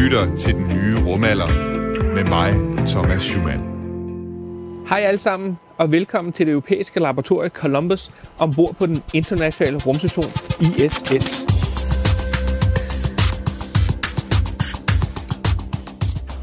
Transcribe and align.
lytter 0.00 0.36
til 0.36 0.54
den 0.54 0.68
nye 0.68 0.98
rumalder 1.06 1.48
med 2.14 2.24
mig, 2.24 2.54
Thomas 2.86 3.22
Schumann. 3.22 3.62
Hej 4.88 5.00
alle 5.00 5.18
sammen, 5.18 5.58
og 5.78 5.92
velkommen 5.92 6.32
til 6.32 6.46
det 6.46 6.52
europæiske 6.52 7.00
laboratorium 7.00 7.50
Columbus 7.50 8.10
ombord 8.38 8.74
på 8.74 8.86
den 8.86 9.02
internationale 9.14 9.78
rumstation 9.86 10.30
ISS. 10.60 11.44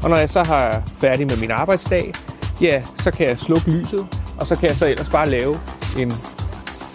Og 0.02 0.10
når 0.10 0.16
jeg 0.16 0.28
så 0.28 0.42
har 0.42 0.82
færdig 1.00 1.26
med 1.26 1.36
min 1.36 1.50
arbejdsdag, 1.50 2.14
ja, 2.60 2.82
så 2.98 3.10
kan 3.10 3.28
jeg 3.28 3.38
slukke 3.38 3.70
lyset, 3.70 4.06
og 4.40 4.46
så 4.46 4.56
kan 4.56 4.68
jeg 4.68 4.76
så 4.76 4.86
ellers 4.86 5.08
bare 5.08 5.28
lave 5.28 5.56
en 5.98 6.12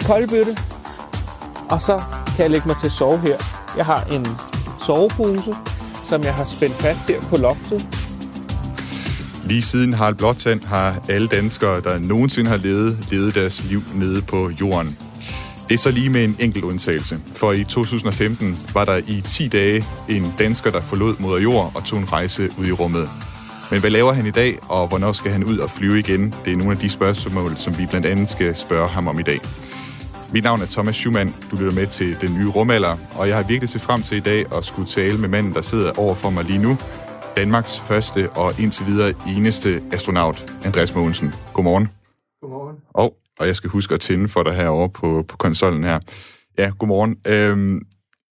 koldbøtte, 0.08 0.52
og 1.72 1.82
så 1.82 2.04
kan 2.36 2.44
jeg 2.44 2.52
lægge 2.52 2.68
mig 2.68 2.76
til 2.78 2.88
at 2.88 2.94
sove 2.94 3.20
her. 3.20 3.38
Jeg 3.78 3.86
har 3.86 4.04
en 4.16 4.28
sovepose, 4.86 5.56
som 6.14 6.24
jeg 6.24 6.34
har 6.34 6.44
spændt 6.46 6.76
fast 6.76 7.08
her 7.08 7.22
på 7.22 7.36
loftet. 7.38 7.86
Lige 9.46 9.62
siden 9.62 9.94
Harald 9.94 10.16
Blåtand 10.16 10.64
har 10.64 11.06
alle 11.10 11.28
danskere, 11.28 11.82
der 11.82 12.00
nogensinde 12.00 12.50
har 12.50 12.58
levet, 12.58 13.08
levet 13.12 13.36
deres 13.36 13.64
liv 13.64 13.82
nede 13.96 14.22
på 14.22 14.50
jorden. 14.62 14.98
Det 15.68 15.74
er 15.74 15.78
så 15.78 15.92
lige 15.92 16.10
med 16.10 16.24
en 16.24 16.36
enkelt 16.40 16.64
undtagelse, 16.64 17.20
for 17.36 17.52
i 17.52 17.64
2015 17.64 18.60
var 18.74 18.86
der 18.86 19.02
i 19.08 19.22
10 19.22 19.48
dage 19.48 19.84
en 20.10 20.34
dansker, 20.40 20.72
der 20.72 20.82
forlod 20.82 21.16
moder 21.20 21.42
jord 21.42 21.72
og 21.76 21.84
tog 21.84 22.00
en 22.00 22.14
rejse 22.14 22.50
ud 22.60 22.68
i 22.68 22.72
rummet. 22.72 23.10
Men 23.72 23.80
hvad 23.80 23.90
laver 23.90 24.14
han 24.14 24.26
i 24.26 24.32
dag, 24.32 24.58
og 24.70 24.88
hvornår 24.88 25.12
skal 25.12 25.32
han 25.32 25.44
ud 25.44 25.58
og 25.58 25.72
flyve 25.72 26.00
igen? 26.00 26.34
Det 26.46 26.54
er 26.54 26.58
nogle 26.58 26.72
af 26.72 26.78
de 26.78 26.90
spørgsmål, 26.90 27.56
som 27.58 27.78
vi 27.78 27.86
blandt 27.86 28.08
andet 28.08 28.30
skal 28.30 28.56
spørge 28.56 28.88
ham 28.88 29.08
om 29.08 29.20
i 29.20 29.24
dag. 29.24 29.40
Mit 30.34 30.44
navn 30.44 30.62
er 30.62 30.66
Thomas 30.66 30.96
Schumann. 30.96 31.36
Du 31.52 31.56
lytter 31.56 31.74
med 31.74 31.88
til 31.88 32.22
Den 32.22 32.34
Nye 32.34 32.50
Rumalder, 32.50 32.98
og 33.16 33.28
jeg 33.28 33.36
har 33.36 33.48
virkelig 33.48 33.70
set 33.70 33.82
frem 33.82 34.02
til 34.02 34.18
i 34.18 34.20
dag 34.20 34.46
at 34.58 34.66
skulle 34.66 34.88
tale 34.88 35.18
med 35.18 35.30
manden, 35.30 35.54
der 35.54 35.62
sidder 35.62 36.00
over 36.00 36.16
for 36.16 36.30
mig 36.30 36.44
lige 36.44 36.62
nu. 36.62 36.78
Danmarks 37.36 37.80
første 37.80 38.30
og 38.30 38.60
indtil 38.60 38.86
videre 38.86 39.14
eneste 39.28 39.82
astronaut, 39.92 40.54
Andreas 40.66 40.96
Mogensen. 40.96 41.34
Godmorgen. 41.54 41.88
Godmorgen. 42.42 42.78
Og, 42.94 43.16
og 43.40 43.48
jeg 43.48 43.56
skal 43.56 43.70
huske 43.70 43.94
at 43.94 44.00
tænde 44.00 44.30
for 44.30 44.44
dig 44.44 44.54
herovre 44.54 44.90
på, 44.90 45.26
på 45.28 45.38
konsollen 45.38 45.84
her. 45.84 46.00
Ja, 46.58 46.72
godmorgen. 46.80 47.18
Øhm, 47.28 47.82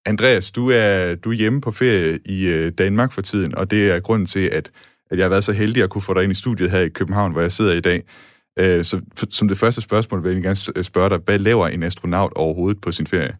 Andreas, 0.06 0.50
du 0.50 0.70
er, 0.70 1.14
du 1.14 1.30
er 1.30 1.34
hjemme 1.34 1.60
på 1.60 1.70
ferie 1.70 2.18
i 2.24 2.46
øh, 2.46 2.72
Danmark 2.78 3.12
for 3.12 3.22
tiden, 3.22 3.54
og 3.54 3.70
det 3.70 3.90
er 3.90 4.00
grunden 4.00 4.26
til, 4.26 4.48
at, 4.48 4.70
at 5.10 5.18
jeg 5.18 5.24
har 5.24 5.30
været 5.30 5.44
så 5.44 5.52
heldig 5.52 5.82
at 5.82 5.90
kunne 5.90 6.02
få 6.02 6.14
dig 6.14 6.22
ind 6.22 6.32
i 6.32 6.34
studiet 6.34 6.70
her 6.70 6.80
i 6.80 6.88
København, 6.88 7.32
hvor 7.32 7.40
jeg 7.40 7.52
sidder 7.52 7.72
i 7.72 7.80
dag. 7.80 8.02
Øh, 8.58 8.84
så 8.84 9.00
for, 9.16 9.26
som 9.30 9.48
det 9.48 9.58
første 9.58 9.80
spørgsmål 9.80 10.24
vil 10.24 10.32
jeg 10.32 10.42
gerne 10.42 10.84
spørge 10.84 11.10
dig, 11.10 11.18
hvad 11.24 11.38
laver 11.38 11.68
en 11.68 11.82
astronaut 11.82 12.32
overhovedet 12.36 12.80
på 12.80 12.92
sin 12.92 13.06
ferie? 13.06 13.36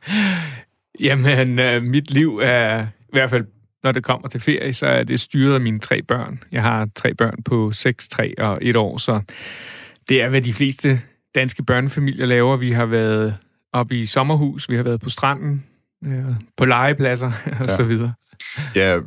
Jamen, 1.00 1.58
øh, 1.58 1.82
mit 1.82 2.10
liv 2.10 2.40
er, 2.42 2.82
i 2.82 3.12
hvert 3.12 3.30
fald 3.30 3.44
når 3.84 3.92
det 3.92 4.04
kommer 4.04 4.28
til 4.28 4.40
ferie, 4.40 4.72
så 4.72 4.86
er 4.86 5.04
det 5.04 5.20
styret 5.20 5.54
af 5.54 5.60
mine 5.60 5.78
tre 5.78 6.02
børn. 6.02 6.42
Jeg 6.52 6.62
har 6.62 6.88
tre 6.94 7.14
børn 7.14 7.42
på 7.42 7.72
6, 7.72 8.08
3 8.08 8.34
og 8.38 8.58
1 8.62 8.76
år, 8.76 8.98
så 8.98 9.20
det 10.08 10.22
er, 10.22 10.28
hvad 10.28 10.42
de 10.42 10.52
fleste 10.52 11.00
danske 11.34 11.62
børnefamilier 11.64 12.26
laver. 12.26 12.56
Vi 12.56 12.70
har 12.70 12.86
været 12.86 13.36
oppe 13.72 14.00
i 14.00 14.06
sommerhus, 14.06 14.68
vi 14.70 14.76
har 14.76 14.82
været 14.82 15.00
på 15.00 15.10
stranden, 15.10 15.64
øh, 16.04 16.24
på 16.56 16.64
legepladser 16.64 17.32
og 17.60 17.66
Ja. 17.66 17.76
så 17.76 17.82
videre. 17.82 18.12
Ja, 18.74 18.98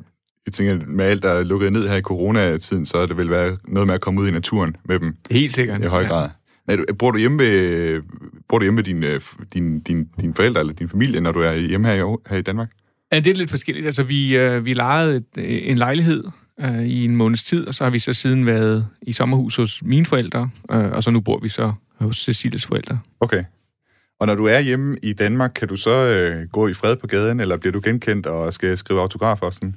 jeg 0.45 0.53
tænker, 0.53 0.85
med 0.87 1.05
alt, 1.05 1.23
der 1.23 1.29
er 1.29 1.43
lukket 1.43 1.73
ned 1.73 1.87
her 1.87 1.95
i 1.95 2.01
coronatiden, 2.01 2.85
så 2.85 2.97
er 2.97 3.05
det 3.05 3.17
vel 3.17 3.29
være 3.29 3.57
noget 3.67 3.87
med 3.87 3.95
at 3.95 4.01
komme 4.01 4.21
ud 4.21 4.27
i 4.27 4.31
naturen 4.31 4.75
med 4.85 4.99
dem 4.99 5.15
Helt 5.31 5.53
sikkert. 5.53 5.81
i 5.83 5.87
høj 5.87 6.05
grad. 6.05 6.29
Ja. 6.69 6.75
du, 6.75 6.85
bor 6.99 7.11
du 7.11 7.17
hjemme 7.17 7.39
ved, 7.39 8.01
bor 8.49 8.57
du 8.59 8.63
hjemme 8.65 8.75
med 8.75 8.83
dine, 8.83 9.07
øh, 9.07 9.21
din, 9.53 9.79
din, 9.79 10.07
dine 10.21 10.33
forældre 10.33 10.59
eller 10.59 10.73
din 10.73 10.89
familie, 10.89 11.21
når 11.21 11.31
du 11.31 11.39
er 11.39 11.55
hjemme 11.55 11.87
her 11.87 11.93
i, 11.93 12.17
her 12.29 12.37
i 12.37 12.41
Danmark? 12.41 12.71
Ja, 13.11 13.19
det 13.19 13.27
er 13.31 13.35
lidt 13.35 13.49
forskelligt. 13.49 13.85
Altså, 13.85 14.03
vi, 14.03 14.37
øh, 14.37 14.65
vi 14.65 14.73
lejede 14.73 15.15
et, 15.15 15.25
øh, 15.37 15.59
en 15.69 15.77
lejlighed 15.77 16.23
øh, 16.61 16.83
i 16.83 17.05
en 17.05 17.15
måneds 17.15 17.43
tid, 17.43 17.67
og 17.67 17.75
så 17.75 17.83
har 17.83 17.91
vi 17.91 17.99
så 17.99 18.13
siden 18.13 18.45
været 18.45 18.87
i 19.01 19.13
sommerhus 19.13 19.55
hos 19.55 19.83
mine 19.83 20.05
forældre, 20.05 20.49
øh, 20.71 20.91
og 20.91 21.03
så 21.03 21.11
nu 21.11 21.19
bor 21.19 21.39
vi 21.39 21.49
så 21.49 21.73
hos 21.99 22.17
Cecilies 22.23 22.65
forældre. 22.65 22.99
Okay. 23.19 23.43
Og 24.19 24.27
når 24.27 24.35
du 24.35 24.45
er 24.45 24.59
hjemme 24.59 24.97
i 25.03 25.13
Danmark, 25.13 25.51
kan 25.55 25.67
du 25.67 25.75
så 25.75 26.07
øh, 26.07 26.47
gå 26.47 26.67
i 26.67 26.73
fred 26.73 26.95
på 26.95 27.07
gaden, 27.07 27.39
eller 27.39 27.57
bliver 27.57 27.73
du 27.73 27.81
genkendt 27.83 28.25
og 28.25 28.53
skal 28.53 28.77
skrive 28.77 29.01
autografer 29.01 29.45
og 29.45 29.53
sådan? 29.53 29.75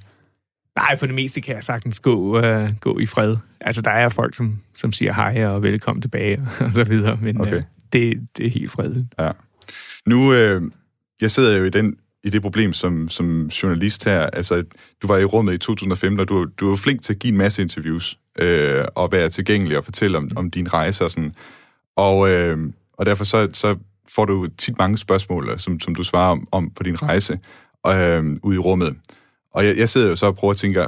Nej, 0.77 0.99
for 0.99 1.07
det 1.07 1.15
meste 1.15 1.41
kan 1.41 1.55
jeg 1.55 1.65
sagtens 1.65 2.01
gå, 2.01 2.39
øh, 2.41 2.71
gå 2.81 2.99
i 2.99 3.07
fred. 3.07 3.37
Altså, 3.61 3.83
der 3.83 3.91
er 3.91 4.09
folk, 4.09 4.37
som, 4.37 4.59
som 4.75 4.93
siger 4.93 5.13
hej 5.13 5.45
og 5.47 5.63
velkommen 5.63 6.03
tilbage 6.03 6.49
og 6.61 6.73
så 6.73 6.85
videre, 6.85 7.19
men 7.23 7.41
Okay. 7.41 7.57
øh, 7.57 7.63
det, 7.93 8.29
det 8.37 8.47
er 8.47 8.51
helt 8.51 8.71
fredeligt. 8.71 9.07
Ja. 9.19 9.31
Nu, 10.07 10.33
øh, 10.33 10.63
jeg 11.21 11.31
sidder 11.31 11.59
jo 11.59 11.65
i, 11.65 11.71
den, 11.71 11.97
i 12.25 12.31
det 12.31 12.43
problem 12.43 12.73
som, 12.73 13.09
som 13.09 13.47
journalist 13.47 14.05
her. 14.05 14.21
Altså, 14.21 14.65
du 15.03 15.07
var 15.07 15.19
i 15.19 15.25
rummet 15.25 15.55
i 15.55 15.59
2015, 15.59 16.21
og 16.21 16.29
du, 16.29 16.47
du 16.61 16.69
var 16.69 16.77
flink 16.77 17.03
til 17.03 17.13
at 17.13 17.19
give 17.19 17.33
en 17.33 17.39
masse 17.39 17.63
interviews, 17.63 18.19
øh, 18.39 18.85
og 18.95 19.13
være 19.13 19.29
tilgængelig 19.29 19.79
og 19.79 19.85
fortælle 19.85 20.19
om, 20.19 20.31
om 20.37 20.51
din 20.51 20.73
rejse 20.73 21.05
og 21.05 21.11
sådan. 21.11 21.35
Og, 21.97 22.31
øh, 22.31 22.59
og 22.93 23.07
derfor 23.07 23.25
så, 23.25 23.49
så 23.53 23.77
får 24.09 24.25
du 24.25 24.49
tit 24.59 24.79
mange 24.79 24.99
spørgsmål, 24.99 25.49
øh, 25.49 25.59
som, 25.59 25.81
som 25.81 25.95
du 25.95 26.05
svarer 26.05 26.31
om, 26.31 26.49
om 26.53 26.71
på 26.71 26.83
din 26.83 27.03
rejse 27.03 27.39
øh, 27.87 28.25
ude 28.43 28.57
i 28.57 28.59
rummet. 28.59 28.97
Og 29.53 29.67
jeg, 29.67 29.77
jeg 29.77 29.89
sidder 29.89 30.09
jo 30.09 30.17
så 30.17 30.27
og 30.27 30.37
prøver 30.37 30.53
at 30.53 30.57
tænke, 30.59 30.81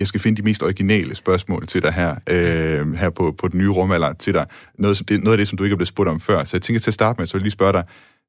jeg 0.00 0.06
skal 0.06 0.20
finde 0.20 0.36
de 0.36 0.42
mest 0.42 0.62
originale 0.62 1.14
spørgsmål 1.14 1.66
til 1.66 1.82
dig 1.82 1.92
her, 1.92 2.16
øh, 2.30 2.92
her 2.92 3.10
på, 3.10 3.32
på 3.32 3.48
den 3.48 3.58
nye 3.58 3.70
rumalder 3.70 4.12
til 4.12 4.34
dig. 4.34 4.46
Noget, 4.78 5.08
det, 5.08 5.22
noget 5.22 5.32
af 5.32 5.38
det, 5.38 5.48
som 5.48 5.58
du 5.58 5.64
ikke 5.64 5.74
er 5.74 5.76
blevet 5.76 5.88
spurgt 5.88 6.08
om 6.08 6.20
før. 6.20 6.44
Så 6.44 6.56
jeg 6.56 6.62
tænker 6.62 6.80
til 6.80 6.90
at 6.90 6.94
starte 6.94 7.20
med, 7.20 7.26
så 7.26 7.32
vil 7.32 7.40
jeg 7.40 7.44
lige 7.44 7.52
spørge 7.52 7.72
dig, 7.72 7.84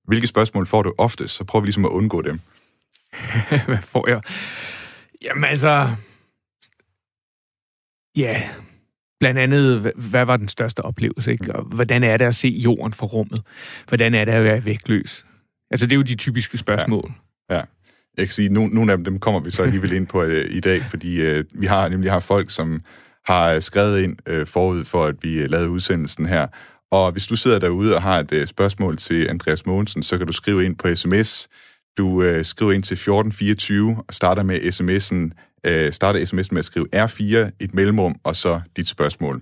hvilke 0.07 0.27
spørgsmål 0.27 0.65
får 0.67 0.83
du 0.83 0.93
oftest? 0.97 1.35
Så 1.35 1.43
prøver 1.43 1.61
vi 1.61 1.65
ligesom 1.65 1.85
at 1.85 1.89
undgå 1.89 2.21
dem. 2.21 2.39
Hvad 3.67 3.81
får 3.81 4.09
jeg? 4.09 4.21
Jamen 5.21 5.43
altså... 5.43 5.95
Ja, 8.15 8.49
blandt 9.19 9.39
andet, 9.39 9.81
hva- 9.81 10.09
hvad 10.09 10.25
var 10.25 10.37
den 10.37 10.47
største 10.47 10.81
oplevelse, 10.81 11.31
ikke? 11.31 11.55
Og 11.55 11.63
hvordan 11.63 12.03
er 12.03 12.17
det 12.17 12.25
at 12.25 12.35
se 12.35 12.47
jorden 12.47 12.93
fra 12.93 13.05
rummet? 13.05 13.41
Hvordan 13.87 14.13
er 14.13 14.25
det 14.25 14.31
at 14.31 14.43
være 14.43 14.65
vægtløs? 14.65 15.25
Altså, 15.71 15.85
det 15.85 15.91
er 15.91 15.95
jo 15.95 16.01
de 16.01 16.15
typiske 16.15 16.57
spørgsmål. 16.57 17.11
Ja. 17.49 17.61
Jeg 18.17 18.25
kan 18.25 18.33
sige, 18.33 18.49
nogle, 18.49 18.69
nogle 18.69 18.91
af 18.91 18.97
dem, 18.97 19.05
dem 19.05 19.19
kommer 19.19 19.39
vi 19.39 19.51
så 19.51 19.63
alligevel 19.63 19.93
ind 19.93 20.07
på 20.07 20.23
øh, 20.23 20.55
i 20.55 20.59
dag, 20.59 20.85
fordi 20.89 21.21
øh, 21.21 21.45
vi 21.53 21.65
har 21.65 21.89
nemlig 21.89 22.11
har 22.11 22.19
folk, 22.19 22.51
som 22.51 22.81
har 23.25 23.53
øh, 23.53 23.61
skrevet 23.61 24.01
ind 24.01 24.17
øh, 24.27 24.47
forud 24.47 24.85
for, 24.85 25.05
at 25.05 25.15
vi 25.21 25.39
øh, 25.39 25.49
lavede 25.49 25.69
udsendelsen 25.69 26.25
her. 26.25 26.47
Og 26.91 27.11
hvis 27.11 27.27
du 27.27 27.35
sidder 27.35 27.59
derude 27.59 27.95
og 27.95 28.01
har 28.01 28.19
et 28.19 28.33
øh, 28.33 28.47
spørgsmål 28.47 28.97
til 28.97 29.27
Andreas 29.29 29.65
Mogensen, 29.65 30.03
så 30.03 30.17
kan 30.17 30.27
du 30.27 30.33
skrive 30.33 30.65
ind 30.65 30.75
på 30.75 30.95
sms. 30.95 31.47
Du 31.97 32.23
øh, 32.23 32.45
skriver 32.45 32.71
ind 32.71 32.83
til 32.83 32.93
1424 32.93 34.03
og 34.07 34.13
starter 34.13 34.43
med 34.43 34.59
sms'en, 34.59 35.31
øh, 35.69 35.93
starter 35.93 36.19
sms'en 36.19 36.47
med 36.51 36.59
at 36.59 36.65
skrive 36.65 36.87
R4, 36.95 37.51
et 37.59 37.73
mellemrum, 37.73 38.15
og 38.23 38.35
så 38.35 38.61
dit 38.77 38.87
spørgsmål. 38.87 39.41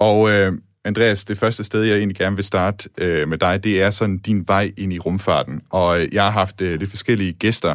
Og 0.00 0.30
øh, 0.30 0.52
Andreas, 0.84 1.24
det 1.24 1.38
første 1.38 1.64
sted, 1.64 1.82
jeg 1.82 1.96
egentlig 1.96 2.16
gerne 2.16 2.36
vil 2.36 2.44
starte 2.44 2.88
øh, 2.98 3.28
med 3.28 3.38
dig, 3.38 3.64
det 3.64 3.82
er 3.82 3.90
sådan 3.90 4.18
din 4.18 4.48
vej 4.48 4.72
ind 4.76 4.92
i 4.92 4.98
rumfarten. 4.98 5.60
Og 5.70 6.00
øh, 6.00 6.08
jeg 6.14 6.24
har 6.24 6.30
haft 6.30 6.60
øh, 6.60 6.78
lidt 6.78 6.90
forskellige 6.90 7.32
gæster 7.32 7.74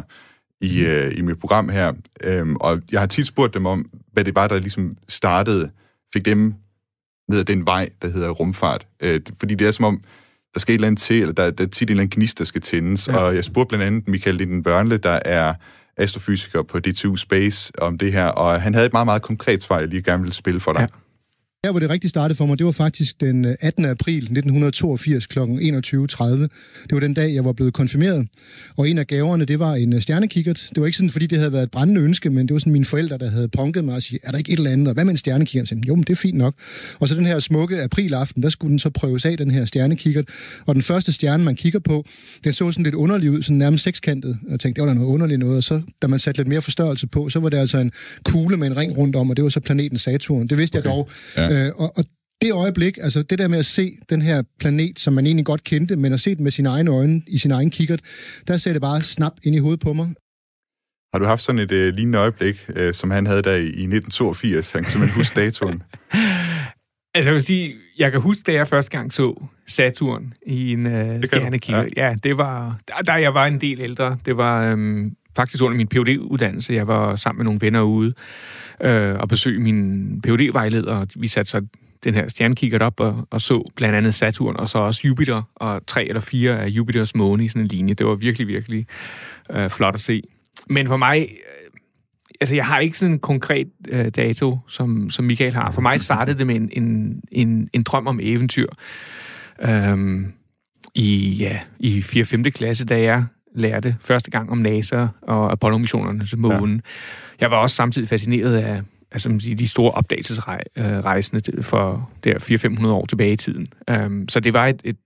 i, 0.60 0.80
øh, 0.80 1.18
i 1.18 1.20
mit 1.20 1.38
program 1.38 1.68
her, 1.68 1.92
øh, 2.24 2.46
og 2.60 2.82
jeg 2.92 3.00
har 3.00 3.06
tit 3.06 3.26
spurgt 3.26 3.54
dem 3.54 3.66
om, 3.66 3.90
hvad 4.12 4.24
det 4.24 4.34
var, 4.34 4.46
der 4.48 4.58
ligesom 4.58 4.92
startede, 5.08 5.70
fik 6.12 6.24
dem 6.24 6.54
ned 7.28 7.38
ad 7.38 7.44
den 7.44 7.66
vej, 7.66 7.88
der 8.02 8.08
hedder 8.08 8.30
rumfart. 8.30 8.86
Øh, 9.00 9.20
fordi 9.38 9.54
det 9.54 9.66
er 9.66 9.70
som 9.70 9.84
om, 9.84 10.02
der 10.54 10.60
skal 10.60 10.72
et 10.72 10.74
eller 10.74 10.86
andet 10.86 11.00
til, 11.00 11.20
eller 11.20 11.34
der, 11.34 11.50
der 11.50 11.64
er 11.64 11.68
tit 11.68 11.88
en 11.88 11.92
eller 11.92 12.02
anden 12.02 12.18
gnist, 12.18 12.38
der 12.38 12.44
skal 12.44 12.60
tændes. 12.60 13.08
Ja. 13.08 13.16
Og 13.16 13.34
jeg 13.34 13.44
spurgte 13.44 13.68
blandt 13.68 13.84
andet 13.84 14.08
Michael 14.08 14.36
Linden 14.36 14.62
Børnle, 14.62 14.96
der 14.96 15.20
er 15.24 15.54
astrofysiker 15.96 16.62
på 16.62 16.80
DTU 16.80 17.16
Space, 17.16 17.72
om 17.78 17.98
det 17.98 18.12
her, 18.12 18.26
og 18.26 18.62
han 18.62 18.74
havde 18.74 18.86
et 18.86 18.92
meget, 18.92 19.06
meget 19.06 19.22
konkret 19.22 19.62
svar, 19.62 19.78
jeg 19.78 19.88
lige 19.88 20.02
gerne 20.02 20.22
vil 20.22 20.32
spille 20.32 20.60
for 20.60 20.72
dig. 20.72 20.80
Ja. 20.80 20.86
Her, 21.64 21.70
hvor 21.70 21.80
det 21.80 21.90
rigtig 21.90 22.10
startede 22.10 22.36
for 22.36 22.46
mig, 22.46 22.58
det 22.58 22.66
var 22.66 22.72
faktisk 22.72 23.20
den 23.20 23.44
øh, 23.44 23.54
18. 23.60 23.84
april 23.84 24.16
1982 24.16 25.26
kl. 25.26 25.38
21.30. 25.38 25.44
Det 25.44 26.48
var 26.92 27.00
den 27.00 27.14
dag, 27.14 27.34
jeg 27.34 27.44
var 27.44 27.52
blevet 27.52 27.74
konfirmeret. 27.74 28.28
Og 28.76 28.88
en 28.88 28.98
af 28.98 29.06
gaverne, 29.06 29.44
det 29.44 29.58
var 29.58 29.74
en 29.74 29.92
øh, 29.92 30.02
stjernekikkert. 30.02 30.70
Det 30.74 30.80
var 30.80 30.86
ikke 30.86 30.96
sådan, 30.96 31.10
fordi 31.10 31.26
det 31.26 31.38
havde 31.38 31.52
været 31.52 31.62
et 31.62 31.70
brændende 31.70 32.00
ønske, 32.00 32.30
men 32.30 32.48
det 32.48 32.54
var 32.54 32.58
sådan 32.58 32.72
mine 32.72 32.84
forældre, 32.84 33.18
der 33.18 33.30
havde 33.30 33.48
punket 33.48 33.84
mig 33.84 33.94
og 33.94 34.02
sige, 34.02 34.18
er 34.22 34.30
der 34.30 34.38
ikke 34.38 34.52
et 34.52 34.56
eller 34.56 34.70
andet? 34.70 34.88
Og 34.88 34.94
hvad 34.94 35.04
med 35.04 35.10
en 35.10 35.16
stjernekikkert? 35.16 35.62
Jeg 35.62 35.68
sagde, 35.68 35.82
jo, 35.88 35.94
men 35.94 36.04
det 36.04 36.10
er 36.10 36.16
fint 36.16 36.38
nok. 36.38 36.54
Og 36.98 37.08
så 37.08 37.14
den 37.14 37.26
her 37.26 37.40
smukke 37.40 37.82
aprilaften, 37.82 38.42
der 38.42 38.48
skulle 38.48 38.70
den 38.70 38.78
så 38.78 38.90
prøves 38.90 39.24
af, 39.24 39.36
den 39.36 39.50
her 39.50 39.64
stjernekikkert. 39.64 40.24
Og 40.66 40.74
den 40.74 40.82
første 40.82 41.12
stjerne, 41.12 41.44
man 41.44 41.56
kigger 41.56 41.78
på, 41.78 42.04
den 42.44 42.52
så 42.52 42.72
sådan 42.72 42.84
lidt 42.84 42.94
underlig 42.94 43.30
ud, 43.30 43.42
sådan 43.42 43.56
nærmest 43.56 43.84
sekskantet. 43.84 44.38
Og 44.46 44.50
jeg 44.50 44.60
tænkte, 44.60 44.80
det 44.80 44.86
var 44.86 44.94
da 44.94 44.98
noget 44.98 45.12
underligt 45.12 45.38
noget. 45.38 45.56
Og 45.56 45.64
så, 45.64 45.82
da 46.02 46.06
man 46.06 46.18
satte 46.18 46.38
lidt 46.38 46.48
mere 46.48 46.62
forstørrelse 46.62 47.06
på, 47.06 47.28
så 47.28 47.40
var 47.40 47.48
det 47.48 47.58
altså 47.58 47.78
en 47.78 47.92
kugle 48.24 48.56
med 48.56 48.66
en 48.66 48.76
ring 48.76 48.96
rundt 48.96 49.16
om, 49.16 49.30
og 49.30 49.36
det 49.36 49.42
var 49.42 49.48
så 49.50 49.60
planeten 49.60 49.98
Saturn. 49.98 50.46
Det 50.46 50.58
vidste 50.58 50.78
okay. 50.78 50.88
jeg 50.88 50.96
dog. 50.96 51.08
Ja. 51.36 51.45
Øh, 51.52 51.72
og, 51.76 51.92
og 51.96 52.04
det 52.42 52.52
øjeblik, 52.52 52.98
altså 53.00 53.22
det 53.22 53.38
der 53.38 53.48
med 53.48 53.58
at 53.58 53.66
se 53.66 53.98
den 54.10 54.22
her 54.22 54.42
planet, 54.58 54.98
som 54.98 55.14
man 55.14 55.26
egentlig 55.26 55.46
godt 55.46 55.64
kendte, 55.64 55.96
men 55.96 56.12
at 56.12 56.20
se 56.20 56.34
den 56.34 56.42
med 56.42 56.50
sine 56.50 56.68
egne 56.68 56.90
øjne, 56.90 57.22
i 57.28 57.38
sin 57.38 57.50
egen 57.50 57.70
kikkert, 57.70 58.00
der 58.46 58.56
sagde 58.56 58.74
det 58.74 58.82
bare 58.82 59.00
snap 59.00 59.32
ind 59.42 59.56
i 59.56 59.58
hovedet 59.58 59.80
på 59.80 59.92
mig. 59.92 60.14
Har 61.14 61.18
du 61.18 61.24
haft 61.24 61.42
sådan 61.42 61.58
et 61.58 61.72
øh, 61.72 61.94
lignende 61.94 62.18
øjeblik, 62.18 62.66
øh, 62.76 62.94
som 62.94 63.10
han 63.10 63.26
havde 63.26 63.42
der 63.42 63.54
i, 63.54 63.64
i 63.64 63.86
1982? 63.86 64.72
Han 64.72 64.82
kan 64.82 64.92
simpelthen 64.92 65.16
huske 65.16 65.34
datoen. 65.40 65.82
Altså, 67.14 67.30
jeg 67.30 67.34
vil 67.34 67.42
sige, 67.42 67.74
jeg 67.98 68.12
kan 68.12 68.20
huske, 68.20 68.42
da 68.46 68.52
jeg 68.52 68.68
første 68.68 68.90
gang 68.90 69.12
så 69.12 69.46
Saturn 69.66 70.34
i 70.46 70.72
en 70.72 70.86
øh, 70.86 71.22
du, 71.22 71.26
stjernekikker. 71.26 71.88
Ja. 71.96 72.08
ja, 72.08 72.14
det 72.24 72.36
var... 72.36 72.78
Der, 72.88 72.94
der 72.94 73.16
jeg 73.16 73.34
var 73.34 73.46
en 73.46 73.60
del 73.60 73.80
ældre. 73.80 74.18
Det 74.24 74.36
var 74.36 74.70
øhm, 74.70 75.16
faktisk 75.36 75.62
under 75.62 75.76
min 75.76 75.88
phd 75.88 76.18
uddannelse 76.18 76.74
Jeg 76.74 76.86
var 76.86 77.16
sammen 77.16 77.38
med 77.38 77.44
nogle 77.44 77.60
venner 77.60 77.80
ude 77.80 78.14
øh, 78.80 79.14
og 79.18 79.28
besøgte 79.28 79.60
min 79.60 80.20
phd 80.22 80.52
vejleder 80.52 81.06
Vi 81.16 81.28
satte 81.28 81.50
så 81.50 81.66
den 82.04 82.14
her 82.14 82.28
stjernekikkert 82.28 82.82
op 82.82 83.00
og, 83.00 83.28
og 83.30 83.40
så 83.40 83.70
blandt 83.76 83.96
andet 83.96 84.14
Saturn, 84.14 84.56
og 84.56 84.68
så 84.68 84.78
også 84.78 85.00
Jupiter, 85.04 85.42
og 85.54 85.86
tre 85.86 86.04
eller 86.04 86.20
fire 86.20 86.60
af 86.60 86.68
Jupiters 86.68 87.14
måne 87.14 87.44
i 87.44 87.48
sådan 87.48 87.62
en 87.62 87.68
linje. 87.68 87.94
Det 87.94 88.06
var 88.06 88.14
virkelig, 88.14 88.48
virkelig 88.48 88.86
øh, 89.50 89.70
flot 89.70 89.94
at 89.94 90.00
se. 90.00 90.22
Men 90.68 90.86
for 90.86 90.96
mig, 90.96 91.20
øh, 91.20 91.70
altså 92.40 92.54
jeg 92.54 92.66
har 92.66 92.78
ikke 92.78 92.98
sådan 92.98 93.12
en 93.12 93.18
konkret 93.18 93.68
øh, 93.88 94.08
dato, 94.08 94.58
som, 94.68 95.10
som 95.10 95.24
Michael 95.24 95.54
har. 95.54 95.70
For 95.70 95.80
mig 95.80 96.00
startede 96.00 96.38
det 96.38 96.46
med 96.46 96.54
en, 96.54 96.70
en, 96.72 97.20
en, 97.32 97.68
en 97.72 97.82
drøm 97.82 98.06
om 98.06 98.20
eventyr. 98.22 98.66
Øhm, 99.62 100.32
i, 100.94 101.36
ja, 101.40 101.60
i 101.78 102.02
4. 102.02 102.24
5. 102.24 102.44
klasse, 102.44 102.86
da 102.86 103.00
jeg 103.02 103.24
lærte 103.56 103.96
første 104.00 104.30
gang 104.30 104.50
om 104.50 104.58
NASA 104.58 105.06
og 105.22 105.52
Apollo-missionerne 105.52 106.26
til 106.26 106.38
månen. 106.38 106.74
Ja. 106.74 106.80
Jeg 107.40 107.50
var 107.50 107.56
også 107.56 107.76
samtidig 107.76 108.08
fascineret 108.08 108.56
af 108.56 108.82
altså, 109.10 109.28
man 109.28 109.40
siger, 109.40 109.56
de 109.56 109.68
store 109.68 109.90
opdagelsesrejsende 109.90 111.62
for 111.62 112.10
der 112.24 112.34
400-500 112.82 112.86
år 112.86 113.06
tilbage 113.06 113.32
i 113.32 113.36
tiden. 113.36 113.66
Um, 113.90 114.28
så 114.28 114.40
det 114.40 114.52
var 114.52 114.66
et, 114.66 114.80
et, 114.84 114.96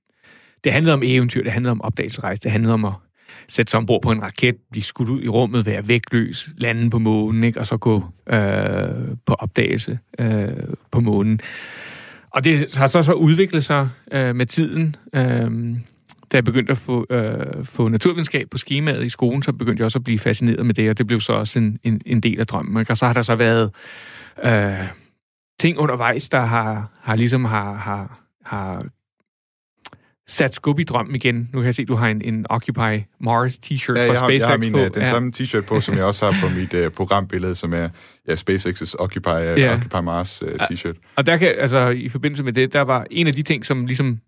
det 0.65 0.73
handlede 0.73 0.95
om 0.95 1.03
eventyr, 1.05 1.43
det 1.43 1.53
handlede 1.53 1.71
om 1.71 1.81
opdagelsesrejse, 1.81 2.43
det 2.43 2.51
handlede 2.51 2.75
om 2.75 2.85
at 2.85 2.93
sætte 3.49 3.71
sig 3.71 3.79
ombord 3.79 4.03
på 4.03 4.11
en 4.13 4.23
raket, 4.23 4.57
blive 4.71 4.83
skudt 4.83 5.09
ud 5.09 5.23
i 5.23 5.29
rummet, 5.29 5.67
være 5.67 5.89
vægtløs, 5.89 6.51
lande 6.57 6.91
på 6.91 6.99
månen, 6.99 7.45
ikke? 7.45 7.61
og 7.61 7.67
så 7.67 7.77
gå 7.77 8.05
øh, 8.27 8.89
på 9.27 9.35
opdagelse 9.35 9.99
øh, 10.19 10.49
på 10.91 11.01
månen. 11.01 11.41
Og 12.31 12.45
det 12.45 12.75
har 12.77 12.87
så, 12.87 13.03
så 13.03 13.13
udviklet 13.13 13.65
sig 13.65 13.89
øh, 14.13 14.37
med 14.37 14.47
tiden. 14.47 14.97
Øh, 15.15 15.77
da 16.33 16.37
jeg 16.37 16.45
begyndte 16.45 16.73
at 16.73 16.79
få, 16.79 17.07
øh, 17.11 17.65
få 17.65 17.89
naturvidenskab 17.89 18.51
på 18.51 18.59
skemaet 18.59 19.05
i 19.05 19.09
skolen, 19.09 19.43
så 19.43 19.53
begyndte 19.53 19.81
jeg 19.81 19.85
også 19.85 19.99
at 19.99 20.05
blive 20.05 20.19
fascineret 20.19 20.67
med 20.67 20.75
det, 20.75 20.91
og 20.91 20.99
det 20.99 21.07
blev 21.07 21.21
så 21.21 21.33
også 21.33 21.59
en, 21.59 21.79
en, 21.83 22.01
en 22.07 22.21
del 22.21 22.41
af 22.41 22.47
drømmen. 22.47 22.87
Og 22.91 22.97
så 22.97 23.07
har 23.07 23.13
der 23.13 23.23
så 23.23 23.35
været 23.35 23.71
øh, 24.45 24.89
ting 25.61 25.79
undervejs, 25.79 26.29
der 26.29 26.41
har, 26.41 26.91
har 27.01 27.17
ligesom 27.17 27.45
har, 27.45 27.75
har, 27.75 28.21
har 28.45 28.85
sat 30.29 30.55
skub 30.55 30.79
i 30.79 30.85
drømmen 30.85 31.15
igen. 31.15 31.49
Nu 31.53 31.59
kan 31.59 31.67
jeg 31.67 31.75
se, 31.75 31.83
at 31.83 31.89
du 31.89 31.95
har 31.95 32.09
en, 32.09 32.23
en 32.23 32.47
Occupy 32.51 33.03
Mars 33.21 33.59
t-shirt 33.59 33.99
ja, 33.99 34.11
fra 34.11 34.15
SpaceX 34.15 34.19
SpaceX 34.19 34.41
jeg 34.41 34.49
har 34.49 34.57
min, 34.57 34.73
på. 34.73 34.79
Øh, 34.79 34.85
den 34.85 35.03
ja. 35.03 35.05
samme 35.05 35.33
t-shirt 35.37 35.61
på, 35.61 35.81
som 35.81 35.97
jeg 35.97 36.05
også 36.05 36.31
har 36.31 36.49
på 36.49 36.55
mit 36.55 36.75
uh, 36.75 36.93
programbillede, 36.93 37.55
som 37.55 37.75
er 37.75 37.89
ja, 38.29 38.33
SpaceX's 38.33 38.95
Occupy, 38.99 39.29
uh, 39.29 39.61
Ja. 39.61 39.75
Occupy 39.75 40.05
Mars 40.05 40.43
uh, 40.43 40.49
t-shirt. 40.49 41.13
Og 41.17 41.27
der 41.27 41.37
kan, 41.37 41.55
altså, 41.59 41.89
i 41.89 42.09
forbindelse 42.09 42.43
med 42.45 42.53
det, 42.53 42.73
der 42.73 42.81
var 42.81 43.07
en 43.11 43.27
af 43.27 43.35
de 43.35 43.43
ting, 43.43 43.67
som 43.67 43.87
ligesom 43.87 44.21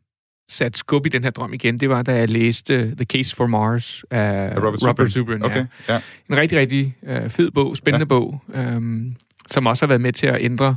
satte 0.53 0.79
skub 0.79 1.07
i 1.07 1.09
den 1.09 1.23
her 1.25 1.31
drøm 1.31 1.53
igen, 1.55 1.81
det 1.81 1.89
var, 1.89 2.03
da 2.03 2.15
jeg 2.17 2.29
læste 2.29 2.95
The 2.97 3.05
Case 3.05 3.37
for 3.37 3.47
Mars 3.47 4.05
af 4.11 4.19
Af 4.21 4.57
Robert 4.57 4.65
Robert 4.65 4.81
Zubrin. 4.81 5.11
Zubrin. 5.11 5.45
Okay, 5.45 5.65
Ja. 5.89 5.95
ja. 5.95 6.01
En 6.31 6.37
rigtig, 6.37 6.59
rigtig 6.59 6.97
øh, 7.07 7.31
fed 7.31 7.51
bog, 7.51 7.77
spændende 7.77 8.05
ja. 8.05 8.09
bog, 8.09 8.43
øhm, 8.55 9.17
som 9.51 9.67
også 9.67 9.85
har 9.85 9.89
været 9.89 10.01
med 10.01 10.13
til 10.13 10.27
at 10.27 10.39
ændre 10.41 10.77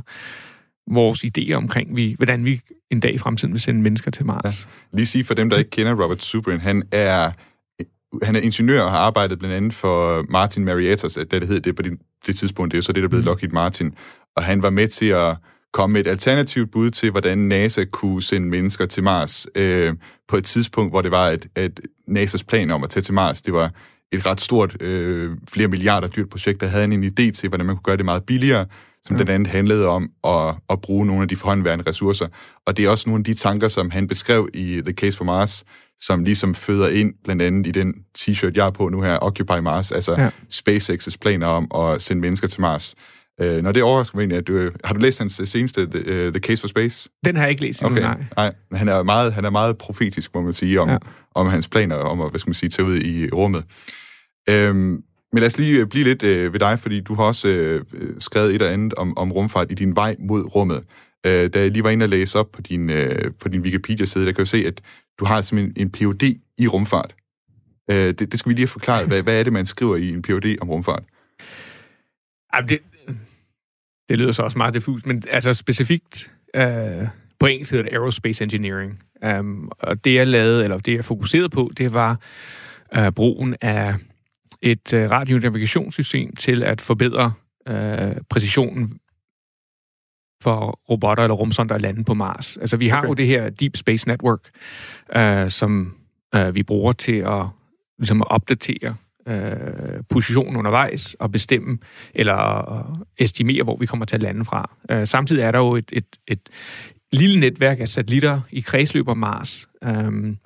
vores 0.90 1.24
idéer 1.24 1.52
omkring, 1.52 1.96
vi, 1.96 2.14
hvordan 2.16 2.44
vi 2.44 2.60
en 2.90 3.00
dag 3.00 3.14
i 3.14 3.18
fremtiden 3.18 3.52
vil 3.54 3.60
sende 3.60 3.82
mennesker 3.82 4.10
til 4.10 4.26
Mars. 4.26 4.68
Ja. 4.92 4.96
Lige 4.96 5.06
sige 5.06 5.24
for 5.24 5.34
dem, 5.34 5.50
der 5.50 5.56
ikke 5.58 5.70
kender 5.70 6.02
Robert 6.04 6.22
Zubrin, 6.24 6.60
han 6.60 6.82
er, 6.92 7.30
han 8.24 8.36
er 8.36 8.40
ingeniør 8.40 8.82
og 8.82 8.90
har 8.90 8.98
arbejdet 8.98 9.38
blandt 9.38 9.56
andet 9.56 9.74
for 9.74 10.24
Martin 10.30 10.64
Marietta, 10.64 11.08
da 11.24 11.38
det 11.38 11.48
hed 11.48 11.60
det 11.60 11.76
på 11.76 11.82
det, 11.82 11.98
det 12.26 12.36
tidspunkt, 12.36 12.70
det 12.72 12.76
er 12.76 12.78
jo 12.78 12.82
så 12.82 12.92
det, 12.92 13.02
der 13.02 13.08
blev 13.08 13.20
Mm. 13.20 13.26
Lockheed 13.26 13.52
Martin. 13.52 13.94
Og 14.36 14.42
han 14.44 14.62
var 14.62 14.70
med 14.70 14.88
til 14.88 15.06
at 15.06 15.36
komme 15.76 15.92
med 15.92 16.00
et 16.00 16.10
alternativt 16.10 16.70
bud 16.70 16.90
til, 16.90 17.10
hvordan 17.10 17.38
NASA 17.38 17.84
kunne 17.84 18.22
sende 18.22 18.48
mennesker 18.48 18.86
til 18.86 19.02
Mars 19.02 19.46
øh, 19.54 19.94
på 20.28 20.36
et 20.36 20.44
tidspunkt, 20.44 20.92
hvor 20.92 21.02
det 21.02 21.10
var, 21.10 21.26
at, 21.26 21.46
at 21.54 21.80
NASA's 22.10 22.44
plan 22.48 22.70
om 22.70 22.84
at 22.84 22.90
tage 22.90 23.02
til 23.02 23.14
Mars, 23.14 23.42
det 23.42 23.52
var 23.52 23.70
et 24.12 24.26
ret 24.26 24.40
stort, 24.40 24.82
øh, 24.82 25.30
flere 25.48 25.68
milliarder 25.68 26.08
dyrt 26.08 26.28
projekt, 26.30 26.60
der 26.60 26.66
havde 26.66 26.84
en 26.84 27.04
idé 27.04 27.30
til, 27.30 27.48
hvordan 27.48 27.66
man 27.66 27.76
kunne 27.76 27.82
gøre 27.82 27.96
det 27.96 28.04
meget 28.04 28.24
billigere, 28.24 28.66
som 29.06 29.16
Ja. 29.16 29.24
blandt 29.24 29.30
andet 29.30 29.48
handlede 29.48 29.86
om 29.88 30.10
at, 30.24 30.54
at 30.70 30.80
bruge 30.80 31.06
nogle 31.06 31.22
af 31.22 31.28
de 31.28 31.36
forhåndværende 31.36 31.84
ressourcer. 31.88 32.28
Og 32.66 32.76
det 32.76 32.84
er 32.84 32.88
også 32.90 33.08
nogle 33.08 33.20
af 33.20 33.24
de 33.24 33.34
tanker, 33.34 33.68
som 33.68 33.90
han 33.90 34.08
beskrev 34.08 34.48
i 34.54 34.82
The 34.84 34.94
Case 34.94 35.16
for 35.16 35.24
Mars, 35.24 35.64
som 36.00 36.24
ligesom 36.24 36.54
føder 36.54 36.88
ind 36.88 37.14
blandt 37.24 37.42
andet 37.42 37.66
i 37.66 37.70
den 37.70 37.94
t-shirt, 38.18 38.52
jeg 38.54 38.64
har 38.64 38.70
på 38.70 38.88
nu 38.88 39.02
her, 39.02 39.18
Occupy 39.22 39.58
Mars, 39.62 39.92
altså 39.92 40.12
ja. 40.18 40.30
SpaceX's 40.52 41.16
planer 41.20 41.46
om 41.46 41.70
at 41.82 42.02
sende 42.02 42.20
mennesker 42.20 42.48
til 42.48 42.60
Mars. 42.60 42.94
Øh, 43.42 43.62
når 43.62 43.72
det 43.72 43.82
overrasker 43.82 44.16
mig 44.16 44.22
egentlig, 44.22 44.38
at 44.38 44.46
du, 44.46 44.70
har 44.84 44.94
du 44.94 45.00
læst 45.00 45.18
hans 45.18 45.40
øh, 45.40 45.46
seneste 45.46 45.86
The, 45.90 46.26
uh, 46.26 46.32
The 46.32 46.40
Case 46.40 46.60
for 46.60 46.68
Space? 46.68 47.08
Den 47.24 47.36
har 47.36 47.42
jeg 47.42 47.50
ikke 47.50 47.62
læst 47.62 47.82
endnu, 47.82 47.96
Okay, 47.96 48.02
nej. 48.02 48.24
nej. 48.36 48.54
Men 48.70 48.78
han 48.78 48.88
er 48.88 49.02
meget, 49.02 49.32
han 49.32 49.44
er 49.44 49.50
meget 49.50 49.78
profetisk, 49.78 50.34
må 50.34 50.40
man 50.40 50.52
sige, 50.52 50.80
om, 50.80 50.88
Ja. 50.88 50.98
om 51.34 51.46
hans 51.46 51.68
planer 51.68 51.96
om 51.96 52.20
at, 52.20 52.30
hvad 52.30 52.38
skal 52.40 52.48
man 52.50 52.54
sige, 52.54 52.70
tage 52.70 52.86
ud 52.88 52.96
i 53.00 53.30
rummet. 53.30 53.64
Øhm, 54.50 55.02
men 55.32 55.40
lad 55.40 55.46
os 55.46 55.58
lige 55.58 55.80
øh, 55.80 55.86
blive 55.86 56.04
lidt 56.04 56.22
øh, 56.22 56.52
ved 56.52 56.60
dig, 56.60 56.78
fordi 56.78 57.00
du 57.00 57.14
har 57.14 57.24
også 57.24 57.48
øh, 57.48 57.84
øh, 57.94 58.14
skrevet 58.18 58.48
et 58.48 58.54
eller 58.54 58.68
andet 58.68 58.94
om, 58.94 59.18
om 59.18 59.32
rumfart 59.32 59.70
i 59.70 59.74
din 59.74 59.96
vej 59.96 60.16
mod 60.18 60.54
rummet. 60.54 60.82
Øh, 61.26 61.32
da 61.54 61.60
jeg 61.60 61.70
lige 61.70 61.84
var 61.84 61.90
inde 61.90 62.04
og 62.04 62.08
læse 62.08 62.38
op 62.38 62.52
på 62.52 62.62
din, 62.62 62.90
øh, 62.90 63.30
på 63.40 63.48
din 63.48 63.60
Wikipedia-side, 63.60 64.26
der 64.26 64.32
kan 64.32 64.38
jeg 64.38 64.48
se, 64.48 64.64
at 64.66 64.80
du 65.18 65.24
har 65.24 65.40
simpelthen 65.42 65.74
en 65.86 65.90
Ph.D. 65.90 66.36
i 66.58 66.68
rumfart. 66.68 67.14
Øh, 67.90 67.96
det, 67.96 68.20
det 68.20 68.38
skal 68.38 68.50
vi 68.50 68.54
lige 68.54 68.62
have 68.62 68.68
forklaret. 68.68 69.06
Hvad, 69.06 69.22
hvad 69.22 69.38
er 69.38 69.42
det, 69.42 69.52
man 69.52 69.66
skriver 69.66 69.96
i 69.96 70.08
en 70.12 70.22
Ph.D. 70.22 70.56
om 70.60 70.70
rumfart? 70.70 71.02
Jamen, 72.56 72.68
det, 72.68 72.78
det 74.08 74.18
lyder 74.18 74.32
så 74.32 74.42
også 74.42 74.58
meget 74.58 74.74
diffus, 74.74 75.06
men 75.06 75.22
altså 75.30 75.54
specifikt 75.54 76.32
øh, 76.56 77.08
på 77.38 77.46
engelsk 77.46 77.70
hedder 77.70 77.84
det 77.84 77.92
Aerospace 77.92 78.44
Engineering. 78.44 79.02
Um, 79.38 79.70
og 79.78 80.04
det 80.04 80.14
jeg 80.14 80.26
lavede, 80.26 80.64
eller 80.64 80.78
det 80.78 80.94
jeg 80.94 81.04
fokuserede 81.04 81.48
på, 81.48 81.70
det 81.78 81.94
var 81.94 82.20
øh, 82.96 83.12
brugen 83.12 83.56
af 83.60 83.94
et 84.62 84.92
øh, 84.92 85.10
radionavigationssystem 85.10 86.36
til 86.36 86.64
at 86.64 86.80
forbedre 86.80 87.32
øh, 87.68 88.16
præcisionen 88.30 88.98
for 90.42 90.80
robotter 90.90 91.24
eller 91.24 91.34
rumsonder 91.34 91.74
at 91.74 91.82
lande 91.82 92.04
på 92.04 92.14
Mars. 92.14 92.56
Altså 92.56 92.76
vi 92.76 92.88
har 92.88 92.98
Okay. 92.98 93.08
jo 93.08 93.14
det 93.14 93.26
her 93.26 93.50
Deep 93.50 93.76
Space 93.76 94.08
Network, 94.08 94.40
øh, 95.16 95.50
som 95.50 95.94
øh, 96.34 96.54
vi 96.54 96.62
bruger 96.62 96.92
til 96.92 97.16
at, 97.16 97.46
ligesom 97.98 98.22
at 98.22 98.30
opdatere 98.30 98.96
øh, 99.26 100.02
positionen 100.10 100.56
undervejs 100.56 101.14
og 101.14 101.32
bestemme 101.32 101.78
eller 102.14 103.02
estimere, 103.18 103.62
hvor 103.62 103.76
vi 103.76 103.86
kommer 103.86 104.06
til 104.06 104.16
at 104.16 104.22
lande 104.22 104.44
fra. 104.44 104.70
Øh, 104.90 105.06
samtidig 105.06 105.42
er 105.42 105.50
der 105.50 105.58
jo 105.58 105.76
et, 105.76 105.92
et, 105.92 106.06
et 106.28 106.48
lille 107.12 107.40
netværk 107.40 107.80
af 107.80 107.88
satellitter 107.88 108.40
i 108.50 108.60
kredsløb 108.60 109.08
om 109.08 109.18
Mars, 109.18 109.68
øhm, 109.84 110.38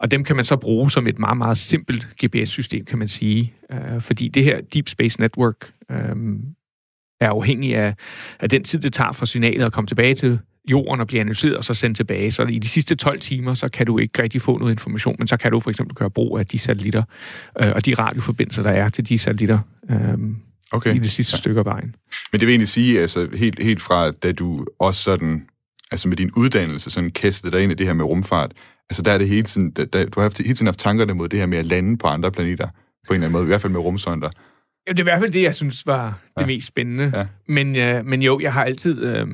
og 0.00 0.10
dem 0.10 0.24
kan 0.24 0.36
man 0.36 0.44
så 0.44 0.56
bruge 0.56 0.90
som 0.90 1.06
et 1.06 1.18
meget, 1.18 1.36
meget 1.36 1.58
simpelt 1.58 2.08
GPS-system, 2.24 2.84
kan 2.84 2.98
man 2.98 3.08
sige. 3.08 3.54
Øh, 3.72 4.00
fordi 4.00 4.28
det 4.28 4.44
her 4.44 4.60
Deep 4.74 4.88
Space 4.88 5.20
Network 5.20 5.72
øh, 5.90 6.16
er 7.20 7.30
afhængig 7.30 7.76
af, 7.76 7.94
af 8.40 8.48
den 8.48 8.64
tid, 8.64 8.78
det 8.78 8.92
tager 8.92 9.12
for 9.12 9.26
signalet 9.26 9.64
at 9.64 9.72
komme 9.72 9.88
tilbage 9.88 10.14
til 10.14 10.38
jorden 10.68 11.00
og 11.00 11.06
blive 11.06 11.20
analyseret 11.20 11.56
og 11.56 11.64
så 11.64 11.74
sendt 11.74 11.96
tilbage. 11.96 12.30
Så 12.30 12.42
i 12.42 12.58
de 12.58 12.68
sidste 12.68 12.94
12 12.94 13.20
timer, 13.20 13.54
så 13.54 13.68
kan 13.68 13.86
du 13.86 13.98
ikke 13.98 14.22
rigtig 14.22 14.42
få 14.42 14.58
noget 14.58 14.72
information, 14.72 15.16
men 15.18 15.26
så 15.28 15.36
kan 15.36 15.50
du 15.52 15.60
for 15.60 15.70
eksempel 15.70 15.94
gøre 15.94 16.10
brug 16.10 16.38
af 16.38 16.46
de 16.46 16.58
satellitter 16.58 17.02
øh, 17.60 17.72
og 17.74 17.86
de 17.86 17.94
radioforbindelser, 17.94 18.62
der 18.62 18.70
er 18.70 18.88
til 18.88 19.08
de 19.08 19.18
satellitter 19.18 19.58
øh, 19.90 20.18
Okay. 20.72 20.94
i 20.94 20.98
det 20.98 21.10
sidste 21.10 21.34
ja. 21.34 21.38
stykke 21.38 21.58
af 21.58 21.64
vejen. 21.64 21.94
Men 22.32 22.40
det 22.40 22.46
vil 22.46 22.52
egentlig 22.52 22.68
sige, 22.68 23.00
altså 23.00 23.28
helt, 23.34 23.62
helt 23.62 23.82
fra 23.82 24.10
da 24.10 24.32
du 24.32 24.66
også 24.78 25.02
sådan, 25.02 25.46
altså 25.90 26.08
med 26.08 26.16
din 26.16 26.30
uddannelse, 26.36 26.90
sådan 26.90 27.10
kastede 27.10 27.52
dig 27.52 27.62
ind 27.62 27.72
i 27.72 27.74
det 27.74 27.86
her 27.86 27.94
med 27.94 28.04
rumfart, 28.04 28.52
altså 28.90 29.02
der 29.02 29.12
er 29.12 29.18
det 29.18 29.28
hele 29.28 29.42
tiden, 29.42 29.70
der, 29.70 29.84
der, 29.84 30.04
du 30.04 30.20
har 30.20 30.22
haft, 30.22 30.38
hele 30.38 30.54
tiden 30.54 30.66
haft 30.66 30.78
tankerne 30.78 31.14
mod 31.14 31.28
det 31.28 31.38
her 31.38 31.46
med 31.46 31.58
at 31.58 31.66
lande 31.66 31.96
på 31.98 32.06
andre 32.06 32.30
planeter, 32.32 32.66
på 32.66 32.72
en 33.08 33.14
eller 33.14 33.26
anden 33.26 33.32
måde, 33.32 33.44
i 33.44 33.46
hvert 33.46 33.60
fald 33.60 33.72
med 33.72 33.80
rumsonder. 33.80 34.30
Ja, 34.88 34.92
det 34.92 34.98
er 34.98 35.02
i 35.02 35.04
hvert 35.04 35.18
fald 35.20 35.30
det, 35.30 35.42
jeg 35.42 35.54
synes 35.54 35.86
var 35.86 36.18
det 36.36 36.40
Ja. 36.42 36.46
mest 36.46 36.66
spændende. 36.66 37.12
Ja. 37.14 37.26
Men, 37.48 37.76
øh, 37.76 38.04
men 38.06 38.22
jo, 38.22 38.40
jeg 38.40 38.52
har 38.52 38.64
altid, 38.64 39.02
øh, 39.04 39.26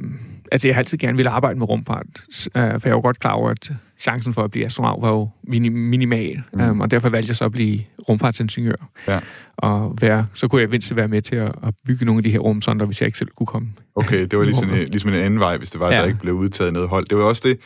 altså 0.52 0.68
jeg 0.68 0.74
har 0.74 0.80
altid 0.80 0.98
gerne 0.98 1.16
ville 1.16 1.30
arbejde 1.30 1.58
med 1.58 1.68
rumfart, 1.68 2.06
øh, 2.54 2.80
for 2.80 2.88
jeg 2.88 2.94
var 2.94 3.00
godt 3.00 3.20
klar 3.20 3.32
over, 3.32 3.50
at 3.50 3.70
chancen 3.98 4.34
for 4.34 4.42
at 4.42 4.50
blive 4.50 4.64
astronaut 4.64 5.02
var 5.02 5.10
jo 5.10 5.28
mini- 5.48 5.70
minimal, 5.70 6.42
mm. 6.52 6.60
um, 6.60 6.80
og 6.80 6.90
derfor 6.90 7.08
valgte 7.08 7.30
jeg 7.30 7.36
så 7.36 7.44
at 7.44 7.52
blive 7.52 7.80
rumfartsingeniør. 8.08 8.90
Ja. 9.08 9.20
Og 9.56 9.96
være, 10.00 10.26
så 10.34 10.48
kunne 10.48 10.60
jeg 10.60 10.70
mindst 10.70 10.96
være 10.96 11.08
med 11.08 11.22
til 11.22 11.36
at, 11.36 11.52
at 11.66 11.74
bygge 11.86 12.04
nogle 12.04 12.18
af 12.18 12.22
de 12.22 12.30
her 12.30 12.38
rumsonder, 12.38 12.86
hvis 12.86 13.00
jeg 13.00 13.06
ikke 13.06 13.18
selv 13.18 13.30
kunne 13.36 13.46
komme. 13.46 13.68
Okay, 13.94 14.26
det 14.26 14.38
var 14.38 14.44
ligesom, 14.44 14.70
en, 14.70 14.76
ligesom 14.76 15.10
en 15.10 15.16
anden 15.16 15.40
vej, 15.40 15.56
hvis 15.56 15.70
det 15.70 15.80
var. 15.80 15.90
Ja. 15.92 15.96
der 15.98 16.04
ikke 16.04 16.20
blev 16.20 16.34
udtaget 16.34 16.72
noget 16.72 16.88
hold. 16.88 17.06
Det 17.06 17.18
var 17.18 17.24
også 17.24 17.42
det, 17.48 17.58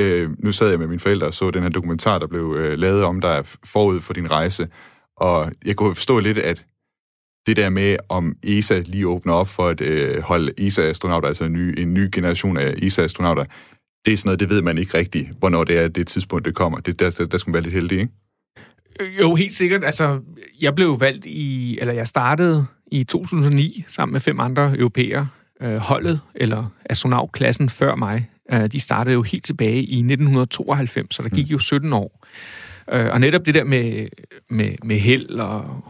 øh, 0.00 0.30
nu 0.38 0.52
sad 0.52 0.70
jeg 0.70 0.78
med 0.78 0.86
mine 0.86 1.00
forældre 1.00 1.26
og 1.26 1.34
så 1.34 1.50
den 1.50 1.62
her 1.62 1.70
dokumentar, 1.70 2.18
der 2.18 2.26
blev 2.26 2.56
øh, 2.58 2.78
lavet 2.78 3.04
om 3.04 3.20
dig 3.20 3.42
forud 3.64 4.00
for 4.00 4.12
din 4.12 4.30
rejse, 4.30 4.68
og 5.16 5.52
jeg 5.64 5.76
kunne 5.76 5.94
forstå 5.94 6.18
lidt, 6.18 6.38
at 6.38 6.64
det 7.46 7.56
der 7.56 7.68
med, 7.68 7.96
om 8.08 8.36
ESA 8.42 8.82
lige 8.86 9.08
åbner 9.08 9.32
op 9.32 9.48
for 9.48 9.66
at 9.66 9.80
øh, 9.80 10.22
holde 10.22 10.52
ESA-astronauter, 10.58 11.28
altså 11.28 11.44
en 11.44 11.52
ny, 11.52 11.80
en 11.80 11.94
ny 11.94 12.08
generation 12.12 12.56
af 12.56 12.74
ESA-astronauter, 12.82 13.44
det 14.04 14.12
er 14.12 14.16
sådan 14.16 14.28
noget, 14.28 14.40
det 14.40 14.50
ved 14.50 14.62
man 14.62 14.78
ikke 14.78 14.98
rigtigt, 14.98 15.28
hvornår 15.38 15.64
det 15.64 15.78
er 15.78 15.88
det 15.88 16.06
tidspunkt, 16.06 16.44
det 16.44 16.54
kommer. 16.54 16.78
Det, 16.80 17.00
der, 17.00 17.26
der 17.30 17.38
skal 17.38 17.50
man 17.50 17.54
være 17.54 17.62
lidt 17.62 17.74
heldig, 17.74 18.00
ikke? 18.00 18.12
Jo, 19.20 19.34
helt 19.34 19.52
sikkert. 19.52 19.84
Altså, 19.84 20.20
jeg 20.60 20.74
blev 20.74 21.00
valgt 21.00 21.26
i, 21.26 21.78
eller 21.80 21.94
jeg 21.94 22.06
startede 22.06 22.66
i 22.92 23.04
2009 23.04 23.84
sammen 23.88 24.12
med 24.12 24.20
fem 24.20 24.40
andre 24.40 24.78
europæere. 24.78 25.28
Øh, 25.62 25.76
holdet, 25.76 26.20
eller 26.34 26.66
astronautklassen 26.84 27.68
før 27.68 27.94
mig, 27.94 28.30
øh, 28.52 28.66
de 28.66 28.80
startede 28.80 29.14
jo 29.14 29.22
helt 29.22 29.44
tilbage 29.44 29.82
i 29.82 29.96
1992, 29.98 31.14
så 31.14 31.22
der 31.22 31.28
gik 31.28 31.46
jo 31.46 31.58
17 31.58 31.92
år. 31.92 32.26
Øh, 32.92 33.06
og 33.06 33.20
netop 33.20 33.46
det 33.46 33.54
der 33.54 33.64
med, 33.64 34.08
med, 34.50 34.74
med 34.84 34.98
held 34.98 35.28
og 35.28 35.84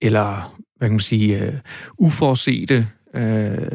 eller 0.00 0.58
hvad 0.76 0.88
kan 0.88 0.92
man 0.92 1.00
sige, 1.00 1.38
øh, 1.38 1.54
uforsete 1.98 2.88
øh, 3.14 3.68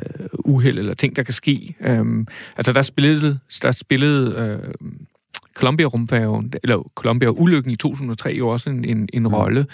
uheld 0.46 0.80
eller 0.80 0.94
ting, 0.94 1.16
der 1.16 1.24
kan 1.24 1.34
ske. 1.34 1.76
Um, 2.00 2.28
altså 2.58 2.74
der 2.74 2.82
spillede, 2.82 3.40
der 3.62 3.72
spillede 3.72 4.36
øh, 4.36 4.92
Columbia-rumfærgen, 5.56 6.54
eller 6.64 6.92
Columbia-ulykken 6.96 7.72
i 7.72 7.76
2003 7.76 8.30
jo 8.30 8.48
også 8.48 8.70
en, 8.70 8.86
en, 8.86 9.10
en 9.14 9.24
mm. 9.24 9.34
rolle. 9.34 9.66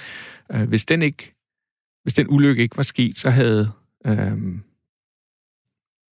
Uh, 0.53 0.62
hvis 0.62 0.86
den 0.86 1.01
ikke, 1.01 1.34
hvis 2.03 2.13
den 2.13 2.27
ulykke 2.29 2.62
ikke 2.62 2.77
var 2.77 2.84
sket, 2.84 3.18
så 3.18 3.29
havde 3.29 3.72
um, 4.08 4.63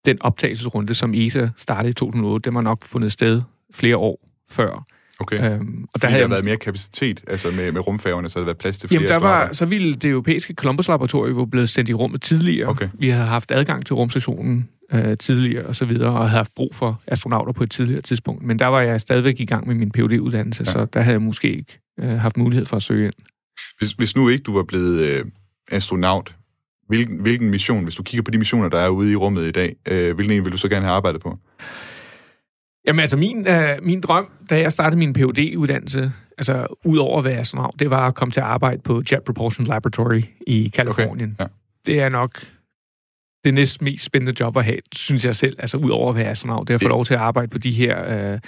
den 0.05 0.21
optagelsesrunde, 0.21 0.93
som 0.93 1.13
ESA 1.13 1.49
startede 1.57 1.89
i 1.89 1.93
2008, 1.93 2.45
den 2.45 2.55
var 2.55 2.61
nok 2.61 2.83
fundet 2.83 3.11
sted 3.11 3.41
flere 3.73 3.97
år 3.97 4.29
før. 4.49 4.85
Okay. 5.19 5.51
Øhm, 5.51 5.85
og 5.93 6.01
der 6.01 6.07
havde 6.07 6.23
der 6.23 6.29
været 6.29 6.45
mere 6.45 6.57
kapacitet, 6.57 7.23
altså 7.27 7.51
med, 7.51 7.71
med 7.71 7.87
rumfærgerne, 7.87 8.29
så 8.29 8.39
havde 8.39 8.43
der 8.43 8.47
været 8.47 8.57
plads 8.57 8.77
til 8.77 8.89
flere 8.89 9.01
Jamen, 9.01 9.09
der 9.09 9.27
var, 9.27 9.49
så 9.53 9.65
ville 9.65 9.93
det 9.93 10.09
europæiske 10.09 10.53
Columbus-laboratorium 10.53 11.37
jo 11.37 11.45
blevet 11.45 11.69
sendt 11.69 11.89
i 11.89 11.93
rummet 11.93 12.21
tidligere. 12.21 12.69
Okay. 12.69 12.89
Vi 12.93 13.09
havde 13.09 13.25
haft 13.25 13.51
adgang 13.51 13.85
til 13.85 13.95
rumstationen 13.95 14.69
øh, 14.91 15.17
tidligere 15.17 15.65
og 15.65 15.75
så 15.75 15.85
videre, 15.85 16.09
og 16.09 16.17
havde 16.17 16.29
haft 16.29 16.55
brug 16.55 16.75
for 16.75 17.01
astronauter 17.07 17.53
på 17.53 17.63
et 17.63 17.71
tidligere 17.71 18.01
tidspunkt. 18.01 18.43
Men 18.43 18.59
der 18.59 18.67
var 18.67 18.81
jeg 18.81 19.01
stadigvæk 19.01 19.39
i 19.39 19.45
gang 19.45 19.67
med 19.67 19.75
min 19.75 19.91
phd 19.91 20.19
uddannelse 20.19 20.63
ja. 20.67 20.71
så 20.71 20.85
der 20.85 21.01
havde 21.01 21.13
jeg 21.13 21.21
måske 21.21 21.57
ikke 21.57 21.79
øh, 21.99 22.09
haft 22.09 22.37
mulighed 22.37 22.65
for 22.65 22.75
at 22.75 22.83
søge 22.83 23.05
ind. 23.05 23.13
Hvis, 23.79 23.91
hvis 23.91 24.15
nu 24.15 24.29
ikke 24.29 24.43
du 24.43 24.55
var 24.55 24.63
blevet 24.63 24.99
øh, 24.99 25.25
astronaut, 25.71 26.35
hvilken, 26.87 27.21
hvilken 27.21 27.49
mission, 27.49 27.83
hvis 27.83 27.95
du 27.95 28.03
kigger 28.03 28.23
på 28.23 28.31
de 28.31 28.37
missioner, 28.37 28.69
der 28.69 28.77
er 28.77 28.89
ude 28.89 29.11
i 29.11 29.15
rummet 29.15 29.47
i 29.47 29.51
dag, 29.51 29.75
øh, 29.87 30.15
hvilken 30.15 30.37
en 30.37 30.43
vil 30.45 30.51
du 30.51 30.57
så 30.57 30.69
gerne 30.69 30.85
have 30.85 30.95
arbejdet 30.95 31.21
på? 31.21 31.39
Jamen 32.87 32.99
altså, 32.99 33.17
min, 33.17 33.47
øh, 33.47 33.77
min 33.81 34.01
drøm, 34.01 34.29
da 34.49 34.59
jeg 34.59 34.71
startede 34.71 34.99
min 34.99 35.13
phd 35.13 35.55
uddannelse 35.57 36.11
altså 36.37 36.67
ud 36.85 36.97
over 36.97 37.19
at 37.19 37.25
være 37.25 37.39
astronaut, 37.39 37.79
det 37.79 37.89
var 37.89 38.07
at 38.07 38.15
komme 38.15 38.31
til 38.31 38.39
at 38.39 38.45
arbejde 38.45 38.81
på 38.81 39.03
Jet 39.11 39.23
Propulsion 39.23 39.67
Laboratory 39.67 40.21
i 40.47 40.71
Kalifornien. 40.73 41.35
Okay, 41.39 41.43
ja. 41.43 41.47
Det 41.85 42.01
er 42.01 42.09
nok 42.09 42.47
det 43.45 43.53
næst 43.53 43.81
mest 43.81 44.05
spændende 44.05 44.33
job 44.39 44.57
at 44.57 44.65
have, 44.65 44.77
synes 44.95 45.25
jeg 45.25 45.35
selv, 45.35 45.55
altså 45.59 45.77
ud 45.77 45.89
over 45.89 46.09
at 46.09 46.15
være 46.15 46.29
astronaut. 46.29 46.67
Det 46.67 46.73
er 46.73 46.75
at 46.75 46.81
få 46.81 46.87
lov 46.87 47.05
til 47.05 47.13
at 47.13 47.19
arbejde 47.19 47.47
på 47.47 47.57
de 47.57 47.71
her, 47.71 48.31
øh, 48.33 48.39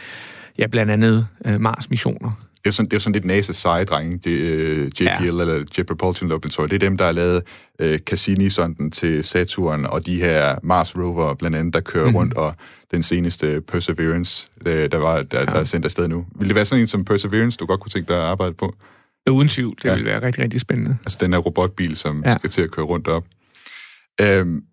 ja, 0.58 0.68
blandt 0.68 0.92
andet 0.92 1.28
øh, 1.46 1.62
Mars-missioner 1.62 2.32
er 2.66 2.72
sådan, 2.72 2.90
det 2.90 2.96
er 2.96 3.00
sådan 3.00 3.22
lidt 3.22 3.26
NASA's 3.26 3.54
seje 3.54 3.86
drenge, 3.86 4.18
det, 4.18 4.78
uh, 4.78 4.86
JPL, 4.86 5.04
ja. 5.04 5.30
eller 5.30 5.66
Jet 5.78 5.86
Propulsion 5.86 6.30
Laboratory. 6.30 6.68
Det 6.68 6.74
er 6.74 6.80
dem, 6.80 6.98
der 6.98 7.06
har 7.06 7.12
lavet 7.12 7.44
uh, 7.84 7.96
Cassini-sonden 7.96 8.92
til 8.92 9.24
Saturn, 9.24 9.86
og 9.86 10.06
de 10.06 10.20
her 10.20 10.56
Mars 10.64 10.98
rover 10.98 11.34
blandt 11.34 11.58
andet, 11.58 11.74
der 11.74 11.80
kører 11.80 12.10
mm. 12.10 12.16
rundt, 12.16 12.34
og 12.34 12.56
den 12.92 13.04
seneste 13.04 13.62
Perseverance, 13.62 14.48
der, 14.66 14.88
der, 14.88 14.98
var, 14.98 15.22
der, 15.22 15.40
ja. 15.40 15.46
der 15.46 15.60
er 15.60 15.64
sendt 15.64 15.86
afsted 15.86 16.08
nu. 16.08 16.26
Vil 16.36 16.48
det 16.48 16.56
være 16.56 16.66
sådan 16.66 16.82
en 16.82 16.88
som 16.88 17.06
Perseverance, 17.06 17.58
du 17.58 17.66
godt 17.66 17.80
kunne 17.80 17.90
tænke 17.90 18.08
dig 18.08 18.18
at 18.18 18.24
arbejde 18.24 18.54
på? 18.54 18.76
Uden 19.30 19.50
tvivl, 19.50 19.76
det 19.84 19.90
ja. 19.90 19.96
vil 19.96 20.06
være 20.06 20.22
rigtig, 20.22 20.44
rigtig 20.44 20.62
spændende. 20.62 20.98
Altså 21.06 21.18
den 21.22 21.34
her 21.34 21.40
robotbil, 21.40 21.98
som 21.98 22.24
ja. 22.26 22.38
skal 22.38 22.50
til 22.50 22.62
at 22.62 22.72
køre 22.72 22.86
rundt 22.86 23.08
op. 23.08 23.26
Øhm, 24.22 24.64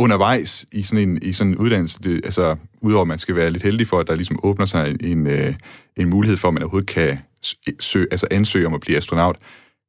undervejs 0.00 0.66
i 0.72 0.82
sådan 0.82 1.08
en, 1.08 1.18
i 1.22 1.32
sådan 1.32 1.52
en 1.52 1.58
uddannelse, 1.58 1.98
det, 2.02 2.24
altså 2.24 2.56
udover 2.80 3.02
at 3.02 3.08
man 3.08 3.18
skal 3.18 3.34
være 3.34 3.50
lidt 3.50 3.62
heldig 3.62 3.86
for, 3.86 3.98
at 3.98 4.06
der 4.06 4.14
ligesom 4.14 4.40
åbner 4.42 4.66
sig 4.66 4.96
en, 5.00 5.26
øh, 5.26 5.54
en 5.96 6.10
mulighed 6.10 6.36
for, 6.36 6.48
at 6.48 6.54
man 6.54 6.62
overhovedet 6.62 6.88
kan 6.88 7.18
søge, 7.80 8.06
altså 8.10 8.26
ansøge 8.30 8.66
om 8.66 8.74
at 8.74 8.80
blive 8.80 8.96
astronaut, 8.96 9.36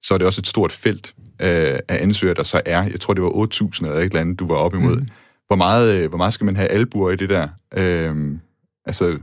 så 0.01 0.13
er 0.13 0.18
det 0.18 0.27
også 0.27 0.41
et 0.41 0.48
stort 0.48 0.72
felt 0.72 1.13
øh, 1.41 1.80
af 1.88 2.03
ansøgere, 2.03 2.36
der 2.36 2.44
så 2.44 2.62
er. 2.65 2.84
Jeg 2.84 3.00
tror, 3.00 3.13
det 3.13 3.24
var 3.24 3.30
8.000 3.30 3.86
eller 3.86 3.98
et 3.98 4.03
eller 4.03 4.20
andet, 4.20 4.39
du 4.39 4.48
var 4.48 4.56
op 4.56 4.74
imod. 4.74 4.96
Mm. 4.96 5.08
Hvor, 5.48 5.56
meget, 5.56 5.96
øh, 5.96 6.10
hvor 6.10 6.18
meget 6.18 6.34
skal 6.34 6.46
man 6.46 6.56
have 6.56 6.68
albuer 6.68 7.12
i 7.12 7.15
det 7.15 7.30
der? 7.30 7.48
Øh, 7.77 8.38
altså, 8.86 9.20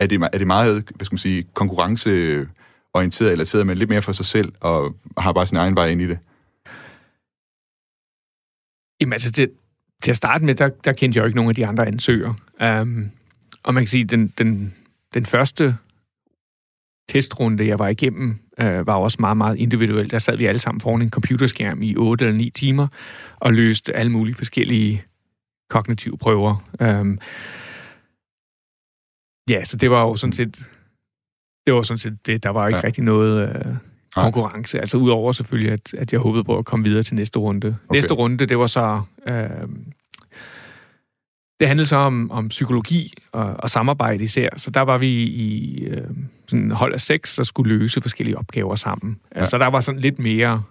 er 0.00 0.06
det, 0.06 0.28
er 0.32 0.38
det 0.38 0.46
meget, 0.46 0.74
hvad 0.94 1.04
skal 1.04 1.14
man 1.14 1.18
sige, 1.18 1.42
konkurrenceorienteret, 1.54 3.32
eller 3.32 3.44
sidder 3.44 3.64
man 3.64 3.78
lidt 3.78 3.90
mere 3.90 4.02
for 4.02 4.12
sig 4.12 4.26
selv 4.26 4.52
og 4.60 4.94
har 5.18 5.32
bare 5.32 5.46
sin 5.46 5.58
egen 5.58 5.76
vej 5.76 5.86
ind 5.86 6.00
i 6.00 6.06
det? 6.06 6.18
Jamen 9.00 9.12
altså, 9.12 9.30
det, 9.30 9.50
til 10.02 10.10
at 10.10 10.16
starte 10.16 10.44
med, 10.44 10.54
der, 10.54 10.68
der 10.68 10.92
kendte 10.92 11.16
jeg 11.16 11.22
jo 11.22 11.26
ikke 11.26 11.36
nogen 11.36 11.48
af 11.48 11.54
de 11.54 11.66
andre 11.66 11.86
ansøgere. 11.86 12.34
Um, 12.80 13.10
og 13.62 13.74
man 13.74 13.82
kan 13.82 13.88
sige, 13.88 14.04
den, 14.04 14.32
den, 14.38 14.74
den 15.14 15.26
første 15.26 15.76
testrunde, 17.08 17.66
jeg 17.66 17.78
var 17.78 17.88
igennem, 17.88 18.38
uh, 18.62 18.86
var 18.86 18.94
også 18.94 19.16
meget, 19.20 19.36
meget 19.36 19.56
individuelt. 19.56 20.10
Der 20.10 20.18
sad 20.18 20.36
vi 20.36 20.46
alle 20.46 20.58
sammen 20.58 20.80
foran 20.80 21.02
en 21.02 21.10
computerskærm 21.10 21.82
i 21.82 21.96
8 21.96 22.24
eller 22.24 22.38
9 22.38 22.50
timer 22.50 22.88
og 23.36 23.52
løste 23.52 23.96
alle 23.96 24.12
mulige 24.12 24.34
forskellige 24.34 25.04
kognitive 25.70 26.18
prøver. 26.18 26.70
Um, 26.80 27.18
ja, 29.48 29.64
så 29.64 29.76
det 29.76 29.90
var 29.90 30.02
jo 30.02 30.16
sådan 30.16 30.32
set 30.32 30.66
det 31.66 31.74
var 31.74 31.82
sådan 31.82 31.98
set 31.98 32.26
det. 32.26 32.42
Der 32.42 32.50
var 32.50 32.66
ikke 32.66 32.76
ja. 32.76 32.84
rigtig 32.84 33.04
noget 33.04 33.56
uh, 33.66 33.76
konkurrence. 34.14 34.76
Nej. 34.76 34.80
Altså 34.80 34.96
udover 34.96 35.32
selvfølgelig, 35.32 35.72
at, 35.72 35.94
at 35.94 36.12
jeg 36.12 36.20
håbede 36.20 36.44
på 36.44 36.58
at 36.58 36.64
komme 36.64 36.84
videre 36.84 37.02
til 37.02 37.14
næste 37.14 37.38
runde. 37.38 37.66
Okay. 37.66 37.96
Næste 37.96 38.14
runde, 38.14 38.46
det 38.46 38.58
var 38.58 38.66
så... 38.66 39.02
Øh, 39.28 39.68
det 41.60 41.68
handlede 41.68 41.88
så 41.88 41.96
om, 41.96 42.30
om 42.30 42.48
psykologi 42.48 43.14
og, 43.32 43.54
og 43.58 43.70
samarbejde 43.70 44.24
især. 44.24 44.48
Så 44.56 44.70
der 44.70 44.80
var 44.80 44.98
vi 44.98 45.22
i 45.22 45.84
øh, 45.84 46.04
sådan 46.48 46.70
hold 46.70 46.94
af 46.94 47.00
seks, 47.00 47.36
der 47.36 47.42
skulle 47.42 47.78
løse 47.78 48.00
forskellige 48.00 48.38
opgaver 48.38 48.74
sammen. 48.74 49.18
Ja. 49.34 49.40
Altså 49.40 49.58
der 49.58 49.66
var 49.66 49.80
sådan 49.80 50.00
lidt 50.00 50.18
mere, 50.18 50.62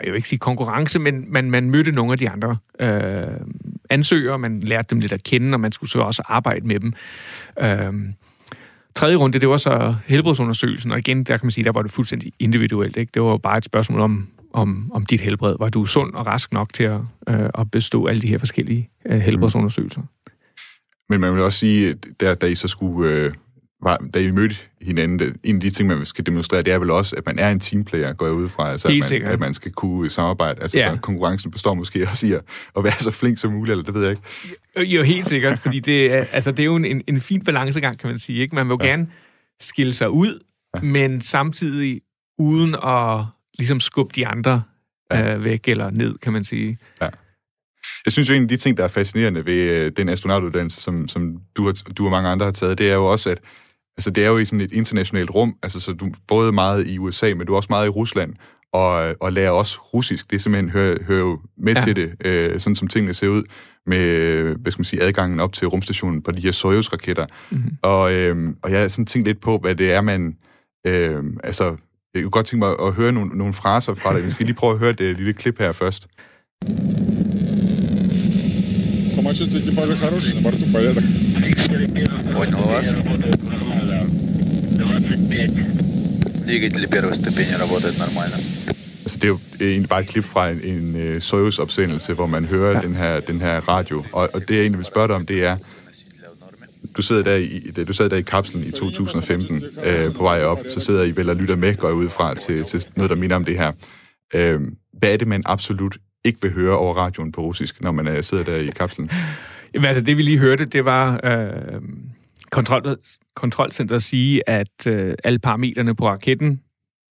jeg 0.00 0.12
vil 0.12 0.16
ikke 0.16 0.28
sige 0.28 0.38
konkurrence, 0.38 0.98
men 0.98 1.32
man, 1.32 1.50
man 1.50 1.70
mødte 1.70 1.92
nogle 1.92 2.12
af 2.12 2.18
de 2.18 2.30
andre 2.30 2.56
øh, 2.80 3.40
ansøgere, 3.90 4.38
man 4.38 4.60
lærte 4.60 4.86
dem 4.90 5.00
lidt 5.00 5.12
at 5.12 5.22
kende, 5.22 5.54
og 5.54 5.60
man 5.60 5.72
skulle 5.72 5.90
så 5.90 5.98
også 5.98 6.22
arbejde 6.26 6.66
med 6.66 6.80
dem. 6.80 6.92
Øh, 7.60 8.14
tredje 8.96 9.16
runde, 9.16 9.38
det 9.38 9.48
var 9.48 9.56
så 9.56 9.94
helbredsundersøgelsen, 10.06 10.92
og 10.92 10.98
igen, 10.98 11.24
der 11.24 11.36
kan 11.36 11.46
man 11.46 11.50
sige, 11.50 11.64
der 11.64 11.72
var 11.72 11.82
det 11.82 11.90
fuldstændig 11.90 12.32
individuelt. 12.38 12.96
Ikke? 12.96 13.10
Det 13.14 13.22
var 13.22 13.36
bare 13.36 13.58
et 13.58 13.64
spørgsmål 13.64 14.00
om, 14.00 14.28
om, 14.52 14.90
om 14.94 15.06
dit 15.06 15.20
helbred. 15.20 15.56
Var 15.58 15.68
du 15.68 15.86
sund 15.86 16.14
og 16.14 16.26
rask 16.26 16.52
nok 16.52 16.72
til 16.72 16.84
at, 16.84 17.00
øh, 17.28 17.50
at 17.58 17.70
bestå 17.70 18.06
alle 18.06 18.22
de 18.22 18.28
her 18.28 18.38
forskellige 18.38 18.90
øh, 19.06 19.20
helbredsundersøgelser? 19.20 20.00
Mm. 20.00 20.06
Men 21.08 21.20
man 21.20 21.34
vil 21.34 21.42
også 21.42 21.58
sige, 21.58 21.94
der, 22.20 22.34
da 22.34 22.46
I 22.46 22.54
så 22.54 22.68
skulle... 22.68 23.10
Øh, 23.10 23.32
var, 23.82 23.96
da 24.14 24.18
I 24.18 24.30
mødte 24.30 24.56
hinanden, 24.82 25.36
en 25.44 25.54
af 25.54 25.60
de 25.60 25.70
ting, 25.70 25.88
man 25.88 26.06
skal 26.06 26.26
demonstrere, 26.26 26.62
det 26.62 26.72
er 26.72 26.78
vel 26.78 26.90
også, 26.90 27.16
at 27.16 27.26
man 27.26 27.38
er 27.38 27.50
en 27.50 27.60
teamplayer, 27.60 28.12
går 28.12 28.26
jeg 28.26 28.34
ud 28.34 28.48
fra. 28.48 28.70
Altså, 28.70 28.88
at, 28.88 29.22
man, 29.22 29.32
at 29.32 29.40
man 29.40 29.54
skal 29.54 29.72
kunne 29.72 30.10
samarbejde. 30.10 30.62
Altså, 30.62 30.78
ja. 30.78 30.94
så 30.94 31.00
konkurrencen 31.00 31.50
består 31.50 31.74
måske 31.74 32.08
også 32.10 32.26
i 32.26 32.32
at, 32.32 32.42
at 32.76 32.84
være 32.84 32.92
så 32.92 33.10
flink 33.10 33.38
som 33.38 33.52
muligt, 33.52 33.70
eller 33.70 33.84
det 33.84 33.94
ved 33.94 34.02
jeg 34.02 34.10
ikke. 34.10 34.22
Jo, 34.76 34.82
jo 34.82 35.02
helt 35.02 35.26
sikkert, 35.26 35.58
fordi 35.58 35.80
det, 35.80 36.12
er, 36.12 36.24
altså, 36.32 36.50
det 36.50 36.60
er 36.60 36.64
jo 36.64 36.76
en, 36.76 37.02
en 37.06 37.20
fin 37.20 37.44
balancegang, 37.44 37.98
kan 37.98 38.10
man 38.10 38.18
sige. 38.18 38.38
Ikke? 38.38 38.54
Man 38.54 38.66
vil 38.66 38.72
jo 38.72 38.78
ja. 38.80 38.86
gerne 38.88 39.06
skille 39.60 39.92
sig 39.92 40.10
ud, 40.10 40.40
ja. 40.76 40.80
men 40.80 41.20
samtidig 41.20 42.00
uden 42.38 42.74
at 42.74 43.24
ligesom 43.58 43.80
skubbe 43.80 44.12
de 44.16 44.26
andre 44.26 44.62
ja. 45.10 45.34
øh, 45.34 45.44
væk 45.44 45.68
eller 45.68 45.90
ned, 45.90 46.18
kan 46.18 46.32
man 46.32 46.44
sige. 46.44 46.78
Ja. 47.02 47.08
Jeg 48.04 48.12
synes 48.12 48.28
jo, 48.28 48.34
en 48.34 48.42
af 48.42 48.48
de 48.48 48.56
ting, 48.56 48.76
der 48.76 48.84
er 48.84 48.88
fascinerende 48.88 49.46
ved 49.46 49.84
øh, 49.84 49.92
den 49.96 50.08
astronautuddannelse, 50.08 50.80
som, 50.80 51.08
som 51.08 51.40
du, 51.56 51.64
har, 51.64 51.72
du 51.72 52.04
og 52.04 52.10
mange 52.10 52.28
andre 52.28 52.44
har 52.44 52.52
taget, 52.52 52.78
det 52.78 52.90
er 52.90 52.94
jo 52.94 53.04
også, 53.04 53.30
at 53.30 53.38
altså, 53.96 54.10
det 54.10 54.24
er 54.24 54.28
jo 54.28 54.38
i 54.38 54.44
sådan 54.44 54.60
et 54.60 54.72
internationalt 54.72 55.30
rum, 55.34 55.56
altså, 55.62 55.80
så 55.80 55.92
du 55.92 56.10
både 56.28 56.52
meget 56.52 56.86
i 56.86 56.98
USA, 56.98 57.34
men 57.34 57.46
du 57.46 57.52
er 57.52 57.56
også 57.56 57.66
meget 57.70 57.86
i 57.86 57.88
Rusland, 57.88 58.34
og, 58.72 59.14
og 59.20 59.32
lærer 59.32 59.50
også 59.50 59.78
russisk. 59.94 60.30
Det 60.30 60.42
simpelthen 60.42 60.70
hører, 60.70 60.96
hører 61.06 61.20
jo 61.20 61.40
med 61.58 61.74
ja. 61.74 61.84
til 61.84 61.96
det, 61.96 62.14
øh, 62.24 62.60
sådan 62.60 62.76
som 62.76 62.88
tingene 62.88 63.14
ser 63.14 63.28
ud, 63.28 63.42
med 63.86 64.42
hvad 64.56 64.72
skal 64.72 64.80
man 64.80 64.84
sige, 64.84 65.02
adgangen 65.02 65.40
op 65.40 65.52
til 65.52 65.68
rumstationen 65.68 66.22
på 66.22 66.30
de 66.30 66.40
her 66.40 66.52
Soyuz-raketter. 66.52 67.26
Mm-hmm. 67.50 67.76
Og, 67.82 68.14
øh, 68.14 68.54
og 68.62 68.70
jeg 68.72 68.80
har 68.80 68.88
sådan 68.88 69.06
tænkt 69.06 69.28
lidt 69.28 69.40
på, 69.40 69.58
hvad 69.58 69.74
det 69.74 69.92
er, 69.92 70.00
man... 70.00 70.36
Øh, 70.86 71.24
altså, 71.44 71.76
jeg 72.14 72.22
kunne 72.22 72.30
godt 72.30 72.46
tænke 72.46 72.64
mig 72.66 72.74
at 72.80 72.92
høre 72.92 73.12
nogle, 73.12 73.38
nogle 73.38 73.52
fraser 73.52 73.94
fra 73.94 74.14
dig. 74.14 74.24
Vi 74.24 74.30
skal 74.30 74.46
lige 74.46 74.56
prøve 74.56 74.72
at 74.72 74.78
høre 74.78 74.92
det 74.92 75.16
lille 75.16 75.32
klip 75.32 75.58
her 75.58 75.72
først. 75.72 76.08
Самочувствие 79.25 79.63
экипажа 79.63 79.95
хорошее, 79.97 80.35
на 80.35 80.41
борту 80.41 80.65
порядок. 80.71 81.03
Понял 82.33 82.63
вас. 82.63 82.85
25. 84.77 86.45
Двигатели 86.45 86.85
первой 86.85 87.15
ступени 87.15 87.53
работают 87.53 87.97
нормально. 87.97 88.37
Altså, 89.03 89.17
det 89.17 89.23
er 89.23 89.27
jo 89.27 89.39
egentlig 89.61 89.89
bare 89.89 90.01
et 90.01 90.07
klip 90.07 90.23
fra 90.23 90.49
en, 90.49 90.61
en 90.63 90.95
uh, 90.95 91.21
Soyuz-opsendelse, 91.21 92.13
hvor 92.13 92.25
man 92.25 92.45
hører 92.45 92.73
ja. 92.73 92.79
den, 92.79 92.95
her, 92.95 93.19
den 93.19 93.41
her 93.41 93.59
radio. 93.59 94.03
Og, 94.13 94.29
og 94.33 94.41
det, 94.41 94.55
jeg 94.55 94.61
egentlig 94.61 94.77
vil 94.77 94.85
spørge 94.85 95.07
dig 95.07 95.15
om, 95.15 95.25
det 95.25 95.43
er, 95.43 95.57
du 96.97 97.01
sidder 97.01 97.23
der 97.23 97.35
i, 97.35 97.59
du 97.87 97.93
sidder 97.93 98.09
der 98.09 98.17
i 98.17 98.21
kapslen 98.21 98.63
i 98.63 98.71
2015 98.71 99.63
øh, 99.83 100.13
på 100.13 100.23
vej 100.23 100.43
op, 100.43 100.59
så 100.69 100.79
sidder 100.79 101.03
I 101.03 101.11
vel 101.11 101.29
og 101.29 101.35
lytter 101.35 101.55
med, 101.55 101.75
går 101.75 101.87
jeg 101.87 101.95
ud 101.95 102.09
fra, 102.09 102.35
til, 102.35 102.63
til 102.63 102.85
noget, 102.95 103.09
der 103.09 103.15
minder 103.15 103.35
om 103.35 103.45
det 103.45 103.57
her. 103.57 103.71
Øh, 104.33 104.59
hvad 104.99 105.13
er 105.13 105.17
det, 105.17 105.27
man 105.27 105.43
absolut 105.45 105.97
ikke 106.26 106.42
vil 106.42 106.52
høre 106.52 106.78
over 106.78 106.94
radioen 106.94 107.32
på 107.32 107.40
russisk, 107.40 107.82
når 107.82 107.92
man 107.92 108.08
øh, 108.08 108.22
sidder 108.22 108.44
der 108.44 108.56
i 108.56 108.66
kapslen? 108.76 109.10
Jamen 109.74 109.86
altså, 109.86 110.02
det 110.02 110.16
vi 110.16 110.22
lige 110.22 110.38
hørte, 110.38 110.64
det 110.64 110.84
var 110.84 111.20
øh, 111.24 111.80
kontrol, 112.50 112.96
kontrolcenteret 113.36 114.02
sige, 114.02 114.48
at 114.48 114.86
øh, 114.86 115.14
alle 115.24 115.38
parametrene 115.38 115.94
på 115.94 116.08
raketten 116.08 116.60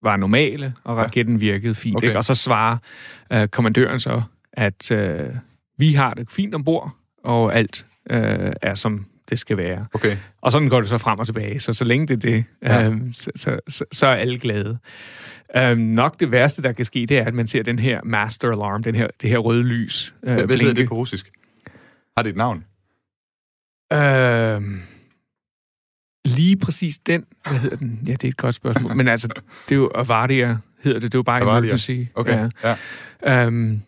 var 0.04 0.18
normale, 0.18 0.74
og 0.84 0.98
raketten 0.98 1.40
virkede 1.40 1.76
fint. 1.76 1.98
Okay. 1.98 2.08
Ikke? 2.08 2.18
Og 2.18 2.26
så 2.26 2.36
svarer 2.36 2.78
øh, 3.34 3.48
kommandøren 3.48 4.00
så, 4.00 4.22
at 4.54 4.92
øh, 4.92 5.30
vi 5.78 5.94
har 5.94 6.14
det 6.14 6.32
fint 6.32 6.56
ombord, 6.56 6.92
og 7.24 7.56
alt 7.56 7.86
øh, 8.10 8.54
er 8.62 8.74
som 8.74 9.06
det 9.30 9.40
skal 9.40 9.58
være. 9.58 9.86
Okay. 9.94 10.18
Og 10.42 10.52
sådan 10.52 10.70
går 10.70 10.80
det 10.82 10.90
så 10.90 10.98
frem 10.98 11.20
og 11.20 11.26
tilbage. 11.26 11.60
Så 11.60 11.74
så 11.74 11.84
længe 11.84 12.08
det 12.08 12.14
er 12.14 12.32
det, 12.32 12.46
Ja. 12.64 12.86
øhm, 12.86 13.14
så, 13.14 13.32
så, 13.36 13.60
så, 13.68 13.86
så 13.92 14.08
er 14.08 14.16
alle 14.16 14.40
glade. 14.40 14.78
Øhm, 15.56 15.80
nok 15.82 16.20
det 16.20 16.32
værste, 16.32 16.62
der 16.62 16.72
kan 16.72 16.86
ske, 16.86 17.06
det 17.10 17.18
er, 17.18 17.24
at 17.26 17.34
man 17.34 17.48
ser 17.48 17.64
den 17.64 17.80
her 17.80 18.00
master 18.04 18.52
alarm, 18.52 18.84
den 18.84 18.96
her, 18.96 19.08
det 19.22 19.30
her 19.30 19.38
røde 19.38 19.64
lys 19.64 20.16
øh, 20.24 20.34
Hvad, 20.34 20.58
hedder 20.58 20.74
det 20.74 20.88
på 20.90 20.96
russisk? 20.96 21.30
Har 22.18 22.24
det 22.24 22.30
et 22.30 22.36
navn? 22.36 22.66
Øhm, 23.94 24.82
lige 26.26 26.58
præcis 26.58 26.98
den, 26.98 27.26
hvad 27.50 27.60
hedder 27.60 27.78
den? 27.78 28.00
Ja, 28.08 28.12
det 28.12 28.24
er 28.24 28.28
et 28.28 28.38
godt 28.38 28.56
spørgsmål. 28.56 28.96
Men 28.96 29.08
altså, 29.08 29.28
det 29.70 29.76
er 29.76 29.80
jo 29.80 29.92
Avardia, 29.96 30.58
hedder 30.84 31.00
det. 31.00 31.12
Det 31.12 31.18
er 31.18 31.20
jo 31.20 31.24
bare 31.24 31.42
Avardia. 31.42 31.58
emergency. 31.70 32.12
Okay, 32.16 32.50
Ja. 32.64 32.76
ja. 33.24 33.46
Øhm, 33.46 33.82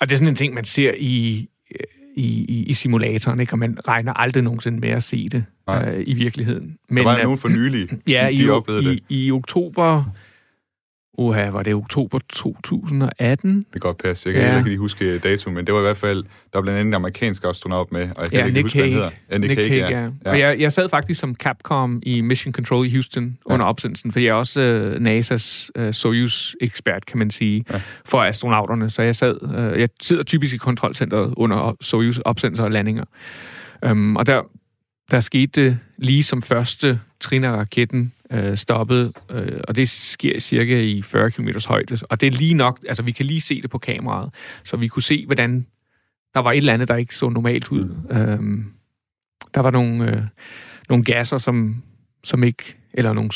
og 0.00 0.08
det 0.08 0.14
er 0.14 0.18
sådan 0.18 0.28
en 0.28 0.34
ting, 0.34 0.54
man 0.54 0.64
ser 0.64 0.92
i, 0.98 1.48
i, 2.18 2.44
i, 2.48 2.62
i 2.62 2.72
simulatoren, 2.72 3.40
ikke? 3.40 3.52
og 3.52 3.58
man 3.58 3.78
regner 3.88 4.12
aldrig 4.12 4.42
nogensinde 4.42 4.80
med 4.80 4.88
at 4.88 5.02
se 5.02 5.28
det 5.28 5.44
Nej. 5.66 5.94
øh, 5.96 6.04
i 6.06 6.14
virkeligheden. 6.14 6.76
Men, 6.88 6.96
der 6.98 7.04
var 7.04 7.16
øh, 7.16 7.22
nogen 7.22 7.38
for 7.38 7.48
nylig, 7.48 7.88
Ja, 8.08 8.26
de, 8.28 8.34
i, 8.34 8.36
de 8.44 8.50
oplevede 8.50 8.84
i, 8.84 8.88
det. 8.88 9.00
i 9.08 9.30
oktober... 9.30 10.04
Uha, 11.18 11.50
var 11.50 11.62
det 11.62 11.74
oktober 11.74 12.18
2018? 12.28 13.56
Det 13.58 13.66
kan 13.72 13.80
godt 13.80 13.98
passe. 13.98 14.28
Jeg 14.28 14.34
kan 14.34 14.44
Ja. 14.44 14.56
ikke 14.56 14.68
lige 14.68 14.78
huske 14.78 15.18
datoen, 15.18 15.54
men 15.56 15.66
det 15.66 15.74
var 15.74 15.80
i 15.80 15.82
hvert 15.82 15.96
fald, 15.96 16.22
der 16.22 16.28
var 16.54 16.60
blandt 16.62 16.78
andet 16.78 16.88
en 16.90 16.94
amerikansk 16.94 17.44
astronaut 17.44 17.92
med, 17.92 18.00
og 18.02 18.22
jeg 18.22 18.30
kan 18.30 18.38
Ja, 18.38 18.44
ikke 18.44 18.54
Nick 18.54 18.64
huske, 18.64 18.78
hvad 18.78 18.84
han 18.88 18.92
hedder. 18.94 19.10
Ja, 19.30 19.38
Nick, 19.38 19.48
Nick 19.48 19.60
Hague, 19.70 19.82
Hague, 19.84 19.98
ja. 20.24 20.30
ja. 20.30 20.36
ja. 20.38 20.48
Jeg, 20.48 20.60
jeg 20.60 20.72
sad 20.72 20.88
faktisk 20.88 21.20
som 21.20 21.34
Capcom 21.34 22.02
i 22.02 22.20
Mission 22.20 22.52
Control 22.54 22.86
i 22.86 22.90
Houston 22.90 23.38
ja. 23.48 23.54
under 23.54 23.66
opsendelsen, 23.66 24.12
for 24.12 24.20
jeg 24.20 24.28
er 24.28 24.32
også 24.34 24.60
uh, 24.60 25.02
NASA's 25.06 25.68
uh, 25.80 25.94
Soyuz-ekspert, 25.94 27.06
kan 27.06 27.18
man 27.18 27.30
sige, 27.30 27.64
Ja. 27.72 27.80
for 28.04 28.22
astronauterne. 28.22 28.90
Så 28.90 29.02
jeg 29.02 29.16
sad, 29.16 29.42
uh, 29.74 29.80
jeg 29.80 29.88
sidder 30.02 30.22
typisk 30.22 30.54
i 30.54 30.56
kontrolcentret 30.58 31.34
under 31.36 31.76
Soyuz-opsendelser 31.80 32.64
og 32.64 32.70
landinger. 32.70 33.04
Um, 33.90 34.16
og 34.16 34.26
der, 34.26 34.42
der 35.10 35.20
skete 35.20 35.62
det 35.64 35.78
lige 35.98 36.22
som 36.22 36.42
første 36.42 37.00
trin 37.20 37.44
af 37.44 37.50
raketten 37.52 38.12
øh, 38.32 38.56
stoppede, 38.56 39.12
øh, 39.30 39.60
og 39.68 39.76
det 39.76 39.88
sker 39.88 40.40
cirka 40.40 40.80
i 40.80 41.02
40 41.02 41.30
km 41.30 41.48
højde. 41.66 41.98
Og 42.10 42.20
det 42.20 42.26
er 42.26 42.30
lige 42.30 42.54
nok, 42.54 42.80
altså 42.88 43.02
vi 43.02 43.12
kan 43.12 43.26
lige 43.26 43.40
se 43.40 43.62
det 43.62 43.70
på 43.70 43.78
kameraet, 43.78 44.34
så 44.64 44.76
vi 44.76 44.88
kunne 44.88 45.02
se, 45.02 45.26
hvordan 45.26 45.66
der 46.34 46.40
var 46.40 46.52
et 46.52 46.56
eller 46.56 46.74
andet, 46.74 46.88
der 46.88 46.96
ikke 46.96 47.14
så 47.14 47.28
normalt 47.28 47.68
ud. 47.68 47.84
Mm. 47.84 48.16
Øhm, 48.16 48.72
der 49.54 49.60
var 49.60 49.70
nogle, 49.70 50.10
øh, 50.10 50.22
nogle 50.88 51.04
gasser, 51.04 51.38
som, 51.38 51.82
som 52.24 52.44
ikke, 52.44 52.76
eller 52.92 53.12
nogle, 53.12 53.30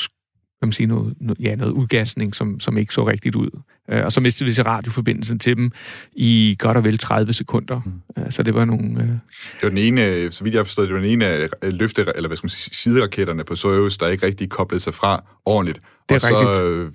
hvad 0.63 0.67
man 0.67 0.73
siger, 0.73 0.89
noget, 0.89 1.15
noget, 1.21 1.41
ja, 1.41 1.55
noget 1.55 1.73
udgasning, 1.73 2.35
som, 2.35 2.61
som 2.61 2.79
ikke 2.79 2.95
så 2.95 3.07
rigtigt 3.07 3.35
ud. 3.35 3.51
Øh, 3.91 4.05
og 4.05 4.13
så 4.13 4.21
mistede 4.21 4.49
vi 4.49 4.53
så 4.55 4.63
radioforbindelsen 4.63 5.39
til 5.39 5.57
dem 5.57 5.71
i 6.13 6.57
godt 6.59 6.77
og 6.77 6.85
vel 6.85 6.99
30 6.99 7.33
sekunder. 7.33 7.81
Mm. 8.17 8.23
Øh, 8.23 8.31
så 8.33 8.43
det 8.43 8.55
var 8.55 8.65
nogle... 8.65 9.03
Øh, 9.03 9.09
Det 9.09 9.19
var 9.63 9.69
den 9.69 9.79
ene, 9.79 10.33
så 10.33 10.45
vidt 10.45 10.55
jeg 10.55 10.67
forstået, 10.67 10.89
det 10.89 10.95
var 10.95 11.01
den 11.01 11.11
ene 11.11 11.25
af 11.27 11.49
løfte, 11.63 12.07
eller 12.17 12.29
hvad 12.29 12.37
skal 12.37 12.45
man 12.45 12.51
sige, 12.51 12.75
sideraketterne 12.75 13.45
på 13.45 13.57
Soyuz, 13.57 13.97
der 13.97 14.09
ikke 14.09 14.27
rigtig 14.27 14.49
koblede 14.51 14.81
sig 14.81 14.95
fra 14.95 15.25
ordentligt. 15.45 15.81
Det 16.09 16.11
er 16.11 16.15
og 16.15 16.21
så, 16.21 16.41
rigtigt. 16.41 16.87
øh, 16.87 16.93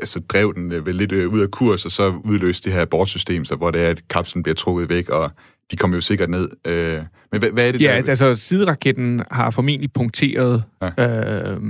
ja, 0.00 0.06
så 0.06 0.20
drev 0.20 0.54
den 0.54 0.72
øh, 0.72 0.86
vel 0.86 0.94
lidt 0.94 1.12
øh, 1.12 1.28
ud 1.28 1.40
af 1.40 1.50
kurs, 1.50 1.84
og 1.84 1.90
så 1.90 2.08
udløste 2.24 2.64
det 2.64 2.72
her 2.76 2.82
abortsystem, 2.82 3.44
så 3.44 3.56
hvor 3.56 3.70
det 3.70 3.82
er, 3.84 3.88
at 3.88 4.08
kapslen 4.08 4.42
bliver 4.42 4.54
trukket 4.54 4.88
væk, 4.88 5.08
og 5.08 5.30
de 5.70 5.76
kommer 5.76 5.96
jo 5.96 6.00
sikkert 6.00 6.30
ned. 6.30 6.48
Øh, 6.66 6.98
men 7.32 7.40
hvad, 7.40 7.50
hvad 7.50 7.68
er 7.68 7.72
det, 7.72 7.80
ja, 7.80 8.00
der... 8.00 8.08
altså 8.08 8.34
sideraketten 8.34 9.22
har 9.30 9.50
formentlig 9.50 9.92
punkteret 9.92 10.62
Ja. 10.98 11.52
øh, 11.52 11.60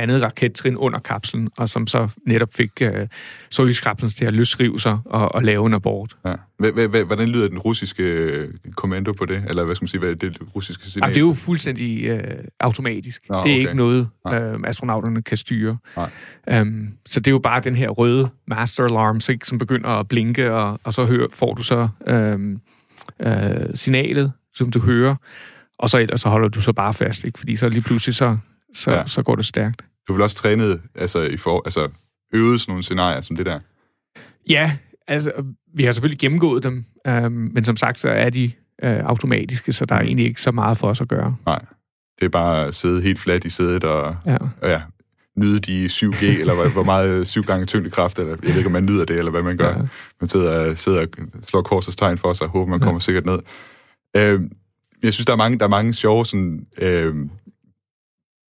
andet 0.00 0.22
rakettrin 0.22 0.76
under 0.76 0.98
kapslen, 0.98 1.50
og 1.56 1.68
som 1.68 1.86
så 1.86 2.08
netop 2.26 2.54
fik 2.54 2.70
øh, 2.82 3.06
Soyuz-kapslen 3.50 4.10
til 4.10 4.24
at 4.24 4.34
løsrive 4.34 4.80
sig 4.80 4.98
og, 5.04 5.34
og 5.34 5.42
lave 5.42 5.66
en 5.66 5.74
abort. 5.74 6.16
Ja. 6.24 6.34
Hvordan 7.04 7.28
lyder 7.28 7.48
den 7.48 7.58
russiske 7.58 8.02
øh, 8.02 8.48
kommando 8.76 9.12
på 9.12 9.24
det? 9.24 9.44
Eller 9.48 9.64
hvad 9.64 9.74
skal 9.74 9.84
man 9.84 9.88
sige, 9.88 10.00
hvad 10.00 10.10
er 10.10 10.14
det 10.14 10.38
russiske 10.56 10.84
signal? 10.84 11.06
Jamen, 11.06 11.14
det 11.14 11.20
er 11.20 11.26
jo 11.26 11.34
fuldstændig 11.34 12.04
øh, 12.04 12.44
automatisk. 12.60 13.28
Nå, 13.28 13.34
det 13.34 13.38
er 13.38 13.42
okay. 13.42 13.58
ikke 13.58 13.74
noget, 13.74 14.08
øh, 14.28 14.58
astronauterne 14.64 15.22
kan 15.22 15.36
styre. 15.36 15.76
Nej. 15.96 16.60
Um, 16.60 16.88
så 17.06 17.20
det 17.20 17.26
er 17.26 17.32
jo 17.32 17.38
bare 17.38 17.60
den 17.60 17.74
her 17.74 17.88
røde 17.88 18.28
master 18.46 18.84
alarm, 18.84 19.20
så 19.20 19.32
ikke, 19.32 19.46
som 19.46 19.58
begynder 19.58 19.88
at 19.88 20.08
blinke, 20.08 20.52
og, 20.52 20.80
og 20.84 20.94
så 20.94 21.04
hører, 21.04 21.26
får 21.32 21.54
du 21.54 21.62
så 21.62 21.88
øhm, 22.06 22.60
øh, 23.22 23.74
signalet, 23.74 24.32
som 24.54 24.70
du 24.70 24.80
hører, 24.80 25.14
og 25.78 25.90
så 25.90 25.98
ellers 25.98 26.20
så 26.20 26.28
holder 26.28 26.48
du 26.48 26.60
så 26.60 26.72
bare 26.72 26.94
fast, 26.94 27.24
ikke? 27.24 27.38
fordi 27.38 27.56
så 27.56 27.68
lige 27.68 27.82
pludselig 27.82 28.14
så, 28.14 28.36
så, 28.74 28.90
ja. 28.90 29.06
så 29.06 29.22
går 29.22 29.34
det 29.34 29.46
stærkt. 29.46 29.82
Du 30.10 30.14
vil 30.14 30.22
også 30.22 30.36
trænet, 30.36 30.80
altså, 30.94 31.20
i 31.22 31.36
for, 31.36 31.62
altså 31.64 31.88
øvet 32.34 32.60
sådan 32.60 32.72
nogle 32.72 32.82
scenarier 32.82 33.20
som 33.20 33.36
det 33.36 33.46
der. 33.46 33.58
Ja, 34.48 34.76
altså, 35.08 35.32
vi 35.74 35.84
har 35.84 35.92
selvfølgelig 35.92 36.18
gennemgået 36.18 36.62
dem, 36.62 36.84
øhm, 37.06 37.32
men 37.32 37.64
som 37.64 37.76
sagt, 37.76 37.98
så 37.98 38.08
er 38.08 38.30
de 38.30 38.44
øh, 38.82 38.96
automatiske, 39.04 39.72
så 39.72 39.84
der 39.84 39.94
er 39.94 40.00
Mm. 40.00 40.06
egentlig 40.06 40.26
ikke 40.26 40.42
så 40.42 40.50
meget 40.52 40.78
for 40.78 40.88
os 40.90 41.00
at 41.00 41.08
gøre. 41.08 41.36
Nej. 41.46 41.64
Det 42.18 42.24
er 42.24 42.28
bare 42.28 42.66
at 42.66 42.74
sidde 42.74 43.02
helt 43.02 43.18
fladt 43.18 43.44
i 43.44 43.48
sædet 43.48 43.84
og, 43.84 44.16
Ja. 44.26 44.36
og 44.62 44.68
ja, 44.68 44.82
nyde 45.36 45.60
de 45.60 45.86
7G, 45.88 46.22
eller 46.24 46.68
hvor, 46.68 46.82
meget 46.82 47.26
7 47.26 47.42
gange 47.42 47.66
tyngdekraft, 47.66 48.18
eller 48.18 48.30
jeg 48.42 48.48
ved 48.50 48.56
ikke, 48.56 48.66
om 48.66 48.72
man 48.72 48.84
nyder 48.84 49.04
det, 49.04 49.18
eller 49.18 49.30
hvad 49.30 49.42
man 49.42 49.56
gør. 49.56 49.68
Ja. 49.68 49.82
Man 50.20 50.28
sidder, 50.28 50.74
sidder 50.74 51.00
og 51.00 51.08
slår 51.42 51.62
korsets 51.62 51.96
tegn 51.96 52.18
for 52.18 52.32
sig, 52.32 52.46
og 52.46 52.50
håber, 52.52 52.70
man 52.70 52.80
kommer 52.80 53.00
sikkert 53.00 53.26
ned. 53.26 53.38
Øh, 54.16 54.40
jeg 55.02 55.12
synes, 55.12 55.26
der 55.26 55.32
er 55.32 55.36
mange, 55.36 55.58
der 55.58 55.64
er 55.64 55.68
mange 55.68 55.94
sjove 55.94 56.26
sådan, 56.26 56.66
øh, 56.78 57.14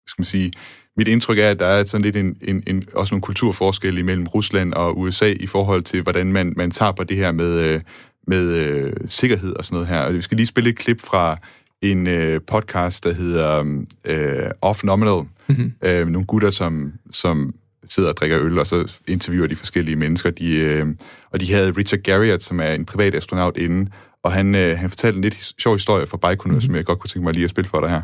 skal 0.06 0.20
man 0.20 0.24
sige, 0.24 0.52
mit 0.96 1.08
indtryk 1.08 1.38
er, 1.38 1.50
at 1.50 1.58
der 1.58 1.66
er 1.66 1.84
sådan 1.84 2.04
lidt 2.04 2.16
en, 2.16 2.36
en, 2.42 2.62
en, 2.66 2.82
også 2.94 3.14
nogle 3.14 3.22
kulturforskelle 3.22 4.00
imellem 4.00 4.26
Rusland 4.26 4.74
og 4.74 4.98
USA 4.98 5.32
i 5.40 5.46
forhold 5.46 5.82
til, 5.82 6.02
hvordan 6.02 6.32
man, 6.32 6.52
man 6.56 6.70
tager 6.70 6.92
på 6.92 7.04
det 7.04 7.16
her 7.16 7.32
med, 7.32 7.58
øh, 7.58 7.80
med 8.26 8.46
øh, 8.46 8.92
sikkerhed 9.06 9.52
og 9.52 9.64
sådan 9.64 9.74
noget 9.74 9.88
her. 9.88 10.00
Og 10.00 10.14
vi 10.14 10.22
skal 10.22 10.36
lige 10.36 10.46
spille 10.46 10.70
et 10.70 10.76
klip 10.76 11.00
fra 11.00 11.36
en 11.82 12.06
øh, 12.06 12.40
podcast, 12.46 13.04
der 13.04 13.12
hedder 13.12 13.84
øh, 14.06 14.50
Off 14.60 14.84
Nominal. 14.84 15.22
Mm-hmm. 15.48 15.72
Øh, 15.84 16.08
nogle 16.08 16.26
gutter, 16.26 16.50
som, 16.50 16.92
som 17.10 17.54
sidder 17.88 18.08
og 18.08 18.16
drikker 18.16 18.40
øl, 18.40 18.58
og 18.58 18.66
så 18.66 18.94
interviewer 19.08 19.46
de 19.46 19.56
forskellige 19.56 19.96
mennesker. 19.96 20.30
De, 20.30 20.56
øh, 20.56 20.86
og 21.32 21.40
de 21.40 21.52
havde 21.52 21.70
Richard 21.70 22.00
Garriott, 22.00 22.42
som 22.42 22.60
er 22.60 22.72
en 22.72 22.84
privat 22.84 23.14
astronaut 23.14 23.56
inde, 23.56 23.90
og 24.22 24.32
han, 24.32 24.54
øh, 24.54 24.78
han 24.78 24.90
fortalte 24.90 25.16
en 25.16 25.22
lidt 25.22 25.52
sjov 25.58 25.74
historie 25.74 26.06
fra 26.06 26.16
Baikonur, 26.16 26.52
mm-hmm. 26.52 26.60
som 26.60 26.74
jeg 26.74 26.84
godt 26.84 26.98
kunne 26.98 27.08
tænke 27.08 27.24
mig 27.24 27.34
lige 27.34 27.44
at 27.44 27.50
spille 27.50 27.68
for 27.68 27.80
dig 27.80 27.90
her. 27.90 28.02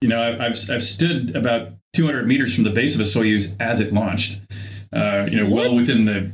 You 0.00 0.08
know, 0.08 0.22
I've, 0.22 0.40
I've, 0.40 0.70
I've 0.70 0.82
stood 0.82 1.36
about 1.36 1.72
200 1.92 2.26
meters 2.26 2.54
from 2.54 2.64
the 2.64 2.70
base 2.70 2.94
of 2.94 3.00
a 3.00 3.04
Soyuz 3.04 3.54
as 3.60 3.80
it 3.80 3.92
launched. 3.92 4.40
Uh, 4.92 5.28
you 5.30 5.40
know, 5.40 5.48
well 5.48 5.74
within 5.74 6.04
the 6.04 6.32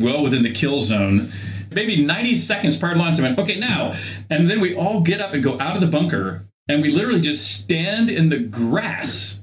well 0.00 0.22
within 0.22 0.42
the 0.42 0.52
kill 0.52 0.78
zone. 0.78 1.30
Maybe 1.70 2.04
90 2.04 2.34
seconds 2.34 2.76
prior 2.76 2.94
to 2.94 2.98
launch, 2.98 3.18
I 3.18 3.22
went, 3.22 3.38
okay, 3.38 3.58
now. 3.58 3.94
And 4.28 4.50
then 4.50 4.60
we 4.60 4.74
all 4.74 5.00
get 5.00 5.20
up 5.20 5.32
and 5.32 5.42
go 5.42 5.58
out 5.58 5.74
of 5.74 5.80
the 5.80 5.86
bunker, 5.86 6.46
and 6.68 6.82
we 6.82 6.90
literally 6.90 7.20
just 7.20 7.62
stand 7.62 8.10
in 8.10 8.28
the 8.28 8.38
grass 8.38 9.40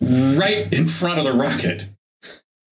right 0.00 0.72
in 0.72 0.88
front 0.88 1.18
of 1.18 1.24
the 1.24 1.32
rocket 1.32 1.90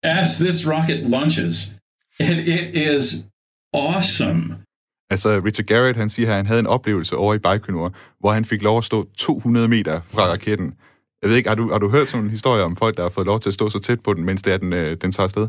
as 0.02 0.38
this 0.38 0.64
rocket 0.64 1.06
launches. 1.06 1.74
And 2.18 2.38
it 2.38 2.76
is 2.76 3.24
awesome. 3.72 4.64
Altså, 5.10 5.40
Richard 5.44 5.66
Garrett, 5.66 5.98
han 5.98 6.08
siger 6.08 6.26
her, 6.26 6.32
at 6.32 6.36
han 6.36 6.46
havde 6.46 6.60
en 6.60 6.66
oplevelse 6.66 7.16
over 7.16 7.34
i 7.34 7.38
Baikonur, 7.38 7.94
hvor 8.20 8.32
han 8.32 8.44
fik 8.44 8.62
lov 8.62 8.78
at 8.78 8.84
stå 8.84 9.08
200 9.16 9.68
meter 9.68 10.00
fra 10.04 10.22
raketten. 10.22 10.74
Jeg 11.22 11.30
ved 11.30 11.36
ikke, 11.36 11.48
har 11.48 11.56
du, 11.56 11.70
har 11.70 11.78
du 11.78 11.90
hørt 11.90 12.08
sådan 12.08 12.24
en 12.24 12.30
historie 12.30 12.62
om 12.62 12.76
folk, 12.76 12.96
der 12.96 13.02
har 13.02 13.10
fået 13.10 13.26
lov 13.26 13.40
til 13.40 13.50
at 13.50 13.54
stå 13.54 13.70
så 13.70 13.78
tæt 13.78 14.00
på 14.00 14.14
den, 14.14 14.24
mens 14.24 14.42
det 14.42 14.52
er, 14.52 14.56
den, 14.56 14.72
øh, 14.72 14.96
den 15.02 15.12
tager 15.12 15.24
afsted? 15.24 15.48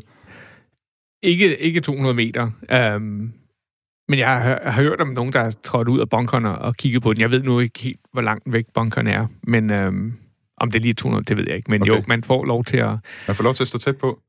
Ikke, 1.23 1.57
ikke 1.57 1.81
200 1.81 2.13
meter. 2.13 2.43
Um, 2.95 3.33
men 4.09 4.19
jeg 4.19 4.41
har, 4.41 4.59
har 4.71 4.81
hørt 4.81 5.01
om 5.01 5.07
nogen, 5.07 5.33
der 5.33 5.39
er 5.39 5.51
trådt 5.63 5.87
ud 5.87 5.99
af 5.99 6.09
bunkeren 6.09 6.45
og, 6.45 6.75
kigget 6.75 7.03
på 7.03 7.13
den. 7.13 7.21
Jeg 7.21 7.31
ved 7.31 7.43
nu 7.43 7.59
ikke 7.59 7.79
helt, 7.79 7.99
hvor 8.13 8.21
langt 8.21 8.51
væk 8.51 8.65
bunkeren 8.73 9.07
er, 9.07 9.27
men 9.43 9.69
um, 9.69 10.13
om 10.57 10.71
det 10.71 10.79
er 10.79 10.83
lige 10.83 10.93
200, 10.93 11.25
det 11.25 11.37
ved 11.37 11.45
jeg 11.47 11.55
ikke. 11.55 11.71
Men. 11.71 11.81
Okay. 11.81 11.91
jo, 11.91 12.03
man 12.07 12.23
får 12.23 12.45
lov 12.45 12.63
til 12.63 12.77
at... 12.77 12.95
Man 13.27 13.35
får 13.35 13.43
lov 13.43 13.53
til 13.53 13.63
at 13.63 13.67
stå 13.67 13.77
tæt 13.77 13.97
på? 13.97 14.19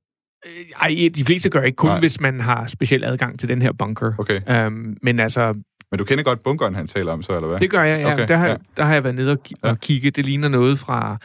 Ej, 0.83 1.09
de 1.14 1.24
fleste 1.24 1.48
gør 1.50 1.62
ikke 1.62 1.76
kun, 1.76 1.90
Nej. 1.90 1.98
Hvis 2.00 2.20
man 2.20 2.40
har 2.40 2.66
speciel 2.66 3.05
adgang 3.05 3.38
til 3.38 3.48
den 3.48 3.62
her 3.62 3.72
bunker. 3.72 4.12
Okay. 4.18 4.66
Um, 4.66 4.96
men 5.02 5.20
altså, 5.20 5.52
Men 5.90 5.98
du 5.98 6.05
kender 6.05 6.24
godt 6.24 6.42
bunkeren, 6.42 6.74
han 6.74 6.87
taler 6.87 7.12
om 7.12 7.22
så, 7.22 7.37
eller 7.37 7.48
hvad? 7.48 7.61
det 7.61 7.70
gør 7.70 7.83
jeg, 7.83 8.00
ja. 8.00 8.12
Okay, 8.12 8.28
der, 8.28 8.37
har, 8.37 8.46
ja. 8.46 8.50
ja. 8.52 8.57
der 8.76 8.85
har 8.85 8.92
jeg 8.94 9.05
været 9.05 9.16
nede 9.16 9.31
og, 9.33 9.38
Ja. 9.64 9.70
og 9.70 9.81
kigge. 9.81 10.11
Det 10.11 10.26
ligner 10.26 10.48
noget 10.48 10.78
fra, 10.78 11.18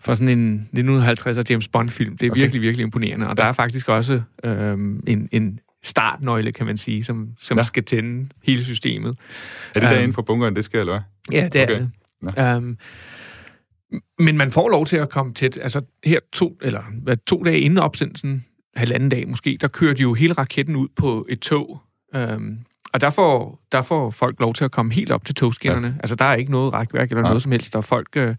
fra 0.00 0.14
sådan 0.14 0.38
en 0.38 0.68
1950'er 0.76 1.42
James 1.50 1.68
Bond-film. 1.68 2.16
Det 2.16 2.26
er 2.26 2.30
Okay. 2.30 2.40
virkelig, 2.40 2.62
virkelig 2.62 2.84
imponerende. 2.84 3.28
Og 3.28 3.36
der 3.36 3.44
er 3.44 3.52
faktisk 3.52 3.88
også 3.88 4.20
øhm, 4.44 5.02
en, 5.06 5.28
en 5.32 5.60
startnøgle, 5.84 6.52
kan 6.52 6.66
man 6.66 6.76
sige, 6.76 7.04
som, 7.04 7.28
som 7.38 7.56
Ja. 7.56 7.60
ja. 7.60 7.64
skal 7.66 7.84
tænde 7.84 8.28
hele 8.44 8.64
systemet. 8.64 9.08
Er 9.74 9.80
det 9.80 9.86
Øhm, 9.86 9.94
derinde 9.94 10.14
for 10.14 10.22
bunkeren, 10.22 10.56
det 10.56 10.64
skal, 10.64 10.80
eller 10.80 10.92
hvad? 10.92 11.40
Ja, 11.40 11.48
det 11.52 11.62
Okay. 11.62 11.74
er 12.36 12.48
det. 12.48 12.56
Um, 12.56 12.76
men 14.18 14.36
man 14.36 14.52
får 14.52 14.68
lov 14.68 14.86
til 14.86 14.96
at 14.96 15.08
komme 15.10 15.34
tæt. 15.34 15.58
Altså 15.62 15.80
her 16.04 16.20
to, 16.32 16.58
eller 16.62 16.82
hvad, 17.02 17.16
to 17.26 17.42
dage 17.42 17.60
inden 17.60 17.78
opsendelsen, 17.78 18.44
halvanden 18.76 19.08
dag 19.08 19.28
måske, 19.28 19.58
der 19.60 19.68
kører 19.68 19.94
de 19.94 20.02
jo 20.02 20.14
hele 20.14 20.32
raketten 20.32 20.76
ud 20.76 20.88
på 20.96 21.26
et 21.28 21.40
tog. 21.40 21.80
Um, 22.16 22.58
og 22.92 23.00
der 23.00 23.10
får, 23.10 23.60
der 23.72 23.82
får 23.82 24.10
folk 24.10 24.40
lov 24.40 24.54
til 24.54 24.64
at 24.64 24.70
komme 24.70 24.92
helt 24.94 25.10
op 25.10 25.24
til 25.24 25.34
togskinnerne. 25.34 25.86
Ja. 25.86 25.94
Altså 26.00 26.16
der 26.16 26.24
er 26.24 26.34
ikke 26.34 26.50
noget 26.50 26.72
rækværk 26.72 27.10
eller 27.10 27.22
Nej. 27.22 27.30
noget 27.30 27.42
som 27.42 27.52
helst, 27.52 27.72
der 27.72 27.80
folk 27.80 28.08
øh, 28.16 28.34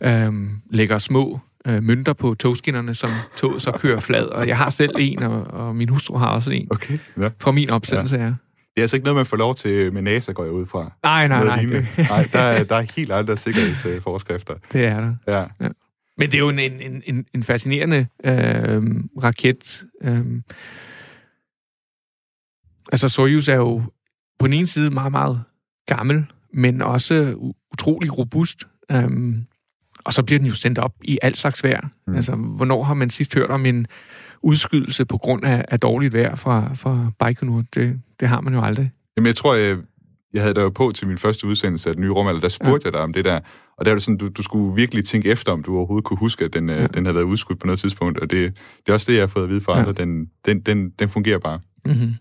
øh, 0.00 0.32
lægger 0.70 0.98
små 0.98 1.40
øh, 1.66 1.82
mønter 1.82 2.12
på 2.12 2.34
togskinnerne, 2.34 2.94
som 2.94 3.10
toget 3.36 3.62
så 3.62 3.72
kører 3.72 4.00
flad. 4.00 4.24
Og 4.24 4.48
jeg 4.48 4.56
har 4.56 4.70
selv 4.70 4.90
en, 4.98 5.22
og, 5.22 5.44
og 5.44 5.76
min 5.76 5.88
hustru 5.88 6.16
har 6.16 6.28
også 6.28 6.50
en 6.50 6.68
Okay, 6.70 6.98
ja. 7.20 7.30
fra 7.40 7.50
min 7.50 7.70
opsendelse, 7.70 8.16
ja. 8.16 8.24
Det 8.26 8.76
er 8.76 8.82
altså 8.82 8.96
ikke 8.96 9.04
noget, 9.04 9.16
man 9.16 9.26
får 9.26 9.36
lov 9.36 9.54
til 9.54 9.92
med 9.92 10.02
NASA, 10.02 10.32
går 10.32 10.44
jeg 10.44 10.52
ud 10.52 10.66
fra. 10.66 10.92
Nej, 11.02 11.28
nej, 11.28 11.38
Noget 11.38 11.46
nej. 11.46 11.60
lignende. 11.60 11.88
Det, 11.96 12.08
nej 12.10 12.28
der, 12.32 12.38
er, 12.38 12.64
der 12.64 12.76
er 12.76 12.86
helt 12.96 13.12
andre 13.12 13.36
sikkerhedsforskrifter. 13.36 14.54
det 14.72 14.84
er 14.84 15.00
der. 15.00 15.14
Ja. 15.60 15.68
Men 16.20 16.30
det 16.30 16.34
er 16.34 16.38
jo 16.38 16.48
en, 16.48 16.58
en, 16.58 17.02
en, 17.06 17.26
en 17.34 17.42
fascinerende 17.42 18.06
øh, 18.24 18.82
raket. 19.22 19.84
Øh. 20.02 20.26
Altså, 22.92 23.08
Soyuz 23.08 23.48
er 23.48 23.54
jo 23.54 23.82
på 24.38 24.46
den 24.46 24.52
ene 24.52 24.66
side 24.66 24.90
meget, 24.90 25.12
meget 25.12 25.40
gammel, 25.86 26.24
men 26.52 26.82
også 26.82 27.34
utrolig 27.72 28.18
robust. 28.18 28.64
Øh. 28.90 29.10
Og 30.04 30.12
så 30.12 30.22
bliver 30.22 30.38
den 30.38 30.48
jo 30.48 30.54
sendt 30.54 30.78
op 30.78 30.94
i 31.02 31.18
alt 31.22 31.38
slags 31.38 31.64
vejr. 31.64 31.88
Mm. 32.06 32.14
Altså, 32.14 32.34
hvornår 32.34 32.84
har 32.84 32.94
man 32.94 33.10
sidst 33.10 33.34
hørt 33.34 33.50
om 33.50 33.66
en 33.66 33.86
udskydelse 34.42 35.04
på 35.04 35.18
grund 35.18 35.44
af, 35.44 35.64
af 35.68 35.80
dårligt 35.80 36.12
vejr 36.12 36.34
fra, 36.34 36.74
fra 36.74 37.10
Baikonur? 37.18 37.64
Det, 37.74 38.00
det 38.20 38.28
har 38.28 38.40
man 38.40 38.54
jo 38.54 38.62
aldrig. 38.62 38.90
Jamen, 39.16 39.26
jeg 39.26 39.36
tror, 39.36 39.54
jeg, 39.54 39.78
jeg 40.32 40.42
havde 40.42 40.54
dig 40.54 40.62
jo 40.62 40.70
på 40.70 40.92
til 40.94 41.06
min 41.06 41.18
første 41.18 41.46
udsendelse 41.46 41.88
af 41.88 41.94
den 41.94 42.04
nye 42.04 42.10
rumalder, 42.10 42.40
der 42.40 42.48
spurgte 42.48 42.80
ja. 42.84 42.86
jeg 42.86 42.92
dig 42.92 43.00
om 43.00 43.12
det 43.12 43.24
der, 43.24 43.40
og 43.80 43.86
der 43.86 43.90
var 43.90 43.96
det 43.96 44.02
sådan, 44.02 44.16
du, 44.18 44.28
du 44.28 44.42
skulle 44.42 44.74
virkelig 44.74 45.04
tænke 45.04 45.28
efter, 45.28 45.52
om 45.52 45.62
du 45.62 45.76
overhovedet 45.76 46.04
kunne 46.04 46.18
huske, 46.18 46.44
at 46.44 46.54
den, 46.54 46.68
ja. 46.68 46.86
den 46.86 47.04
havde 47.04 47.14
været 47.14 47.24
udskudt 47.24 47.60
på 47.60 47.66
noget 47.66 47.80
tidspunkt, 47.80 48.18
og 48.18 48.30
det, 48.30 48.52
det 48.86 48.88
er 48.88 48.92
også 48.92 49.06
det, 49.10 49.14
jeg 49.16 49.22
har 49.22 49.26
fået 49.26 49.42
at 49.44 49.50
vide 49.50 49.60
fra 49.60 49.72
Ja. 49.72 49.78
andre, 49.78 49.92
den, 49.92 50.26
den, 50.46 50.60
den, 50.60 50.90
den 50.90 51.08
fungerer 51.08 51.38
bare. 51.38 51.60
Mm-hmm. 51.86 52.14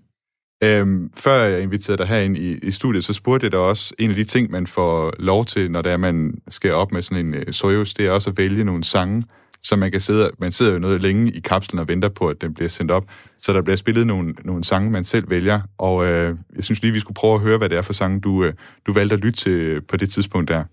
Øhm, 0.64 1.12
før 1.16 1.44
jeg 1.44 1.62
inviterede 1.62 1.98
dig 1.98 2.08
herind 2.08 2.38
i, 2.38 2.58
i 2.58 2.72
studiet, 2.72 3.06
så 3.06 3.14
spurgte 3.14 3.46
jeg 3.46 3.52
dig 3.52 3.60
også, 3.60 3.94
en 4.00 4.10
af 4.10 4.16
de 4.16 4.24
ting, 4.24 4.52
man 4.52 4.68
får 4.68 5.14
lov 5.20 5.46
til, 5.46 5.72
når 5.72 5.82
det 5.82 5.92
er, 5.92 5.98
man 5.98 6.38
skal 6.48 6.74
op 6.74 6.92
med 6.92 7.02
sådan 7.02 7.26
en 7.26 7.34
uh, 7.34 7.42
Soyuz, 7.52 7.94
det 7.94 8.08
er 8.08 8.12
også 8.12 8.30
at 8.30 8.38
vælge 8.38 8.64
nogle 8.64 8.84
sange, 8.84 9.24
så 9.64 9.76
man 9.76 9.92
kan 9.92 10.02
sidde, 10.02 10.32
man 10.40 10.52
sidder 10.52 10.74
jo 10.74 10.80
noget 10.80 11.02
længe 11.02 11.32
i 11.32 11.40
kapslen 11.40 11.80
og 11.80 11.88
venter 11.88 12.10
på, 12.10 12.28
at 12.28 12.42
den 12.42 12.54
bliver 12.54 12.70
sendt 12.70 12.92
op, 12.92 13.06
så 13.38 13.54
der 13.54 13.62
bliver 13.62 13.78
spillet 13.78 14.08
nogle, 14.08 14.34
nogle 14.46 14.64
sange, 14.64 14.92
man 14.92 15.04
selv 15.04 15.30
vælger, 15.30 15.62
og 15.78 16.06
øh, 16.06 16.38
jeg 16.56 16.64
synes 16.64 16.82
lige, 16.82 16.94
vi 16.94 17.00
skulle 17.00 17.16
prøve 17.16 17.34
at 17.34 17.40
høre, 17.42 17.58
hvad 17.58 17.70
det 17.70 17.78
er 17.78 17.82
for 17.82 17.94
sange, 17.94 18.20
du, 18.20 18.44
øh, 18.44 18.54
du 18.88 18.94
valgte 18.94 19.14
at 19.14 19.20
lytte 19.20 19.40
til 19.40 19.82
på 19.82 19.98
det 19.98 20.12
tidspunkt 20.12 20.48
der. 20.48 20.64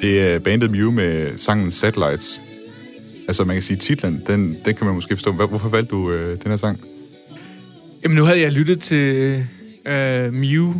Det 0.00 0.20
er 0.22 0.38
bandet 0.38 0.70
Mew 0.70 0.90
med 0.90 1.38
sangen 1.38 1.72
Satellites. 1.72 2.40
Altså, 3.28 3.44
man 3.44 3.56
kan 3.56 3.62
sige, 3.62 3.76
titlen, 3.76 4.22
den, 4.26 4.56
den 4.64 4.74
kan 4.74 4.86
man 4.86 4.94
måske 4.94 5.16
forstå. 5.16 5.32
Hvor- 5.32 5.46
Hvorfor 5.46 5.68
valgte 5.68 5.90
du 5.90 6.12
øh, 6.12 6.38
den 6.42 6.50
her 6.50 6.56
sang? 6.56 6.80
Jamen, 8.02 8.16
nu 8.16 8.24
havde 8.24 8.40
jeg 8.40 8.52
lyttet 8.52 8.80
til 8.80 9.06
øh, 9.86 10.34
Mew 10.34 10.72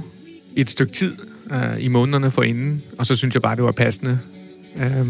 et 0.56 0.70
stykke 0.70 0.92
tid 0.92 1.12
øh, 1.52 1.84
i 1.84 1.88
månederne 1.88 2.30
forinden, 2.30 2.82
og 2.98 3.06
så 3.06 3.16
synes 3.16 3.34
jeg 3.34 3.42
bare, 3.42 3.56
det 3.56 3.64
var 3.64 3.72
passende. 3.72 4.18
Øh, 4.76 5.06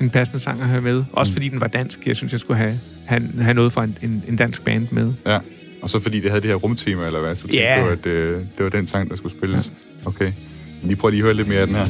en 0.00 0.10
passende 0.10 0.40
sang 0.40 0.62
at 0.62 0.68
have 0.68 0.82
med. 0.82 1.04
Også 1.12 1.32
fordi 1.32 1.48
den 1.48 1.60
var 1.60 1.66
dansk. 1.66 2.06
Jeg 2.06 2.16
synes, 2.16 2.32
jeg 2.32 2.40
skulle 2.40 2.56
have, 2.58 2.78
have, 3.06 3.22
have 3.40 3.54
noget 3.54 3.72
fra 3.72 3.84
en, 3.84 3.98
en, 4.02 4.24
en 4.28 4.36
dansk 4.36 4.64
band 4.64 4.86
med. 4.90 5.12
Ja, 5.26 5.38
og 5.82 5.90
så 5.90 6.00
fordi 6.00 6.20
det 6.20 6.30
havde 6.30 6.42
det 6.42 6.50
her 6.50 6.56
rumtema, 6.56 7.06
eller 7.06 7.20
hvad, 7.20 7.36
så 7.36 7.42
tænkte 7.42 7.58
Ja. 7.58 7.80
du, 7.80 7.86
at 7.86 8.06
øh, 8.06 8.38
det 8.56 8.64
var 8.64 8.68
den 8.70 8.86
sang, 8.86 9.10
der 9.10 9.16
skulle 9.16 9.36
spilles. 9.36 9.72
Okay. 10.04 10.32
Vi 10.82 10.94
prøver 10.94 11.10
lige 11.10 11.20
at 11.20 11.24
høre 11.24 11.34
lidt 11.34 11.48
mere 11.48 11.58
af 11.60 11.66
den 11.66 11.76
her. 11.76 11.86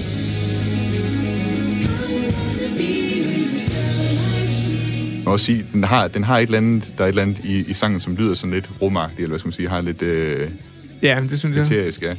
Jeg 5.16 5.24
må 5.24 5.32
også 5.32 5.46
sige, 5.46 5.66
den 5.72 5.84
har, 5.84 6.08
den 6.08 6.24
har 6.24 6.38
et 6.38 6.42
eller 6.42 6.58
andet, 6.58 6.94
der 6.98 7.04
er 7.04 7.08
et 7.08 7.12
eller 7.12 7.22
andet 7.22 7.38
i, 7.44 7.64
i 7.70 7.72
sangen, 7.72 8.00
som 8.00 8.16
lyder 8.16 8.34
sådan 8.34 8.54
lidt 8.54 8.70
rumagtigt, 8.82 9.18
eller 9.18 9.28
hvad 9.28 9.38
skal 9.38 9.46
man 9.48 9.52
sige, 9.52 9.68
har 9.68 9.80
lidt 9.80 10.02
øh, 10.02 10.48
Ja, 11.02 11.20
det 11.30 11.38
synes 11.38 11.56
jeg. 11.56 11.78
eterisk, 11.78 12.02
ja. 12.02 12.14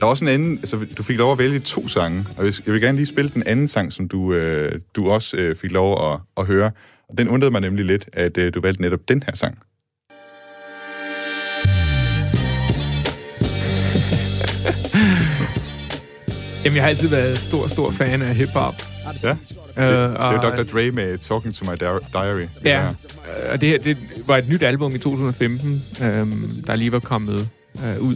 Der 0.00 0.06
er 0.06 0.10
også 0.10 0.24
en 0.24 0.30
anden, 0.30 0.58
altså 0.58 0.86
du 0.98 1.02
fik 1.02 1.18
lov 1.18 1.32
at 1.32 1.38
vælge 1.38 1.60
to 1.60 1.88
sange, 1.88 2.26
og 2.36 2.44
jeg 2.44 2.52
jeg 2.66 2.74
vil 2.74 2.82
gerne 2.82 2.96
lige 2.96 3.06
spille 3.06 3.30
den 3.34 3.42
anden 3.46 3.68
sang, 3.68 3.92
som 3.92 4.08
du, 4.08 4.32
øh, 4.32 4.80
du 4.96 5.10
også 5.10 5.36
øh, 5.36 5.56
fik 5.56 5.72
lov 5.72 6.12
at, 6.12 6.18
at 6.36 6.46
høre. 6.46 6.70
Og 7.08 7.18
den 7.18 7.28
undrede 7.28 7.50
mig 7.50 7.60
nemlig 7.60 7.84
lidt, 7.84 8.08
at 8.12 8.36
øh, 8.36 8.54
du 8.54 8.60
valgte 8.60 8.82
netop 8.82 9.00
den 9.08 9.22
her 9.26 9.34
sang. 9.34 9.58
Jamen, 16.64 16.76
jeg 16.76 16.82
har 16.82 16.88
altid 16.88 17.08
været 17.08 17.38
stor, 17.38 17.66
stor 17.66 17.90
fan 17.90 18.22
af 18.22 18.34
hiphop. 18.34 18.74
Ja, 19.24 19.36
Øh, 19.76 19.86
det, 19.86 19.96
det 19.96 20.16
er 20.16 20.40
Dr. 20.56 20.62
Dre 20.72 20.90
med 20.90 21.18
Talking 21.18 21.54
to 21.54 21.64
My 21.64 21.74
Di- 21.74 22.10
Diary. 22.12 22.46
Ja, 22.64 22.86
øh, 22.88 23.52
og 23.52 23.60
det 23.60 23.68
her 23.68 23.78
det 23.78 23.96
var 24.26 24.36
et 24.36 24.48
nyt 24.48 24.62
album 24.62 24.94
i 24.94 24.98
2015, 24.98 25.82
øhm, 26.02 26.48
der 26.66 26.76
lige 26.76 26.92
var 26.92 26.98
kommet 26.98 27.48
øh, 27.84 28.00
ud. 28.00 28.14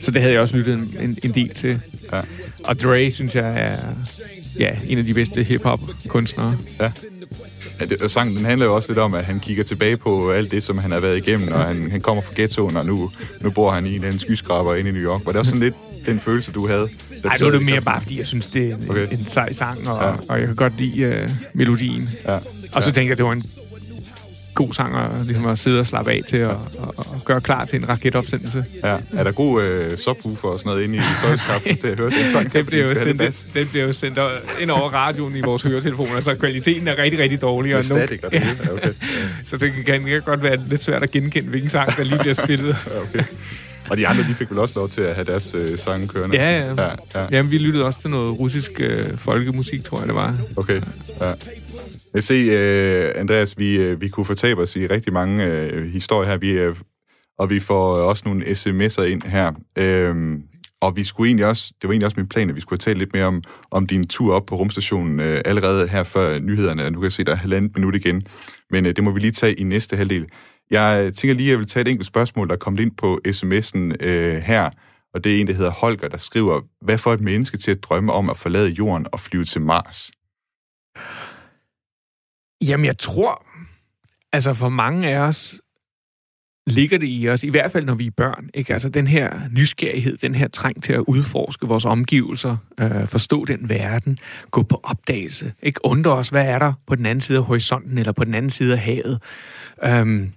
Så 0.00 0.10
det 0.10 0.20
havde 0.20 0.32
jeg 0.34 0.42
også 0.42 0.56
lyttet 0.56 0.74
en, 0.74 0.94
en, 1.00 1.16
en 1.22 1.34
del 1.34 1.48
til. 1.48 1.80
Ja. 2.12 2.20
Og 2.64 2.80
Dre, 2.80 3.10
synes 3.10 3.34
jeg, 3.34 3.60
er 3.60 3.76
ja, 4.58 4.70
en 4.88 4.98
af 4.98 5.04
de 5.04 5.14
bedste 5.14 5.42
hip-hop-kunstnere. 5.42 6.56
Ja, 6.80 6.90
det, 7.80 8.02
og 8.02 8.10
sangen 8.10 8.36
den 8.36 8.44
handler 8.44 8.66
jo 8.66 8.74
også 8.74 8.88
lidt 8.88 8.98
om, 8.98 9.14
at 9.14 9.24
han 9.24 9.40
kigger 9.40 9.64
tilbage 9.64 9.96
på 9.96 10.30
alt 10.30 10.50
det, 10.50 10.62
som 10.62 10.78
han 10.78 10.90
har 10.90 11.00
været 11.00 11.16
igennem, 11.16 11.48
og 11.52 11.64
han, 11.64 11.90
han 11.90 12.00
kommer 12.00 12.22
fra 12.22 12.32
ghettoen, 12.36 12.76
og 12.76 12.86
nu, 12.86 13.10
nu 13.40 13.50
bor 13.50 13.70
han 13.72 13.86
i 13.86 13.96
en 13.96 14.18
skyskraber 14.18 14.74
inde 14.74 14.90
i 14.90 14.92
New 14.92 15.02
York. 15.02 15.26
Var 15.26 15.32
det 15.32 15.38
også 15.38 15.48
sådan 15.50 15.62
lidt 15.62 15.74
den 16.06 16.20
følelse, 16.20 16.52
du 16.52 16.66
havde? 16.66 16.80
da 16.80 17.20
du 17.22 17.28
Ej, 17.28 17.38
sad 17.38 17.46
nu 17.46 17.46
er 17.46 17.58
det 17.58 17.66
mere 17.66 17.80
bare, 17.80 18.00
fordi 18.00 18.18
jeg 18.18 18.26
synes, 18.26 18.46
det 18.46 18.70
er 18.70 18.76
en, 18.76 18.90
Okay. 18.90 19.06
en 19.12 19.26
sej 19.26 19.52
sang, 19.52 19.88
og, 19.88 20.02
Ja. 20.02 20.08
ja. 20.08 20.14
og 20.28 20.38
jeg 20.38 20.46
kan 20.46 20.56
godt 20.56 20.78
lide 20.78 20.98
øh, 21.02 21.28
melodien. 21.54 22.08
Ja. 22.24 22.34
Og 22.72 22.82
så 22.82 22.88
ja. 22.88 22.92
tænker 22.92 23.10
jeg, 23.10 23.16
det 23.16 23.24
var 23.24 23.32
en 23.32 23.42
god 24.56 24.72
sang 24.72 24.96
at, 24.96 25.10
ligesom 25.26 25.46
at 25.46 25.58
sidde 25.58 25.80
og 25.80 25.86
slappe 25.86 26.12
af 26.12 26.20
til, 26.28 26.44
og, 26.44 26.60
og, 26.78 26.94
og 26.96 27.20
gøre 27.24 27.40
klar 27.40 27.64
til 27.64 27.78
en 27.78 27.88
raketopsendelse. 27.88 28.64
Ja. 28.84 28.96
Er 29.12 29.24
der 29.24 29.32
god 29.32 29.62
øh, 29.62 29.96
subwoofer 29.96 30.48
og 30.48 30.58
sådan 30.58 30.70
noget 30.70 30.84
inde 30.84 30.96
i 30.96 31.00
Søjskaften 31.22 31.76
til 31.76 31.88
at 31.88 31.98
høre 31.98 32.10
den 32.10 32.28
sang? 32.28 32.52
Den 32.52 32.66
bliver, 32.66 32.88
jo 32.88 32.94
sendt, 32.94 33.46
den 33.54 33.68
bliver 33.68 33.86
jo 33.86 33.92
sendt 33.92 34.18
ind 34.60 34.70
over 34.70 34.90
radioen 34.90 35.36
i 35.36 35.40
vores 35.40 35.62
høretelefoner, 35.62 36.20
så 36.20 36.34
kvaliteten 36.34 36.88
er 36.88 36.98
rigtig, 36.98 37.18
rigtig 37.20 37.40
dårlig. 37.40 37.72
Med 37.74 37.84
nogle- 37.90 38.06
static 38.06 38.24
og 38.24 38.30
det 38.30 38.40
hele. 38.40 38.58
Ja, 38.64 38.72
okay. 38.72 38.92
Så 39.44 39.56
det 39.56 39.72
kan, 39.86 40.04
kan 40.04 40.22
godt 40.24 40.42
være 40.42 40.56
lidt 40.68 40.82
svært 40.82 41.02
at 41.02 41.10
genkende, 41.10 41.48
hvilken 41.48 41.70
sang, 41.70 41.96
der 41.96 42.04
lige 42.04 42.18
bliver 42.18 42.34
spillet. 42.34 42.76
Okay. 43.08 43.24
Og 43.90 43.96
de 43.96 44.06
andre, 44.08 44.22
de 44.22 44.34
fik 44.34 44.50
vel 44.50 44.58
også 44.58 44.78
lov 44.78 44.88
til 44.88 45.00
at 45.00 45.14
have 45.14 45.24
deres 45.24 45.54
øh, 45.54 45.78
sange 45.78 46.08
kørende? 46.08 46.36
Ja, 46.36 46.50
ja. 46.58 46.74
ja, 46.82 46.88
ja. 47.14 47.26
Jamen, 47.30 47.50
vi 47.50 47.58
lyttede 47.58 47.84
også 47.84 48.00
til 48.00 48.10
noget 48.10 48.38
russisk 48.38 48.70
øh, 48.78 49.18
folkemusik, 49.18 49.84
tror 49.84 49.98
jeg, 49.98 50.06
det 50.06 50.14
var. 50.14 50.34
Okay, 50.56 50.80
ja. 51.20 51.32
Jeg 52.16 52.24
se, 52.24 52.46
uh, 52.46 52.52
øh, 52.52 53.12
Andreas, 53.14 53.58
vi, 53.58 53.92
uh, 53.92 54.00
vi 54.00 54.08
kunne 54.08 54.26
fortabe 54.26 54.62
os 54.62 54.76
i 54.76 54.86
rigtig 54.86 55.12
mange 55.12 55.44
uh, 55.76 55.82
historier 55.82 56.30
her, 56.30 56.36
vi, 56.36 56.66
uh, 56.66 56.76
og 57.38 57.50
vi 57.50 57.60
får 57.60 57.96
også 57.96 58.22
nogle 58.26 58.44
sms'er 58.44 59.02
ind 59.02 59.22
her. 59.22 59.52
Uh, 59.80 60.40
og 60.80 60.96
vi 60.96 61.04
skulle 61.04 61.28
egentlig 61.28 61.46
også, 61.46 61.72
det 61.82 61.88
var 61.88 61.92
egentlig 61.92 62.06
også 62.06 62.20
min 62.20 62.28
plan, 62.28 62.48
at 62.48 62.56
vi 62.56 62.60
skulle 62.60 62.78
tale 62.78 62.98
lidt 62.98 63.12
mere 63.12 63.24
om, 63.24 63.42
om 63.70 63.86
din 63.86 64.06
tur 64.06 64.34
op 64.34 64.46
på 64.46 64.56
rumstationen 64.56 65.20
uh, 65.20 65.36
allerede 65.44 65.88
her 65.88 66.04
før 66.04 66.38
nyhederne. 66.38 66.90
Du 66.90 67.00
kan 67.00 67.10
se, 67.10 67.24
der 67.24 67.32
er 67.32 67.36
halvandet 67.36 67.76
minut 67.76 67.94
igen, 67.94 68.26
men 68.70 68.86
uh, 68.86 68.92
det 68.92 69.04
må 69.04 69.10
vi 69.10 69.20
lige 69.20 69.32
tage 69.32 69.54
i 69.54 69.62
næste 69.62 69.96
halvdel. 69.96 70.26
Jeg 70.70 71.12
tænker 71.16 71.34
lige, 71.34 71.48
at 71.48 71.50
jeg 71.50 71.58
vil 71.58 71.66
tage 71.66 71.80
et 71.80 71.88
enkelt 71.88 72.06
spørgsmål, 72.06 72.48
der 72.48 72.54
er 72.54 72.58
kommet 72.58 72.80
ind 72.80 72.92
på 72.96 73.20
sms'en 73.28 74.06
øh, 74.06 74.34
her, 74.34 74.70
og 75.14 75.24
det 75.24 75.36
er 75.36 75.40
en, 75.40 75.46
der 75.46 75.52
hedder 75.54 75.70
Holger, 75.70 76.08
der 76.08 76.18
skriver, 76.18 76.60
hvad 76.84 76.98
får 76.98 77.12
et 77.12 77.20
menneske 77.20 77.58
til 77.58 77.70
at 77.70 77.82
drømme 77.82 78.12
om 78.12 78.30
at 78.30 78.36
forlade 78.36 78.70
jorden 78.70 79.06
og 79.12 79.20
flyve 79.20 79.44
til 79.44 79.60
Mars? 79.60 80.10
Jamen, 82.64 82.86
jeg 82.86 82.98
tror, 82.98 83.46
altså 84.32 84.54
for 84.54 84.68
mange 84.68 85.08
af 85.08 85.18
os, 85.18 85.60
ligger 86.66 86.98
det 86.98 87.06
i 87.10 87.28
os, 87.28 87.44
i 87.44 87.48
hvert 87.48 87.72
fald 87.72 87.84
når 87.84 87.94
vi 87.94 88.06
er 88.06 88.10
børn, 88.10 88.50
ikke? 88.54 88.72
Altså 88.72 88.88
den 88.88 89.06
her 89.06 89.40
nysgerrighed, 89.52 90.16
den 90.16 90.34
her 90.34 90.48
trang 90.48 90.82
til 90.82 90.92
at 90.92 91.04
udforske 91.06 91.66
vores 91.66 91.84
omgivelser, 91.84 92.56
øh, 92.80 93.06
forstå 93.06 93.44
den 93.44 93.68
verden, 93.68 94.18
gå 94.50 94.62
på 94.62 94.80
opdagelse, 94.82 95.52
ikke 95.62 95.80
undre 95.84 96.12
os, 96.12 96.28
hvad 96.28 96.46
er 96.46 96.58
der 96.58 96.72
på 96.86 96.94
den 96.94 97.06
anden 97.06 97.20
side 97.20 97.38
af 97.38 97.44
horisonten, 97.44 97.98
eller 97.98 98.12
på 98.12 98.24
den 98.24 98.34
anden 98.34 98.50
side 98.50 98.72
af 98.72 98.78
havet. 98.78 99.22
Øhm, 99.84 100.32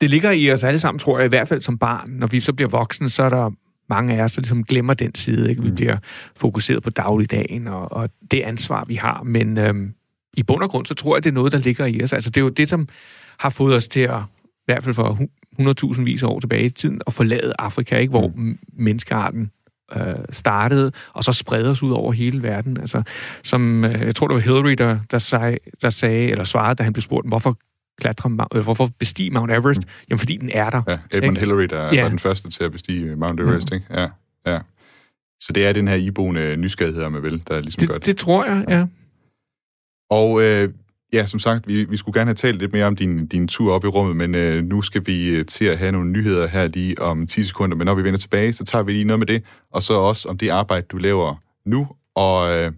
det 0.00 0.10
ligger 0.10 0.30
i 0.30 0.52
os 0.52 0.64
alle 0.64 0.80
sammen, 0.80 0.98
tror 0.98 1.18
jeg, 1.18 1.26
i 1.26 1.28
hvert 1.28 1.48
fald 1.48 1.60
som 1.60 1.78
barn. 1.78 2.10
Når 2.10 2.26
vi 2.26 2.40
så 2.40 2.52
bliver 2.52 2.68
voksne, 2.68 3.10
så 3.10 3.22
er 3.22 3.28
der 3.28 3.50
mange 3.88 4.16
af 4.16 4.22
os, 4.22 4.32
der 4.32 4.40
ligesom 4.40 4.64
glemmer 4.64 4.94
den 4.94 5.14
side. 5.14 5.50
Ikke? 5.50 5.62
Vi 5.62 5.70
bliver 5.70 5.96
fokuseret 6.36 6.82
på 6.82 6.90
dagligdagen 6.90 7.66
og, 7.66 7.92
og 7.92 8.10
det 8.30 8.40
ansvar, 8.40 8.84
vi 8.84 8.94
har. 8.94 9.22
Men 9.22 9.58
øhm, 9.58 9.94
i 10.34 10.42
bund 10.42 10.62
og 10.62 10.70
grund, 10.70 10.86
så 10.86 10.94
tror 10.94 11.16
jeg, 11.16 11.24
det 11.24 11.30
er 11.30 11.34
noget, 11.34 11.52
der 11.52 11.58
ligger 11.58 11.86
i 11.86 12.02
os. 12.02 12.12
Altså, 12.12 12.30
det 12.30 12.36
er 12.36 12.44
jo 12.44 12.48
det, 12.48 12.68
som 12.68 12.88
har 13.38 13.50
fået 13.50 13.76
os 13.76 13.88
til 13.88 14.00
at, 14.00 14.18
i 14.42 14.62
hvert 14.66 14.84
fald 14.84 14.94
for 14.94 15.18
100.000 15.94 16.02
vis 16.02 16.22
år 16.22 16.40
tilbage 16.40 16.64
i 16.64 16.70
tiden, 16.70 17.00
at 17.06 17.12
forlade 17.12 17.52
Afrika, 17.58 17.96
ikke? 17.98 18.10
hvor 18.10 18.32
mm. 18.36 18.58
menneskearten 18.72 19.50
øh, 19.96 20.02
startede, 20.30 20.92
og 21.12 21.24
så 21.24 21.32
spreder 21.32 21.70
os 21.70 21.82
ud 21.82 21.90
over 21.92 22.12
hele 22.12 22.42
verden. 22.42 22.80
Altså, 22.80 23.02
som, 23.42 23.84
øh, 23.84 24.00
jeg 24.00 24.14
tror, 24.14 24.26
det 24.28 24.34
var 24.34 24.40
Hillary, 24.40 24.72
der, 24.72 24.98
der, 25.10 25.18
sag, 25.18 25.58
der 25.82 25.90
sagde, 25.90 26.30
eller 26.30 26.44
svarede, 26.44 26.74
da 26.74 26.82
han 26.82 26.92
blev 26.92 27.02
spurgt, 27.02 27.28
hvorfor 27.28 27.58
klatre, 28.00 28.46
øh, 28.54 28.62
hvorfor 28.62 28.90
bestige 28.98 29.30
Mount 29.30 29.52
Everest? 29.52 29.80
Mm. 29.82 29.88
Jamen, 30.10 30.18
fordi 30.18 30.36
den 30.36 30.50
er 30.54 30.70
der. 30.70 30.82
Ja, 30.88 30.92
Edmund 30.92 31.36
Ikke? 31.36 31.40
Hillary, 31.40 31.64
der 31.64 31.94
Ja. 31.94 32.02
var 32.02 32.08
den 32.08 32.18
første 32.18 32.50
til 32.50 32.64
at 32.64 32.72
bestige 32.72 33.16
Mount 33.16 33.40
Everest, 33.40 33.72
ikke? 33.72 33.86
Ja, 33.90 34.06
ja. 34.46 34.58
Så 35.40 35.52
det 35.52 35.66
er 35.66 35.72
den 35.72 35.88
her 35.88 35.94
iboende 35.94 36.56
nysgerrighed, 36.56 37.08
man 37.08 37.22
vil, 37.22 37.42
der 37.48 37.60
ligesom 37.60 37.86
gør 37.86 37.94
Det, 37.94 38.02
det. 38.02 38.06
det 38.06 38.16
tror 38.16 38.44
jeg, 38.44 38.64
ja. 38.68 38.84
Og 40.10 40.42
øh, 40.42 40.68
Ja, 41.12 41.26
som 41.26 41.40
sagt, 41.40 41.68
vi, 41.68 41.84
vi 41.84 41.96
skulle 41.96 42.18
gerne 42.18 42.28
have 42.28 42.34
talt 42.34 42.58
lidt 42.58 42.72
mere 42.72 42.86
om 42.86 42.96
din, 42.96 43.26
din 43.26 43.48
tur 43.48 43.72
op 43.74 43.84
i 43.84 43.86
rummet, 43.86 44.16
men 44.16 44.34
øh, 44.34 44.62
nu 44.62 44.82
skal 44.82 45.06
vi 45.06 45.28
øh, 45.28 45.46
til 45.46 45.64
at 45.64 45.78
have 45.78 45.92
nogle 45.92 46.10
nyheder 46.10 46.46
her 46.46 46.66
lige 46.66 47.02
om 47.02 47.26
10 47.26 47.44
sekunder. 47.44 47.76
Men 47.76 47.84
når 47.84 47.94
vi 47.94 48.04
vender 48.04 48.18
tilbage, 48.18 48.52
så 48.52 48.64
tager 48.64 48.82
vi 48.82 48.92
lige 48.92 49.04
noget 49.04 49.18
med 49.18 49.26
det, 49.26 49.44
og 49.70 49.82
så 49.82 49.94
også 49.94 50.28
om 50.28 50.38
det 50.38 50.48
arbejde, 50.48 50.86
du 50.86 50.96
laver 50.96 51.34
nu, 51.64 51.88
og 52.14 52.52
øh, 52.52 52.72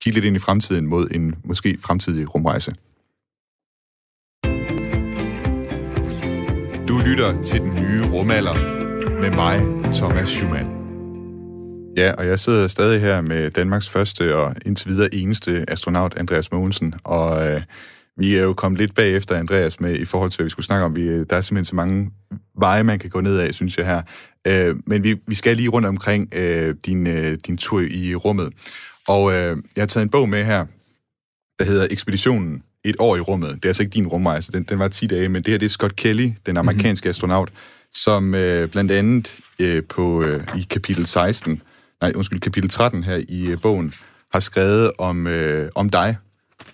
kigge 0.00 0.16
lidt 0.16 0.24
ind 0.24 0.36
i 0.36 0.38
fremtiden 0.38 0.86
mod 0.86 1.08
en 1.10 1.34
måske 1.44 1.78
fremtidig 1.80 2.34
rumrejse. 2.34 2.74
Du 6.88 6.98
lytter 6.98 7.42
til 7.42 7.60
den 7.60 7.74
nye 7.74 8.04
rumalder 8.12 8.54
med 9.20 9.30
mig, 9.30 9.92
Thomas 9.92 10.28
Schumann. 10.28 10.79
Ja, 11.96 12.12
og 12.12 12.26
jeg 12.26 12.38
sidder 12.38 12.68
stadig 12.68 13.00
her 13.00 13.20
med 13.20 13.50
Danmarks 13.50 13.88
første 13.88 14.36
og 14.36 14.54
indtil 14.66 14.90
videre 14.90 15.14
eneste 15.14 15.64
astronaut, 15.68 16.14
Andreas 16.16 16.52
Mogensen, 16.52 16.94
og 17.04 17.48
øh, 17.48 17.62
vi 18.16 18.36
er 18.36 18.42
jo 18.42 18.52
kommet 18.52 18.80
lidt 18.80 18.94
bagefter 18.94 19.36
Andreas 19.36 19.80
med 19.80 19.94
i 19.94 20.04
forhold 20.04 20.30
til, 20.30 20.38
hvad 20.38 20.44
vi 20.44 20.50
skulle 20.50 20.66
snakke 20.66 20.84
om. 20.84 20.96
Vi, 20.96 21.24
der 21.24 21.36
er 21.36 21.40
simpelthen 21.40 21.64
så 21.64 21.74
mange 21.74 22.10
veje, 22.58 22.82
man 22.82 22.98
kan 22.98 23.10
gå 23.10 23.20
ned 23.20 23.38
af, 23.38 23.54
synes 23.54 23.78
jeg 23.78 23.86
her. 23.86 24.02
Øh, 24.46 24.76
men 24.86 25.04
vi, 25.04 25.16
vi 25.26 25.34
skal 25.34 25.56
lige 25.56 25.68
rundt 25.68 25.88
omkring 25.88 26.34
øh, 26.34 26.74
din, 26.86 27.06
øh, 27.06 27.38
din 27.46 27.56
tur 27.56 27.80
i 27.80 28.14
rummet. 28.14 28.52
Og 29.08 29.32
øh, 29.32 29.56
jeg 29.76 29.82
har 29.82 29.86
taget 29.86 30.04
en 30.04 30.10
bog 30.10 30.28
med 30.28 30.44
her, 30.44 30.66
der 31.58 31.64
hedder 31.64 31.86
Ekspeditionen 31.90 32.62
et 32.84 32.96
år 32.98 33.16
i 33.16 33.20
rummet. 33.20 33.54
Det 33.54 33.64
er 33.64 33.68
altså 33.68 33.82
ikke 33.82 33.94
din 33.94 34.06
rumrejse, 34.06 34.52
den, 34.52 34.62
den 34.62 34.78
var 34.78 34.88
10 34.88 35.06
dage, 35.06 35.28
men 35.28 35.42
det 35.42 35.50
her 35.50 35.58
det 35.58 35.66
er 35.66 35.70
Scott 35.70 35.96
Kelly, 35.96 36.30
den 36.46 36.56
amerikanske 36.56 37.04
mm-hmm. 37.04 37.10
astronaut, 37.10 37.50
som 37.94 38.34
øh, 38.34 38.68
blandt 38.68 38.90
andet 38.92 39.36
øh, 39.58 39.82
på 39.84 40.22
øh, 40.22 40.44
i 40.56 40.66
kapitel 40.70 41.06
16 41.06 41.62
nej, 42.02 42.12
undskyld, 42.14 42.40
kapitel 42.40 42.70
13 42.70 43.04
her 43.04 43.22
i 43.28 43.46
øh, 43.46 43.60
bogen, 43.60 43.94
har 44.32 44.40
skrevet 44.40 44.92
om, 44.98 45.26
øh, 45.26 45.70
om 45.74 45.90
dig. 45.90 46.16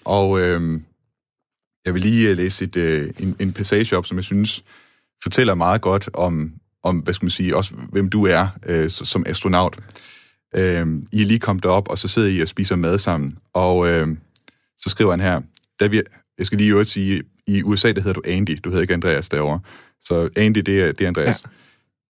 Og 0.05 0.41
øh, 0.41 0.81
jeg 1.85 1.95
vil 1.95 2.03
lige 2.03 2.31
øh, 2.31 2.37
læse 2.37 2.65
et, 2.65 2.77
øh, 2.77 3.11
en, 3.19 3.37
en 3.39 3.53
passage 3.53 3.97
op, 3.97 4.07
som 4.07 4.17
jeg 4.17 4.25
synes 4.25 4.65
fortæller 5.23 5.55
meget 5.55 5.81
godt 5.81 6.09
om, 6.15 6.53
om 6.83 6.99
hvad 6.99 7.15
skal 7.15 7.25
man 7.25 7.31
sige, 7.31 7.57
også 7.57 7.75
hvem 7.75 8.11
du 8.11 8.27
er 8.27 8.49
øh, 8.67 8.91
som 8.91 9.25
astronaut. 9.27 9.79
Øh, 10.55 10.87
I 11.13 11.23
er 11.23 11.27
lige 11.27 11.41
kommet 11.41 11.63
derop, 11.63 11.89
og 11.89 11.99
så 11.99 12.09
sidder 12.09 12.29
I 12.29 12.41
og 12.41 12.49
spiser 12.49 12.77
mad 12.77 12.99
sammen. 12.99 13.39
Og 13.55 13.89
øh, 13.89 14.09
så 14.79 14.91
skriver 14.91 15.11
han 15.11 15.21
her, 15.21 15.41
da 15.81 15.87
vi, 15.87 16.03
jeg 16.39 16.47
skal 16.47 16.59
lige 16.59 16.71
øvrigt 16.71 16.89
sige, 16.89 17.23
i 17.47 17.63
USA, 17.63 17.93
der 17.93 18.01
hedder 18.01 18.13
du 18.13 18.23
Andy, 18.25 18.59
du 18.65 18.69
hedder 18.69 18.83
ikke 18.83 18.95
Andreas 18.95 19.29
derovre. 19.29 19.61
Så 20.01 20.29
Andy, 20.37 20.59
det 20.59 20.81
er, 20.81 20.93
det 20.93 21.01
er 21.01 21.09
Andreas. 21.09 21.43
Ja. 21.45 21.51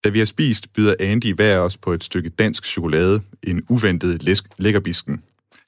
Da 0.07 0.11
vi 0.11 0.19
har 0.19 0.27
spist, 0.27 0.73
byder 0.73 0.95
Andy 1.01 1.35
hver 1.35 1.59
os 1.59 1.77
på 1.77 1.93
et 1.93 2.05
stykke 2.05 2.29
dansk 2.29 2.65
chokolade, 2.65 3.23
en 3.43 3.63
uventet 3.69 4.41
lækkerbisken. 4.59 5.23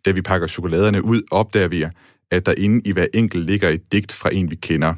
Da 0.04 0.10
vi 0.10 0.22
pakker 0.22 0.46
chokoladerne 0.46 1.04
ud, 1.04 1.22
opdager 1.30 1.68
vi, 1.68 1.84
at 2.30 2.46
der 2.46 2.54
inde 2.58 2.80
i 2.84 2.92
hver 2.92 3.06
enkelt 3.14 3.46
ligger 3.46 3.68
et 3.68 3.92
digt 3.92 4.12
fra 4.12 4.34
en, 4.34 4.50
vi 4.50 4.56
kender. 4.56 4.94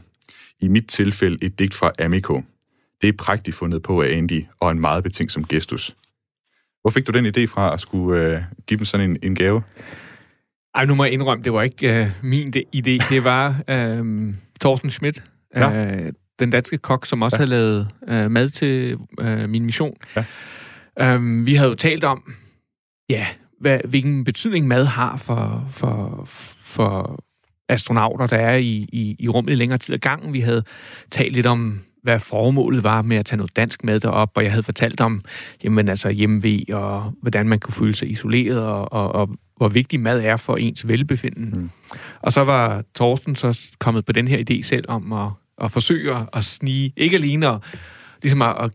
I 0.61 0.69
mit 0.69 0.87
tilfælde 0.89 1.39
et 1.43 1.59
digt 1.59 1.75
fra 1.75 1.93
Amico. 1.99 2.43
Det 3.03 3.09
er 3.09 3.13
prægtigt 3.13 3.57
fundet 3.57 3.83
på 3.83 4.03
af 4.03 4.17
Andy, 4.17 4.45
og 4.61 4.71
en 4.71 4.81
meget 4.81 5.03
betænksom 5.03 5.45
gestus. 5.45 5.97
Hvor 6.81 6.91
fik 6.91 7.07
du 7.07 7.13
den 7.13 7.27
idé 7.27 7.45
fra 7.45 7.75
at 7.75 7.81
skulle 7.81 8.37
øh, 8.37 8.43
give 8.67 8.79
dem 8.79 8.85
sådan 8.85 9.11
en, 9.11 9.17
en 9.23 9.35
gave? 9.35 9.63
Ej, 10.75 10.85
nu 10.85 10.95
må 10.95 11.05
jeg 11.05 11.13
indrømme, 11.13 11.45
det 11.45 11.53
var 11.53 11.63
ikke 11.63 12.03
øh, 12.03 12.11
min 12.23 12.51
de, 12.51 12.65
idé. 12.77 13.11
Det 13.11 13.25
var 13.25 13.63
øh, 13.69 14.35
Thorsten 14.61 14.91
Schmidt, 14.91 15.25
ja. 15.57 15.87
øh, 15.87 16.13
den 16.41 16.51
danske 16.51 16.79
kok, 16.79 17.07
som 17.07 17.23
også 17.23 17.37
ja. 17.37 17.39
havde 17.39 17.51
lavet 17.51 17.89
øh, 18.09 18.31
mad 18.31 18.49
til 18.49 18.99
øh, 19.21 19.49
min 19.49 19.65
mission. 19.65 19.97
Ja. 20.17 20.25
Øhm, 21.01 21.47
vi 21.47 21.55
havde 21.55 21.71
jo 21.71 21.75
talt 21.77 22.05
om, 22.05 22.35
ja, 23.09 23.27
hvad, 23.61 23.79
hvilken 23.89 24.25
betydning 24.25 24.67
mad 24.67 24.85
har 24.85 25.17
for, 25.17 25.67
for, 25.71 26.23
for 26.65 27.25
astronauter, 27.69 28.27
der 28.27 28.37
er 28.37 28.57
i, 28.57 28.89
i, 28.93 29.17
i 29.19 29.29
rummet 29.29 29.53
i 29.53 29.57
længere 29.57 29.79
tid 29.79 29.95
ad 29.95 29.99
gangen. 29.99 30.33
Vi 30.33 30.41
havde 30.41 30.65
talt 31.11 31.33
lidt 31.33 31.47
om, 31.47 31.81
hvad 32.03 32.21
formålet 32.21 32.85
var 32.85 33.03
med 33.03 33.17
at 33.17 33.27
tage 33.27 33.37
noget 33.37 33.57
dansk 33.57 33.85
mad 33.85 34.01
derop, 34.01 34.31
og 34.35 34.43
jeg 34.43 34.53
havde 34.53 34.63
fortalt 34.63 35.01
om 35.01 35.21
jamen, 35.65 35.89
altså 35.89 36.09
hjemmevæg, 36.09 36.65
og 36.73 37.13
hvordan 37.23 37.49
man 37.49 37.59
kunne 37.59 37.75
føle 37.75 37.95
sig 37.95 38.11
isoleret, 38.11 38.59
og, 38.59 38.93
og, 38.93 39.15
og 39.15 39.29
hvor 39.57 39.69
vigtig 39.69 40.01
mad 40.01 40.21
er 40.21 40.37
for 40.37 40.57
ens 40.57 40.89
velbefinden. 40.89 41.51
Mm. 41.51 41.71
Og 42.21 42.33
så 42.33 42.45
var 42.45 42.85
Thorsten 42.95 43.35
så 43.35 43.71
kommet 43.79 44.05
på 44.05 44.13
den 44.13 44.29
her 44.29 44.39
idé 44.51 44.63
selv 44.63 44.85
om 44.89 45.13
at 45.13 45.29
og 45.61 45.71
forsøger 45.71 46.27
at 46.37 46.45
snige, 46.45 46.93
ikke 46.97 47.17
alene 47.17 47.49
at, 47.49 47.61
ligesom 48.23 48.43
at, 48.43 48.57
at 48.65 48.71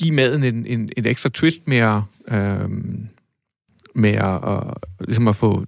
give 0.00 0.14
maden 0.14 0.44
en, 0.44 0.66
en, 0.66 0.88
en 0.96 1.06
ekstra 1.06 1.28
twist 1.28 1.68
med 1.68 1.78
at, 1.78 2.02
øh, 2.28 2.68
med 3.94 4.10
at, 4.10 4.48
at, 4.48 4.74
ligesom 5.00 5.28
at 5.28 5.36
få 5.36 5.64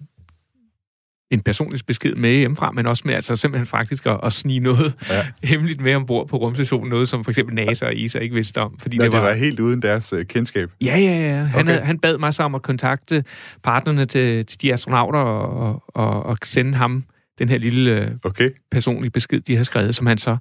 en 1.33 1.41
personlig 1.41 1.81
besked 1.87 2.15
med 2.15 2.37
hjemmefra, 2.37 2.71
men 2.73 2.87
også 2.87 3.03
med 3.07 3.15
altså 3.15 3.37
simpelthen 3.37 3.67
faktisk 3.67 4.07
at, 4.07 4.21
at 4.23 4.33
snige 4.33 4.61
noget 4.61 4.95
ja. 5.11 5.27
hemmeligt 5.49 5.81
med 5.81 5.95
ombord 5.95 6.29
på 6.29 6.37
rumstationen, 6.37 6.89
noget 6.89 7.09
som 7.09 7.25
for 7.25 7.31
eksempel 7.31 7.55
NASA 7.55 7.87
og 7.87 7.93
ESA 7.97 8.19
ikke 8.19 8.35
vidste 8.35 8.59
om. 8.59 8.79
Fordi 8.79 8.97
ja, 8.97 9.05
det, 9.05 9.13
var, 9.13 9.19
det 9.19 9.29
var 9.29 9.35
helt 9.35 9.61
uden 9.61 9.83
deres 9.83 10.13
uh, 10.13 10.23
kendskab? 10.23 10.71
Ja, 10.81 10.99
ja, 10.99 11.21
ja. 11.21 11.37
Han, 11.37 11.61
okay. 11.61 11.73
havde, 11.73 11.85
han 11.85 11.99
bad 11.99 12.19
mig 12.19 12.35
så 12.35 12.43
om 12.43 12.55
at 12.55 12.63
kontakte 12.63 13.25
partnerne 13.63 14.07
til, 14.07 14.47
til 14.47 14.63
de 14.63 14.73
astronauter 14.73 15.19
og, 15.19 15.83
og, 15.89 16.23
og 16.23 16.37
sende 16.45 16.75
ham 16.75 17.05
den 17.39 17.49
her 17.49 17.59
lille 17.59 17.91
øh, 17.91 18.11
okay. 18.25 18.51
personlige 18.71 19.11
besked, 19.11 19.41
de 19.41 19.57
har 19.57 19.65
skrevet, 19.65 19.95
som 19.95 20.07
han 20.07 20.19
så 20.19 20.37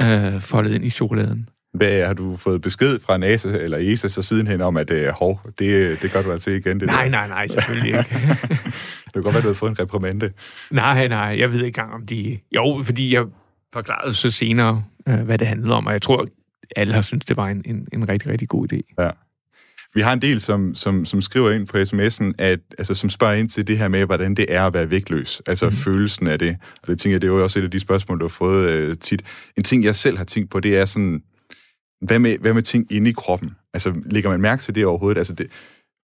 øh, 0.00 0.40
foldet 0.40 0.74
ind 0.74 0.84
i 0.84 0.90
chokoladen. 0.90 1.48
Hvad, 1.74 2.06
har 2.06 2.14
du 2.14 2.36
fået 2.36 2.62
besked 2.62 3.00
fra 3.00 3.16
NASA 3.16 3.48
eller 3.48 3.78
ESA 3.78 4.08
så 4.08 4.22
sidenhen 4.22 4.60
om, 4.60 4.76
at 4.76 4.90
øh, 4.90 5.08
hov, 5.08 5.40
det, 5.58 6.02
det 6.02 6.12
gør 6.12 6.22
du 6.22 6.32
altså 6.32 6.50
igen? 6.50 6.80
Det 6.80 6.86
nej, 6.86 7.04
der. 7.04 7.10
nej, 7.10 7.28
nej, 7.28 7.46
selvfølgelig 7.46 7.88
ikke. 7.88 8.14
det 9.04 9.12
kan 9.12 9.22
godt 9.22 9.34
være, 9.34 9.42
du 9.42 9.48
har 9.48 9.54
fået 9.54 9.70
en 9.70 9.80
reprimande. 9.80 10.30
Nej, 10.70 11.08
nej, 11.08 11.36
jeg 11.38 11.52
ved 11.52 11.56
ikke 11.56 11.66
engang, 11.66 11.92
om 11.92 12.06
de... 12.06 12.38
Jo, 12.52 12.82
fordi 12.84 13.14
jeg 13.14 13.26
forklarede 13.72 14.14
så 14.14 14.30
senere, 14.30 14.84
øh, 15.08 15.20
hvad 15.20 15.38
det 15.38 15.46
handlede 15.46 15.74
om, 15.74 15.86
og 15.86 15.92
jeg 15.92 16.02
tror, 16.02 16.26
alle 16.76 16.94
har 16.94 17.02
syntes, 17.02 17.26
det 17.26 17.36
var 17.36 17.48
en, 17.48 17.62
en, 17.64 17.88
en 17.92 18.08
rigtig, 18.08 18.30
rigtig 18.30 18.48
god 18.48 18.72
idé. 18.72 18.94
Ja. 18.98 19.10
Vi 19.94 20.00
har 20.00 20.12
en 20.12 20.22
del, 20.22 20.40
som, 20.40 20.74
som, 20.74 21.04
som 21.04 21.22
skriver 21.22 21.50
ind 21.50 21.66
på 21.66 21.76
sms'en, 21.76 22.32
at, 22.38 22.60
altså, 22.78 22.94
som 22.94 23.10
spørger 23.10 23.34
ind 23.34 23.48
til 23.48 23.66
det 23.66 23.78
her 23.78 23.88
med, 23.88 24.04
hvordan 24.06 24.34
det 24.34 24.46
er 24.48 24.66
at 24.66 24.74
være 24.74 24.90
vægtløs. 24.90 25.42
Altså 25.46 25.66
mm. 25.66 25.72
følelsen 25.72 26.26
af 26.26 26.38
det. 26.38 26.56
Og 26.82 26.88
det 26.88 26.98
tænker 26.98 27.14
jeg, 27.14 27.22
det 27.22 27.28
er 27.28 27.32
jo 27.32 27.42
også 27.42 27.58
et 27.58 27.64
af 27.64 27.70
de 27.70 27.80
spørgsmål, 27.80 28.20
du 28.20 28.24
har 28.24 28.28
fået 28.28 28.70
øh, 28.70 28.96
tit. 28.98 29.22
En 29.56 29.62
ting, 29.62 29.84
jeg 29.84 29.96
selv 29.96 30.16
har 30.16 30.24
tænkt 30.24 30.50
på, 30.50 30.60
det 30.60 30.76
er 30.76 30.84
sådan, 30.84 31.22
hvad 32.00 32.18
med, 32.18 32.38
hvad 32.38 32.54
med 32.54 32.62
ting 32.62 32.92
inde 32.92 33.10
i 33.10 33.12
kroppen? 33.12 33.50
Altså, 33.74 34.00
lægger 34.06 34.30
man 34.30 34.40
mærke 34.40 34.62
til 34.62 34.74
det 34.74 34.86
overhovedet? 34.86 35.18
Altså, 35.18 35.32
det, 35.32 35.46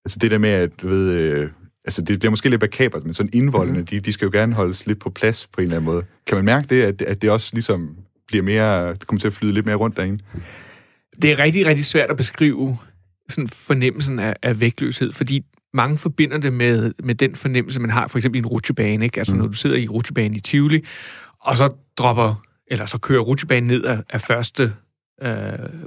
altså 0.05 0.19
det 0.21 0.31
der 0.31 0.37
med, 0.37 0.49
at 0.49 0.81
du 0.81 0.87
ved... 0.87 1.11
Øh, 1.11 1.49
altså 1.85 2.01
det, 2.01 2.21
det 2.21 2.23
er 2.23 2.29
måske 2.29 2.49
lidt 2.49 2.61
bakabert, 2.61 3.03
men 3.05 3.13
sådan 3.13 3.29
indvoldene, 3.33 3.79
mm. 3.79 3.85
de, 3.85 3.99
de 3.99 4.11
skal 4.11 4.25
jo 4.25 4.31
gerne 4.31 4.55
holdes 4.55 4.87
lidt 4.87 4.99
på 4.99 5.09
plads 5.09 5.47
på 5.47 5.61
en 5.61 5.63
eller 5.63 5.75
anden 5.75 5.93
måde. 5.93 6.03
Kan 6.27 6.35
man 6.35 6.45
mærke 6.45 6.67
det, 6.67 6.81
at, 6.81 7.01
at 7.01 7.21
det 7.21 7.29
også 7.29 7.49
ligesom 7.53 7.95
bliver 8.27 8.43
mere, 8.43 8.89
det 8.89 9.07
kommer 9.07 9.19
til 9.19 9.27
at 9.27 9.33
flyde 9.33 9.53
lidt 9.53 9.65
mere 9.65 9.75
rundt 9.75 9.97
derinde? 9.97 10.23
Det 11.21 11.31
er 11.31 11.39
rigtig, 11.39 11.65
rigtig 11.65 11.85
svært 11.85 12.09
at 12.09 12.17
beskrive 12.17 12.77
sådan 13.31 13.47
fornemmelsen 13.47 14.19
af, 14.19 14.35
af 14.43 14.59
vægtløshed, 14.59 15.11
fordi 15.11 15.45
mange 15.73 15.97
forbinder 15.97 16.37
det 16.37 16.53
med, 16.53 16.93
med 17.03 17.15
den 17.15 17.35
fornemmelse, 17.35 17.79
man 17.79 17.89
har 17.89 18.07
for 18.07 18.17
eksempel 18.17 18.37
i 18.37 18.39
en 18.39 18.45
rutsjebane. 18.45 19.05
Ikke? 19.05 19.19
Altså 19.19 19.33
mm. 19.35 19.41
når 19.41 19.47
du 19.47 19.53
sidder 19.53 19.75
i 19.75 19.87
rutsjebanen 19.87 20.33
i 20.33 20.39
Tivoli, 20.39 20.85
og 21.39 21.57
så 21.57 21.73
dropper, 21.97 22.43
eller 22.67 22.85
så 22.85 22.97
kører 22.97 23.21
rutsjebanen 23.21 23.67
ned 23.67 23.83
af, 23.83 23.99
af 24.09 24.21
første 24.21 24.73
øh, 25.21 25.33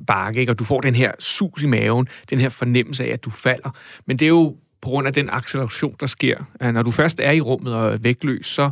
bakke, 0.07 0.41
ikke? 0.41 0.53
og 0.53 0.59
du 0.59 0.65
får 0.65 0.81
den 0.81 0.95
her 0.95 1.13
sus 1.19 1.63
i 1.63 1.67
maven, 1.67 2.09
den 2.31 2.41
her 2.41 2.49
fornemmelse 2.49 3.05
af, 3.05 3.13
at 3.13 3.25
du 3.25 3.31
falder. 3.31 3.71
Men 4.07 4.17
det 4.17 4.25
er 4.25 4.29
jo 4.29 4.57
på 4.83 4.89
grund 4.89 5.07
af 5.07 5.13
den 5.13 5.31
acceleration, 5.31 5.97
der 6.01 6.07
sker. 6.07 6.71
Når 6.73 6.83
du 6.83 6.91
først 6.91 7.21
er 7.23 7.31
i 7.31 7.41
rummet 7.41 7.75
og 7.75 7.93
er 7.93 7.97
vægtløs, 7.97 8.47
så 8.47 8.71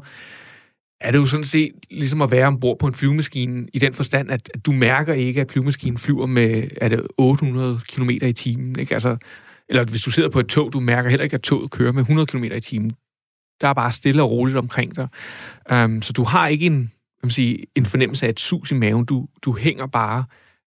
er 1.03 1.11
det 1.11 1.19
jo 1.19 1.27
sådan 1.27 1.45
set 1.45 1.73
ligesom 1.91 2.23
at 2.23 2.31
være 2.31 2.47
ombord 2.47 2.79
på 2.79 2.87
en 2.87 2.95
flyvemaskine 2.95 3.67
i 3.73 3.79
den 3.79 3.95
forstand, 3.95 4.31
at, 4.31 4.51
at 4.55 4.67
du 4.67 4.73
mærker 4.73 5.15
ikke, 5.15 5.41
at 5.41 5.53
flyvemaskinen 5.53 5.99
flyver 5.99 6.27
med 6.27 6.69
er 6.77 6.89
det 6.89 7.07
800 7.19 7.81
km 7.89 8.11
i 8.11 8.33
timen. 8.33 8.79
Ikke? 8.79 8.95
Altså, 8.95 9.17
eller 9.69 9.85
hvis 9.85 10.03
du 10.03 10.11
sidder 10.11 10.31
på 10.31 10.41
et 10.41 10.47
tog, 10.47 10.73
du 10.73 10.81
mærker 10.81 11.11
heller 11.11 11.25
ikke, 11.25 11.35
at 11.35 11.43
toget 11.43 11.71
kører 11.71 11.93
med 11.93 12.03
100 12.03 12.27
km 12.27 12.45
i 12.45 12.61
timen. 12.61 12.93
Der 13.61 13.69
er 13.69 13.73
bare 13.73 13.93
stille 13.93 14.23
og 14.23 14.31
roligt 14.31 14.59
omkring 14.59 14.97
dig. 14.97 15.09
Um, 15.73 16.03
så 16.03 16.13
du 16.13 16.25
har 16.25 16.49
ikke 16.49 16.67
en, 16.67 16.79
kan 17.21 17.23
man 17.23 17.31
sige, 17.31 17.67
en 17.75 17.87
fornemmelse 17.87 18.27
af 18.27 18.31
et 18.31 18.41
sus 18.41 18.71
i 18.71 18.75
maven. 18.75 19.05
Du, 19.05 19.27
du 19.43 19.57
hænger 19.57 19.87
bare 19.87 20.25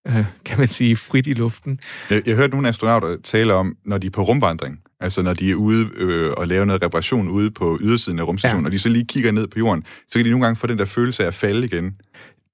uh, 0.10 0.26
kan 0.46 0.60
man 0.60 0.68
sige, 0.68 0.96
frit 0.96 1.28
i 1.28 1.34
luften. 1.34 1.80
Jeg, 2.10 2.22
jeg 2.26 2.36
hørte 2.36 2.52
nogle 2.52 2.68
astronauter 2.68 3.18
tale 3.24 3.54
om, 3.54 3.78
når 3.86 3.98
de 3.98 4.08
er 4.08 4.12
på 4.12 4.24
rumvandring, 4.24 4.80
Altså 5.00 5.22
når 5.22 5.34
de 5.34 5.52
er 5.52 5.56
ude 5.56 5.90
øh, 5.96 6.32
og 6.38 6.48
laver 6.48 6.66
noget 6.66 6.84
reparation 6.84 7.28
ude 7.28 7.52
på 7.52 7.78
ydersiden 7.82 8.20
af 8.20 8.28
rumstationen, 8.28 8.64
ja. 8.64 8.68
og 8.68 8.72
de 8.72 8.80
så 8.80 8.90
lige 8.90 9.06
kigger 9.06 9.32
ned 9.32 9.48
på 9.48 9.60
jorden, 9.60 9.86
så 10.08 10.20
kan 10.20 10.26
de 10.26 10.30
nogle 10.30 10.46
gange 10.46 10.56
få 10.56 10.68
den 10.68 10.80
der 10.80 10.86
følelse 10.86 11.24
af 11.24 11.28
at 11.28 11.34
falde 11.34 11.66
igen. 11.66 11.96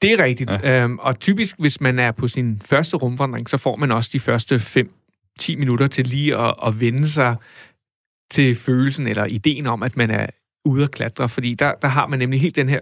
Det 0.01 0.11
er 0.11 0.23
rigtigt. 0.23 0.51
Ja. 0.51 0.83
Øhm, 0.83 0.99
og 0.99 1.19
typisk, 1.19 1.55
hvis 1.59 1.81
man 1.81 1.99
er 1.99 2.11
på 2.11 2.27
sin 2.27 2.61
første 2.65 2.97
rumvandring, 2.97 3.49
så 3.49 3.57
får 3.57 3.75
man 3.75 3.91
også 3.91 4.09
de 4.13 4.19
første 4.19 4.55
5-10 4.55 5.57
minutter 5.57 5.87
til 5.87 6.07
lige 6.07 6.37
at, 6.37 6.55
at 6.67 6.79
vende 6.79 7.09
sig 7.09 7.35
til 8.31 8.55
følelsen 8.55 9.07
eller 9.07 9.25
ideen 9.25 9.67
om, 9.67 9.83
at 9.83 9.97
man 9.97 10.11
er 10.11 10.27
ude 10.65 10.83
at 10.83 10.91
klatre. 10.91 11.29
Fordi 11.29 11.53
der, 11.53 11.73
der 11.81 11.87
har 11.87 12.07
man 12.07 12.19
nemlig 12.19 12.41
helt 12.41 12.55
den 12.55 12.69
her 12.69 12.79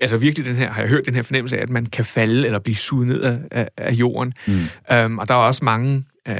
altså 0.00 0.16
virkelig 0.16 0.46
den 0.46 0.56
her, 0.56 0.72
har 0.72 0.80
jeg 0.80 0.90
hørt 0.90 1.06
den 1.06 1.14
her 1.14 1.22
fornemmelse 1.22 1.58
af, 1.58 1.62
at 1.62 1.70
man 1.70 1.86
kan 1.86 2.04
falde 2.04 2.46
eller 2.46 2.58
blive 2.58 2.76
suget 2.76 3.08
ned 3.08 3.20
af, 3.20 3.38
af, 3.50 3.68
af 3.76 3.92
jorden. 3.92 4.34
Mm. 4.46 4.64
Øhm, 4.92 5.18
og 5.18 5.28
der 5.28 5.34
er 5.34 5.38
også 5.38 5.64
mange 5.64 6.04
øh, 6.28 6.34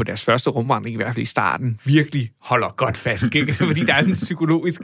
på 0.00 0.04
deres 0.04 0.24
første 0.24 0.50
rumvandring, 0.50 0.94
i 0.94 0.96
hvert 0.96 1.14
fald 1.14 1.22
i 1.22 1.24
starten, 1.24 1.80
virkelig 1.84 2.30
holder 2.40 2.74
godt 2.76 2.96
fast, 2.96 3.34
ikke? 3.34 3.54
fordi 3.68 3.80
der 3.80 3.94
er 3.94 4.02
en 4.02 4.14
psykologisk 4.14 4.80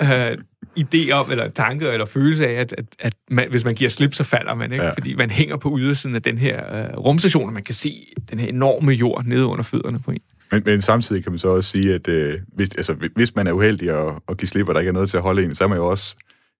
øh, 0.00 0.38
idé 0.78 1.10
om, 1.12 1.30
eller 1.30 1.48
tanke, 1.48 1.88
eller 1.88 2.06
følelse 2.06 2.46
af, 2.46 2.52
at, 2.52 2.74
at, 2.78 2.84
at 2.98 3.12
man, 3.30 3.50
hvis 3.50 3.64
man 3.64 3.74
giver 3.74 3.90
slip, 3.90 4.14
så 4.14 4.24
falder 4.24 4.54
man, 4.54 4.72
ikke? 4.72 4.84
Ja. 4.84 4.92
Fordi 4.92 5.14
man 5.14 5.30
hænger 5.30 5.56
på 5.56 5.76
ydersiden 5.78 6.16
af 6.16 6.22
den 6.22 6.38
her 6.38 6.74
øh, 6.76 6.98
rumstation, 6.98 7.46
og 7.46 7.52
man 7.52 7.62
kan 7.62 7.74
se 7.74 8.06
den 8.30 8.38
her 8.38 8.48
enorme 8.48 8.92
jord 8.92 9.24
nede 9.24 9.46
under 9.46 9.62
fødderne 9.62 9.98
på 9.98 10.10
en. 10.10 10.20
Men, 10.52 10.62
men 10.66 10.80
samtidig 10.80 11.22
kan 11.22 11.32
man 11.32 11.38
så 11.38 11.48
også 11.48 11.70
sige, 11.70 11.94
at 11.94 12.08
øh, 12.08 12.38
hvis, 12.54 12.68
altså, 12.68 12.94
hvis 13.14 13.36
man 13.36 13.46
er 13.46 13.52
uheldig 13.52 13.90
at, 13.90 14.14
at 14.28 14.36
give 14.36 14.48
slip, 14.48 14.68
og 14.68 14.74
der 14.74 14.80
ikke 14.80 14.88
er 14.88 14.92
noget 14.92 15.10
til 15.10 15.16
at 15.16 15.22
holde 15.22 15.44
en, 15.44 15.54
så 15.54 15.64
er 15.64 15.68
man 15.68 15.78
jo 15.78 15.86
også 15.86 16.16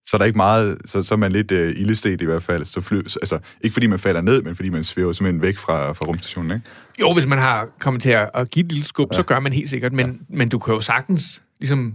så 0.07 0.17
er 0.17 0.19
der 0.19 0.25
ikke 0.25 0.37
meget, 0.37 0.79
så, 0.87 1.03
så 1.03 1.15
er 1.15 1.19
man 1.19 1.33
lidt 1.33 1.51
øh, 1.53 1.75
ildestet 1.77 2.23
i 2.23 2.25
hvert 2.25 2.43
fald. 2.43 2.65
Så 2.65 2.81
fly, 2.81 2.97
altså, 2.97 3.39
ikke 3.61 3.73
fordi 3.73 3.87
man 3.87 3.99
falder 3.99 4.21
ned, 4.21 4.43
men 4.43 4.57
fordi 4.57 4.69
man 4.69 4.85
svæver 4.85 5.13
simpelthen 5.13 5.43
væk 5.43 5.59
fra, 5.59 5.93
fra 5.93 6.05
rumstationen, 6.05 6.51
ikke? 6.51 6.67
Jo, 7.01 7.13
hvis 7.13 7.27
man 7.27 7.39
har 7.39 7.69
kommet 7.79 8.03
til 8.03 8.11
at, 8.11 8.31
at 8.35 8.51
give 8.51 8.65
et 8.65 8.73
lille 8.73 8.85
skub, 8.85 9.09
ja. 9.13 9.17
så 9.17 9.23
gør 9.23 9.41
man 9.41 9.53
helt 9.53 9.71
sikkert, 9.71 9.93
men, 9.93 10.07
ja. 10.07 10.37
men 10.37 10.49
du 10.49 10.59
kan 10.59 10.75
jo 10.75 10.81
sagtens 10.81 11.43
ligesom 11.61 11.95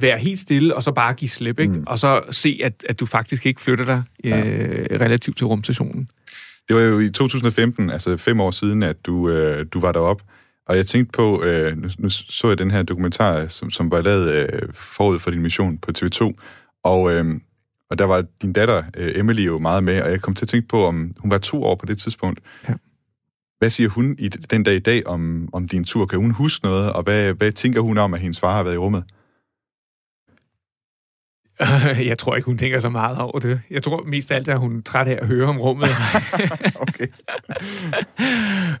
være 0.00 0.18
helt 0.18 0.38
stille, 0.38 0.76
og 0.76 0.82
så 0.82 0.92
bare 0.92 1.14
give 1.14 1.28
slip, 1.28 1.60
ikke? 1.60 1.72
Mm. 1.72 1.84
Og 1.86 1.98
så 1.98 2.22
se, 2.30 2.60
at, 2.64 2.84
at 2.88 3.00
du 3.00 3.06
faktisk 3.06 3.46
ikke 3.46 3.60
flytter 3.60 3.84
dig 3.84 4.02
øh, 4.24 5.00
relativt 5.00 5.36
til 5.36 5.46
rumstationen. 5.46 6.10
Det 6.68 6.76
var 6.76 6.82
jo 6.82 6.98
i 6.98 7.10
2015, 7.10 7.90
altså 7.90 8.16
fem 8.16 8.40
år 8.40 8.50
siden, 8.50 8.82
at 8.82 9.06
du, 9.06 9.28
øh, 9.28 9.66
du 9.72 9.80
var 9.80 9.92
deroppe. 9.92 10.24
Og 10.66 10.76
jeg 10.76 10.86
tænkte 10.86 11.12
på, 11.12 11.42
øh, 11.44 11.76
nu, 11.76 11.88
nu 11.98 12.08
så 12.10 12.48
jeg 12.48 12.58
den 12.58 12.70
her 12.70 12.82
dokumentar, 12.82 13.46
som, 13.48 13.70
som 13.70 13.90
var 13.90 14.00
lavet 14.00 14.34
øh, 14.34 14.68
forud 14.72 15.18
for 15.18 15.30
din 15.30 15.42
mission 15.42 15.78
på 15.78 15.90
TV2, 15.98 16.32
og, 16.84 17.14
øh, 17.14 17.24
og 17.90 17.98
der 17.98 18.04
var 18.04 18.24
din 18.42 18.52
datter, 18.52 18.82
øh, 18.96 19.12
Emily, 19.14 19.46
jo 19.46 19.58
meget 19.58 19.84
med, 19.84 20.02
og 20.02 20.10
jeg 20.10 20.20
kom 20.20 20.34
til 20.34 20.44
at 20.44 20.48
tænke 20.48 20.68
på, 20.68 20.84
om 20.84 21.14
hun 21.18 21.30
var 21.30 21.38
to 21.38 21.64
år 21.64 21.74
på 21.74 21.86
det 21.86 21.98
tidspunkt. 21.98 22.40
Ja. 22.68 22.74
Hvad 23.58 23.70
siger 23.70 23.88
hun 23.88 24.16
i 24.18 24.28
den 24.28 24.62
dag 24.62 24.74
i 24.74 24.78
dag 24.78 25.06
om, 25.06 25.48
om 25.52 25.68
din 25.68 25.84
tur? 25.84 26.06
Kan 26.06 26.18
hun 26.18 26.30
huske 26.30 26.64
noget, 26.64 26.92
og 26.92 27.02
hvad, 27.02 27.34
hvad 27.34 27.52
tænker 27.52 27.80
hun 27.80 27.98
om, 27.98 28.14
at 28.14 28.20
hendes 28.20 28.40
far 28.40 28.56
har 28.56 28.62
været 28.62 28.74
i 28.74 28.78
rummet? 28.78 29.04
Jeg 32.10 32.18
tror 32.18 32.36
ikke, 32.36 32.46
hun 32.46 32.58
tænker 32.58 32.78
så 32.80 32.88
meget 32.88 33.18
over 33.18 33.38
det. 33.38 33.60
Jeg 33.70 33.82
tror 33.82 34.04
mest 34.04 34.30
af 34.30 34.36
alt, 34.36 34.48
at 34.48 34.58
hun 34.58 34.78
er 34.78 34.82
træt 34.82 35.08
af 35.08 35.18
at 35.22 35.26
høre 35.26 35.46
om 35.46 35.58
rummet. 35.60 35.88
okay. 36.86 37.06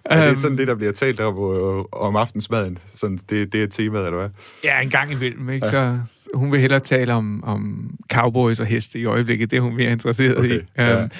Er 0.04 0.20
det 0.22 0.28
Øhm, 0.28 0.36
sådan 0.38 0.58
det, 0.58 0.66
der 0.68 0.74
bliver 0.74 0.92
talt 0.92 1.20
om, 1.20 1.34
øh, 1.36 1.84
om 1.92 2.16
aftensmaden? 2.16 2.78
Sådan, 2.94 3.18
det, 3.30 3.52
det 3.52 3.62
er 3.62 3.66
temaet, 3.66 4.04
eller 4.06 4.18
hvad? 4.18 4.30
Ja, 4.64 4.80
en 4.80 4.90
gang 4.90 5.12
imellem, 5.12 5.50
ikke? 5.50 5.68
Så 5.68 5.98
hun 6.34 6.52
vil 6.52 6.60
hellere 6.60 6.80
tale 6.80 7.12
om, 7.14 7.44
om 7.44 7.90
cowboys 8.12 8.60
og 8.60 8.66
heste 8.66 8.98
i 8.98 9.04
øjeblikket. 9.04 9.50
Det 9.50 9.56
er 9.56 9.60
hun 9.60 9.76
mere 9.76 9.92
interesseret 9.92 10.36
Okay, 10.38 10.60
i. 10.60 10.64
ja. 10.78 11.02
Um, 11.04 11.10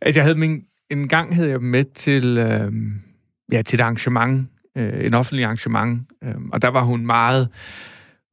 altså, 0.00 0.20
jeg 0.20 0.24
havde 0.24 0.38
min, 0.38 0.62
en 0.92 1.08
gang 1.08 1.34
havde 1.36 1.48
jeg 1.50 1.58
dem 1.60 1.68
med 1.68 1.84
til, 1.94 2.38
um, 2.66 2.92
ja, 3.52 3.62
til 3.62 3.76
et 3.76 3.82
arrangement, 3.82 4.48
uh, 4.78 5.04
en 5.06 5.14
offentlig 5.14 5.44
arrangement, 5.44 6.02
um, 6.36 6.50
og 6.52 6.62
der 6.62 6.68
var 6.68 6.82
hun 6.82 7.06
meget 7.06 7.48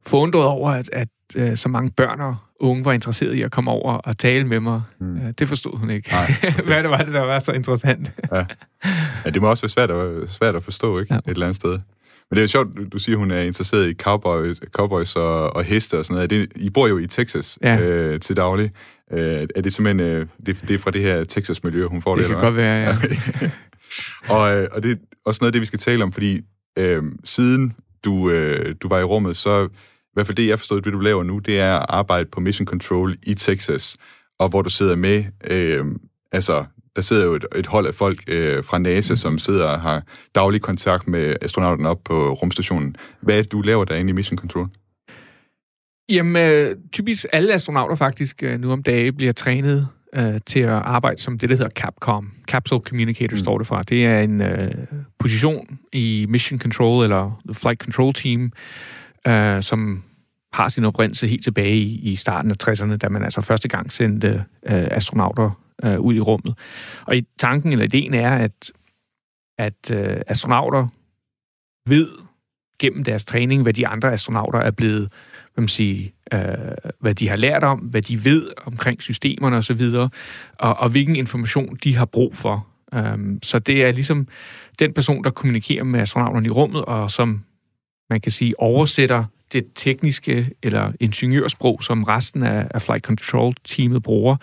forundret 0.05 0.43
over, 0.45 0.69
at, 0.71 0.89
at 0.93 1.07
uh, 1.37 1.55
så 1.57 1.69
mange 1.69 1.91
børn 1.97 2.19
og 2.21 2.35
unge 2.59 2.85
var 2.85 2.93
interesseret 2.93 3.33
i 3.35 3.41
at 3.41 3.51
komme 3.51 3.71
over 3.71 3.93
og 3.93 4.17
tale 4.17 4.47
med 4.47 4.59
mig. 4.59 4.81
Mm. 4.99 5.15
Uh, 5.15 5.29
det 5.39 5.47
forstod 5.47 5.77
hun 5.77 5.89
ikke. 5.89 6.09
Nej, 6.11 6.23
okay. 6.43 6.63
Hvad 6.63 6.83
det 6.83 6.89
var 6.89 6.97
det, 6.97 7.13
der 7.13 7.21
var 7.21 7.39
så 7.39 7.51
interessant? 7.51 8.11
Ja, 8.33 8.45
det 9.25 9.41
må 9.41 9.49
også 9.49 9.63
være 9.63 9.69
svært 9.69 9.91
at, 9.91 10.29
svært 10.29 10.55
at 10.55 10.63
forstå, 10.63 10.99
ikke? 10.99 11.13
Ja. 11.13 11.19
Ja. 11.25 11.31
Et 11.31 11.35
eller 11.35 11.45
andet 11.45 11.55
sted. 11.55 11.71
Men 11.71 12.35
det 12.35 12.37
er 12.37 12.41
jo 12.43 12.47
sjovt, 12.47 12.91
du- 12.93 12.97
siger, 12.99 13.17
hun 13.17 13.31
er 13.31 13.41
interesseret 13.41 13.89
i 13.89 13.93
cowboys, 13.93 14.59
cowboys 14.71 15.15
og, 15.15 15.55
og 15.55 15.63
heste 15.63 15.99
og 15.99 16.05
sådan 16.05 16.15
noget. 16.15 16.29
Det, 16.29 16.51
I 16.55 16.69
bor 16.69 16.87
jo 16.87 16.97
i 16.97 17.07
Texas 17.07 17.59
Ja. 17.63 17.79
øh, 17.79 18.19
til 18.19 18.35
daglig. 18.37 18.71
Øh, 19.13 19.47
er 19.55 19.61
det 19.61 19.73
simpelthen 19.73 19.99
øh, 19.99 20.27
det, 20.45 20.61
det 20.67 20.73
er 20.73 20.77
fra 20.77 20.91
det 20.91 21.01
her 21.01 21.23
Texas-miljø, 21.23 21.85
hun 21.85 22.01
får 22.01 22.15
det? 22.15 22.23
Det 22.23 22.31
kan 22.31 22.39
godt 22.39 22.55
være, 22.55 22.75
ja. 22.75 22.97
og, 24.35 24.57
øh, 24.57 24.67
og 24.71 24.83
det 24.83 24.91
er 24.91 24.95
også 25.25 25.39
noget 25.41 25.49
af 25.49 25.53
det, 25.53 25.61
vi 25.61 25.65
skal 25.65 25.79
tale 25.79 26.03
om, 26.03 26.11
fordi 26.11 26.41
øh, 26.79 27.03
siden 27.23 27.75
du, 28.05 28.29
øh, 28.29 28.75
du 28.81 28.87
var 28.87 28.99
i 28.99 29.03
rummet, 29.03 29.35
så 29.35 29.65
i 29.65 30.11
hvert 30.13 30.25
fald 30.25 30.35
det, 30.35 30.47
jeg 30.47 30.59
forstod, 30.59 30.81
det 30.81 30.93
du 30.93 30.99
laver 30.99 31.23
nu, 31.23 31.39
det 31.39 31.59
er 31.59 31.75
at 31.75 31.85
arbejde 31.89 32.29
på 32.31 32.39
Mission 32.39 32.67
Control 32.67 33.17
i 33.23 33.33
Texas, 33.33 33.97
og 34.39 34.49
hvor 34.49 34.61
du 34.61 34.69
sidder 34.69 34.95
med, 34.95 35.23
øh, 35.51 35.85
altså, 36.31 36.65
der 36.95 37.01
sidder 37.01 37.25
jo 37.25 37.33
et, 37.33 37.45
et 37.55 37.67
hold 37.67 37.87
af 37.87 37.95
folk 37.95 38.19
øh, 38.27 38.63
fra 38.63 38.77
NASA, 38.77 39.15
som 39.15 39.37
sidder 39.37 39.65
og 39.65 39.81
har 39.81 40.03
daglig 40.35 40.61
kontakt 40.61 41.07
med 41.07 41.35
astronauterne 41.41 41.89
op 41.89 41.99
på 42.05 42.33
rumstationen. 42.33 42.95
Hvad 43.21 43.37
er 43.37 43.41
det, 43.41 43.51
du 43.51 43.61
laver 43.61 43.85
derinde 43.85 44.09
i 44.09 44.13
Mission 44.13 44.37
Control? 44.37 44.67
Jamen, 46.09 46.35
øh, 46.35 46.77
typisk 46.91 47.25
alle 47.33 47.53
astronauter 47.53 47.95
faktisk 47.95 48.43
øh, 48.43 48.59
nu 48.59 48.71
om 48.71 48.83
dagen 48.83 49.15
bliver 49.15 49.33
trænet 49.33 49.87
øh, 50.13 50.39
til 50.45 50.59
at 50.59 50.69
arbejde 50.69 51.21
som 51.21 51.37
det, 51.39 51.49
der 51.49 51.55
hedder 51.55 51.69
CAPCOM. 51.69 52.31
Capsule 52.47 52.81
Communicator 52.81 53.35
mm. 53.35 53.39
står 53.39 53.57
det 53.57 53.67
fra. 53.67 53.83
Det 53.83 54.05
er 54.05 54.19
en 54.19 54.41
øh, 54.41 54.71
position 55.19 55.79
i 55.93 56.25
Mission 56.29 56.59
Control, 56.59 57.03
eller 57.03 57.41
Flight 57.53 57.81
Control 57.81 58.13
Team, 58.13 58.51
øh, 59.27 59.63
som 59.63 60.03
har 60.53 60.69
sin 60.69 60.85
oprindelse 60.85 61.27
helt 61.27 61.43
tilbage 61.43 61.75
i, 61.75 62.11
i 62.11 62.15
starten 62.15 62.51
af 62.51 62.55
60'erne, 62.63 62.97
da 62.97 63.09
man 63.09 63.23
altså 63.23 63.41
første 63.41 63.67
gang 63.67 63.91
sendte 63.91 64.45
øh, 64.65 64.87
astronauter 64.91 65.51
øh, 65.83 65.99
ud 65.99 66.13
i 66.13 66.19
rummet. 66.19 66.53
Og 67.05 67.17
i 67.17 67.25
tanken 67.39 67.71
eller 67.71 67.85
ideen 67.85 68.13
er, 68.13 68.31
at, 68.31 68.71
at 69.57 69.91
øh, 69.91 70.21
astronauter 70.27 70.87
ved 71.87 72.07
gennem 72.79 73.03
deres 73.03 73.25
træning, 73.25 73.63
hvad 73.63 73.73
de 73.73 73.87
andre 73.87 74.13
astronauter 74.13 74.59
er 74.59 74.71
blevet 74.71 75.11
hvad 75.53 75.61
man 75.61 75.67
siger, 75.67 76.09
øh, 76.33 76.93
hvad 76.99 77.15
de 77.15 77.29
har 77.29 77.35
lært 77.35 77.63
om, 77.63 77.79
hvad 77.79 78.01
de 78.01 78.25
ved 78.25 78.51
omkring 78.65 79.01
systemerne 79.01 79.57
osv., 79.57 79.81
og, 79.81 80.09
og, 80.59 80.77
og 80.77 80.89
hvilken 80.89 81.15
information 81.15 81.77
de 81.83 81.95
har 81.95 82.05
brug 82.05 82.37
for. 82.37 82.67
Um, 82.91 83.39
så 83.43 83.59
det 83.59 83.85
er 83.85 83.91
ligesom 83.91 84.27
den 84.79 84.93
person, 84.93 85.23
der 85.23 85.29
kommunikerer 85.29 85.83
med 85.83 85.99
astronauterne 85.99 86.47
i 86.47 86.49
rummet, 86.49 86.85
og 86.85 87.11
som 87.11 87.43
man 88.09 88.21
kan 88.21 88.31
sige 88.31 88.59
oversætter 88.59 89.25
det 89.53 89.67
tekniske 89.75 90.51
eller 90.63 90.91
ingeniørsprog, 90.99 91.83
som 91.83 92.03
resten 92.03 92.43
af, 92.43 92.67
af 92.71 92.81
Flight 92.81 93.05
Control-teamet 93.05 94.03
bruger, 94.03 94.35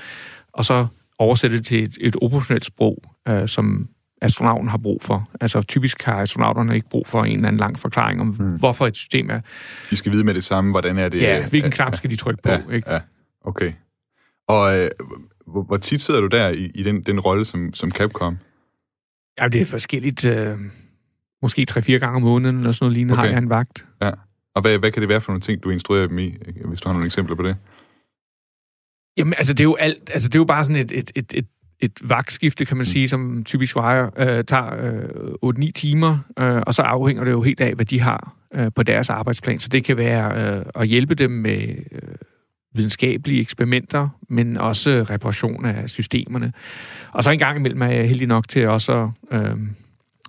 og 0.53 0.64
så 0.64 0.87
oversætte 1.19 1.57
det 1.57 1.66
til 1.66 1.85
et, 1.85 1.99
et 2.01 2.16
operationelt 2.23 2.64
sprog, 2.64 3.03
øh, 3.29 3.49
som 3.49 3.88
astronauten 4.22 4.68
har 4.68 4.79
brug 4.79 5.02
for. 5.02 5.29
Altså 5.40 5.62
typisk 5.62 6.02
har 6.02 6.20
astronauterne 6.20 6.74
ikke 6.74 6.88
brug 6.88 7.07
for 7.07 7.24
en 7.24 7.37
eller 7.37 7.48
anden 7.48 7.61
lang 7.61 7.79
forklaring 7.79 8.20
om, 8.20 8.29
hmm. 8.29 8.59
hvorfor 8.59 8.87
et 8.87 8.96
system 8.96 9.31
er. 9.31 9.40
De 9.90 9.96
skal 9.96 10.12
vide 10.12 10.24
med 10.24 10.35
det 10.35 10.44
samme, 10.44 10.70
hvordan 10.70 10.98
er 10.98 11.09
det... 11.09 11.20
Ja, 11.20 11.48
hvilken 11.48 11.68
øh, 11.68 11.72
knap 11.72 11.96
skal 11.96 12.11
de 12.11 12.16
trykke 12.16 12.42
på, 12.42 12.50
ja, 12.50 12.74
ikke? 12.74 12.92
Ja, 12.92 13.00
okay. 13.44 13.72
Og 14.48 14.79
øh, 14.79 14.90
hvor, 15.46 15.62
hvor 15.62 15.76
tit 15.76 16.02
sidder 16.02 16.20
du 16.20 16.26
der 16.26 16.48
i, 16.48 16.70
i 16.74 16.83
den, 16.83 17.02
den 17.02 17.20
rolle 17.20 17.44
som, 17.44 17.74
som 17.74 17.90
Capcom? 17.90 18.38
Ja, 19.40 19.48
det 19.48 19.61
er 19.61 19.64
forskelligt. 19.64 20.24
Øh, 20.24 20.59
måske 21.42 21.66
3-4 21.70 21.92
gange 21.92 22.16
om 22.16 22.22
måneden, 22.22 22.57
eller 22.57 22.72
sådan 22.72 22.85
noget 22.85 22.96
lignende, 22.96 23.12
okay. 23.12 23.20
Okay. 23.20 23.29
har 23.29 23.35
jeg 23.35 23.42
en 23.42 23.50
vagt. 23.50 23.87
Ja. 24.02 24.11
Og 24.55 24.62
hvad, 24.62 24.79
hvad 24.79 24.90
kan 24.90 25.00
det 25.00 25.09
være 25.09 25.20
for 25.20 25.33
nogle 25.33 25.40
ting, 25.40 25.64
du 25.64 25.70
instruerer 25.70 26.07
dem 26.07 26.18
i, 26.18 26.35
hvis 26.64 26.81
du 26.81 26.88
har 26.88 26.92
nogle 26.92 27.07
eksempler 27.07 27.37
på 27.37 27.42
det? 27.42 27.57
Jamen, 29.16 29.35
altså, 29.38 29.52
det 29.52 29.61
er 29.61 29.64
jo 29.64 29.74
alt, 29.74 30.11
altså, 30.12 30.29
det 30.29 30.35
er 30.35 30.38
jo 30.38 30.44
bare 30.44 30.64
sådan 30.64 30.76
et, 30.76 30.92
et, 30.92 31.12
et, 31.14 31.35
et, 31.35 31.46
et 31.81 31.93
vagtskifte, 32.05 32.65
kan 32.65 32.77
man 32.77 32.87
sige, 32.87 33.09
som 33.09 33.45
typisk 33.45 33.77
vejer, 33.77 34.11
øh, 34.19 34.45
tager 34.45 34.95
øh, 35.43 35.55
8-9 35.55 35.71
timer, 35.71 36.19
øh, 36.39 36.62
og 36.67 36.75
så 36.75 36.83
afhænger 36.83 37.25
det 37.25 37.31
jo 37.31 37.43
helt 37.43 37.61
af, 37.61 37.75
hvad 37.75 37.87
de 37.87 38.01
har 38.01 38.37
øh, 38.55 38.73
på 38.75 38.83
deres 38.83 39.11
arbejdsplan. 39.11 39.59
Så 39.59 39.69
det 39.69 39.85
kan 39.85 39.97
være 39.97 40.57
øh, 40.57 40.65
at 40.75 40.89
hjælpe 40.89 41.15
dem 41.15 41.31
med 41.31 41.69
øh, 41.93 42.15
videnskabelige 42.75 43.41
eksperimenter, 43.41 44.09
men 44.29 44.57
også 44.57 45.07
reparation 45.11 45.65
af 45.65 45.91
systemerne. 45.91 46.53
Og 47.12 47.25
så 47.25 47.31
en 47.31 47.39
gang 47.39 47.59
imellem 47.59 47.83
er 47.83 47.87
jeg 47.87 48.09
heldig 48.09 48.29
nok 48.29 48.49
til 48.49 48.69
også 48.69 49.11
at 49.31 49.41
øh, 49.41 49.57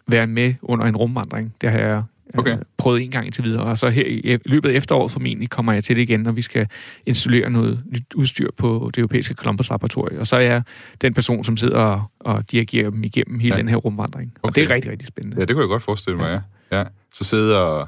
være 0.08 0.28
med 0.28 0.54
under 0.62 0.86
en 0.86 0.96
rumvandring. 0.96 1.56
Det 1.62 1.72
har 1.72 1.80
jeg 1.80 2.04
øh, 2.34 2.40
Okay. 2.40 2.58
prøvet 2.78 3.02
en 3.04 3.12
gang 3.12 3.26
indtil 3.26 3.44
videre. 3.44 3.64
Og 3.64 3.78
så 3.78 3.90
her 3.90 4.04
i 4.06 4.38
løbet 4.46 4.70
af 4.70 4.74
efteråret 4.74 5.12
formentlig 5.12 5.50
kommer 5.50 5.74
jeg 5.74 5.84
til 5.84 5.96
det 5.96 6.02
igen, 6.02 6.20
når 6.20 6.32
vi 6.32 6.42
skal 6.42 6.68
installere 7.06 7.50
noget 7.50 7.84
nyt 7.92 8.14
udstyr 8.16 8.50
på 8.58 8.92
det 8.96 9.02
europæiske 9.02 9.34
Columbus-laboratorium. 9.34 10.20
Og 10.20 10.28
så 10.28 10.36
er 10.36 10.42
jeg 10.52 10.62
den 11.02 11.14
person, 11.14 11.44
som 11.44 11.58
sidder 11.58 11.78
og, 11.78 12.04
og 12.20 12.52
dirigerer 12.52 12.90
dem 12.90 13.04
igennem 13.04 13.40
hele 13.40 13.56
Ja. 13.56 13.60
den 13.62 13.70
her 13.70 13.76
rumvandring. 13.76 14.32
Og 14.36 14.48
Okay. 14.50 14.62
det 14.62 14.70
er 14.72 14.76
rigtig, 14.76 14.92
rigtig 14.92 15.08
spændende. 15.08 15.38
Ja, 15.40 15.46
det 15.46 15.56
kunne 15.56 15.62
jeg 15.64 15.70
godt 15.70 15.84
forestille 15.84 16.18
mig, 16.18 16.42
ja. 16.72 16.78
ja. 16.78 16.84
Så 17.14 17.24
sidde 17.24 17.64
og, 17.64 17.88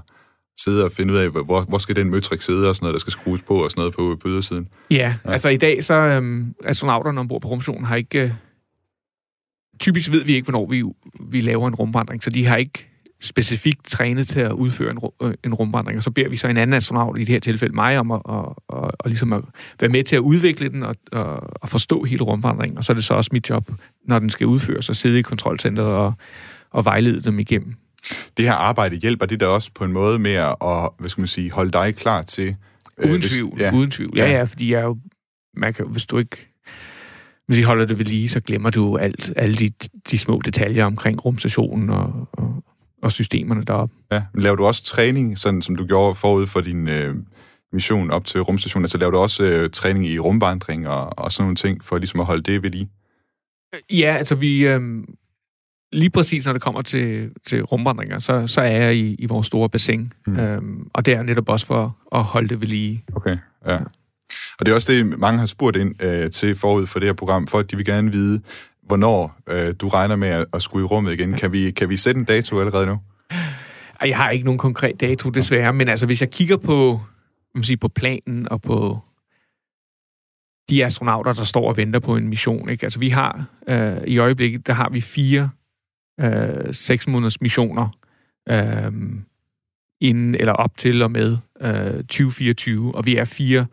sidde 0.64 0.86
og 0.86 0.92
finde 0.92 1.14
ud 1.14 1.18
af, 1.18 1.30
hvor, 1.30 1.62
hvor 1.62 1.78
skal 1.78 1.96
den 1.96 2.10
møtrik 2.10 2.42
sidde, 2.42 2.70
og 2.70 2.76
sådan 2.76 2.86
noget, 2.86 2.94
der 2.94 3.00
skal 3.00 3.12
skrues 3.12 3.42
på, 3.42 3.64
og 3.64 3.72
sådan 3.72 3.82
noget 3.82 3.94
på, 3.96 4.18
på 4.22 4.28
ydersiden. 4.28 4.68
Ja, 4.92 4.96
Ja. 4.96 5.14
ja. 5.26 5.32
altså 5.32 5.50
i 5.50 5.58
dag 5.58 5.84
så 5.84 5.94
øhm, 5.94 6.54
astronauterne 6.66 7.20
ombord 7.20 7.42
på 7.42 7.48
rumstationen 7.48 7.86
har 7.86 7.96
ikke... 7.96 8.20
Øh, 8.22 8.32
typisk 9.80 10.12
ved 10.12 10.24
vi 10.24 10.36
ikke, 10.36 10.46
hvornår 10.46 10.70
vi, 10.70 10.84
vi 11.32 11.42
laver 11.42 11.68
en 11.68 11.76
rumvandring, 11.76 12.24
så 12.24 12.30
de 12.30 12.46
har 12.46 12.56
ikke 12.58 12.89
specifikt 13.22 13.86
trænet 13.86 14.28
til 14.28 14.40
at 14.40 14.52
udføre 14.52 14.92
en, 14.92 15.00
øh, 15.24 15.34
en 15.44 15.54
rumvandring, 15.54 15.98
og 15.98 16.04
så 16.04 16.12
beder 16.12 16.30
vi 16.30 16.36
så 16.38 16.48
en 16.48 16.58
anden 16.58 16.74
astronaut, 16.74 17.18
i 17.18 17.20
det 17.20 17.30
her 17.30 17.40
tilfælde 17.40 17.76
mig, 17.76 18.00
om 18.00 18.12
at, 18.12 18.22
at, 18.30 18.36
at, 18.74 18.92
at, 19.00 19.06
ligesom 19.06 19.34
at 19.34 19.42
være 19.80 19.90
med 19.90 20.04
til 20.04 20.16
at 20.16 20.20
udvikle 20.20 20.70
den 20.70 20.84
og, 20.84 20.96
og, 21.12 21.62
og 21.64 21.70
forstå 21.70 22.04
hele 22.04 22.24
rumvandringen, 22.24 22.78
og 22.78 22.84
så 22.84 22.92
er 22.92 22.96
det 22.96 23.04
så 23.04 23.14
også 23.14 23.30
mit 23.34 23.50
job, 23.50 23.72
når 24.08 24.20
den 24.20 24.30
skal 24.30 24.48
udføres, 24.48 24.90
at 24.90 24.96
sidde 24.96 25.20
i 25.20 25.22
kontrolcentret 25.22 25.86
og, 25.88 26.14
og 26.72 26.86
vejlede 26.86 27.22
dem 27.22 27.40
igennem. 27.40 27.74
Det 28.38 28.46
her 28.46 28.54
arbejde 28.54 28.96
hjælper 28.96 29.26
det 29.26 29.40
der 29.40 29.48
også 29.48 29.72
på 29.76 29.84
en 29.84 29.92
måde 29.94 30.20
med 30.20 30.32
at, 30.34 30.56
og, 30.60 30.96
hvad 31.00 31.10
skal 31.10 31.22
man 31.22 31.28
sige, 31.28 31.52
holde 31.52 31.72
dig 31.72 31.96
klar 31.96 32.22
til... 32.22 32.56
Uden 33.04 33.12
hvis- 33.20 33.30
tvivl, 33.30 33.54
Ja, 33.60 33.66
ja. 33.66 33.74
uden 33.76 33.92
tvivl. 33.92 34.12
Ja. 34.18 34.32
ja, 34.32 34.44
fordi 34.44 34.72
jeg 34.72 34.80
er 34.80 34.84
jo, 34.86 34.98
man 35.58 35.74
kan, 35.74 35.86
hvis 35.88 36.06
du 36.06 36.18
ikke 36.18 36.46
hvis 37.48 37.60
I 37.60 37.62
holder 37.62 37.86
det 37.86 37.98
ved 37.98 38.06
lige, 38.06 38.30
så 38.30 38.40
glemmer 38.40 38.70
du 38.70 38.98
alt, 38.98 39.34
alle 39.36 39.56
de, 39.56 39.70
de 40.12 40.18
små 40.18 40.42
detaljer 40.46 40.86
omkring 40.86 41.26
rumstationen 41.26 41.90
og, 41.90 42.30
og, 42.32 42.59
og 43.02 43.12
systemerne 43.12 43.64
deroppe. 43.64 43.96
ja. 44.12 44.24
Men 44.34 44.44
laver 44.44 44.56
du 44.56 44.66
også 44.66 44.84
træning, 44.84 45.38
sådan 45.38 45.62
som 45.62 45.76
du 45.76 45.86
gjorde 45.86 46.16
forud 46.16 46.48
for 46.48 46.62
din, 46.62 46.88
øh, 46.88 47.16
mission 47.74 48.12
op 48.12 48.26
til 48.26 48.42
rumstationen? 48.42 48.86
Altså 48.86 48.98
laver 48.98 49.12
du 49.12 49.18
også 49.18 49.44
øh, 49.44 49.70
træning 49.70 50.06
i 50.06 50.20
rumvandring 50.20 50.88
og, 50.88 51.20
og 51.20 51.32
sådan 51.32 51.44
nogle 51.44 51.56
ting, 51.56 51.86
for 51.86 51.98
ligesom 51.98 52.20
at 52.20 52.26
holde 52.26 52.44
det 52.44 52.64
ved 52.64 52.70
lige? 52.70 52.90
Ja, 53.90 54.16
altså 54.18 54.36
vi... 54.36 54.68
Øh, 54.68 54.82
lige 55.92 56.10
præcis 56.10 56.46
når 56.46 56.54
det 56.54 56.62
kommer 56.62 56.82
til, 56.82 57.32
til 57.46 57.64
rumvandringer, 57.64 58.20
så, 58.20 58.48
så 58.48 58.62
er 58.62 58.84
jeg 58.84 58.96
i, 58.96 59.16
i 59.16 59.26
vores 59.26 59.48
store 59.48 59.70
bassin. 59.70 60.14
Mm. 60.28 60.40
Øhm, 60.40 60.88
og 60.94 61.06
det 61.06 61.14
er 61.14 61.24
netop 61.24 61.50
også 61.50 61.66
for 61.66 61.98
at 62.16 62.24
holde 62.24 62.50
det 62.50 62.62
ved 62.62 62.68
lige. 62.68 63.04
Okay, 63.16 63.38
ja. 63.68 63.78
Og 64.60 64.66
det 64.66 64.68
er 64.68 64.76
også 64.76 64.94
det, 64.94 65.20
mange 65.20 65.40
har 65.40 65.46
spurgt 65.46 65.78
ind 65.78 66.04
øh, 66.04 66.32
til 66.32 66.56
forud 66.56 66.88
for 66.88 67.00
det 67.00 67.08
her 67.08 67.14
program, 67.14 67.48
for 67.48 67.60
at 67.60 67.72
de 67.72 67.76
vil 67.76 67.86
gerne 67.86 68.12
vide, 68.12 68.42
hvornår 68.90 69.40
øh, 69.50 69.74
du 69.82 69.88
regner 69.88 70.16
med 70.16 70.28
at, 70.28 70.46
at 70.54 70.62
skulle 70.62 70.84
i 70.84 70.86
rummet 70.86 71.14
igen. 71.14 71.34
Kan 71.34 71.52
vi, 71.52 71.72
kan 71.72 71.90
vi 71.90 71.98
sætte 71.98 72.20
en 72.20 72.26
dato 72.26 72.60
allerede 72.60 72.86
nu? 72.86 73.00
Jeg 74.04 74.18
har 74.18 74.30
ikke 74.30 74.46
nogen 74.46 74.58
konkret 74.58 75.02
dato, 75.02 75.30
desværre, 75.30 75.74
men 75.74 75.88
altså 75.88 76.06
hvis 76.06 76.22
jeg 76.22 76.32
kigger 76.32 76.58
på, 76.58 77.02
man 77.56 77.64
sige, 77.64 77.78
på 77.78 77.88
planen 77.88 78.52
og 78.52 78.62
på 78.62 79.00
de 80.70 80.86
astronauter, 80.86 81.34
der 81.34 81.44
står 81.44 81.68
og 81.70 81.78
venter 81.78 82.00
på 82.00 82.16
en 82.16 82.30
mission. 82.30 82.70
Ikke? 82.70 82.84
Altså 82.84 83.00
vi 83.00 83.10
har 83.10 83.46
øh, 83.68 83.98
i 84.08 84.18
øjeblikket, 84.18 84.68
der 84.68 84.74
har 84.74 84.90
vi 84.90 85.02
fire 85.02 85.50
øh, 86.20 86.74
seks 86.74 87.08
måneders 87.08 87.42
missioner 87.42 87.90
øh, 88.50 88.92
inden 90.02 90.36
eller 90.36 90.54
op 90.54 90.78
til 90.78 91.02
og 91.02 91.12
med 91.12 91.38
øh, 91.62 91.98
2024, 91.98 92.96
og 92.96 93.06
vi 93.06 93.16
er 93.16 93.26
fire 93.26 93.66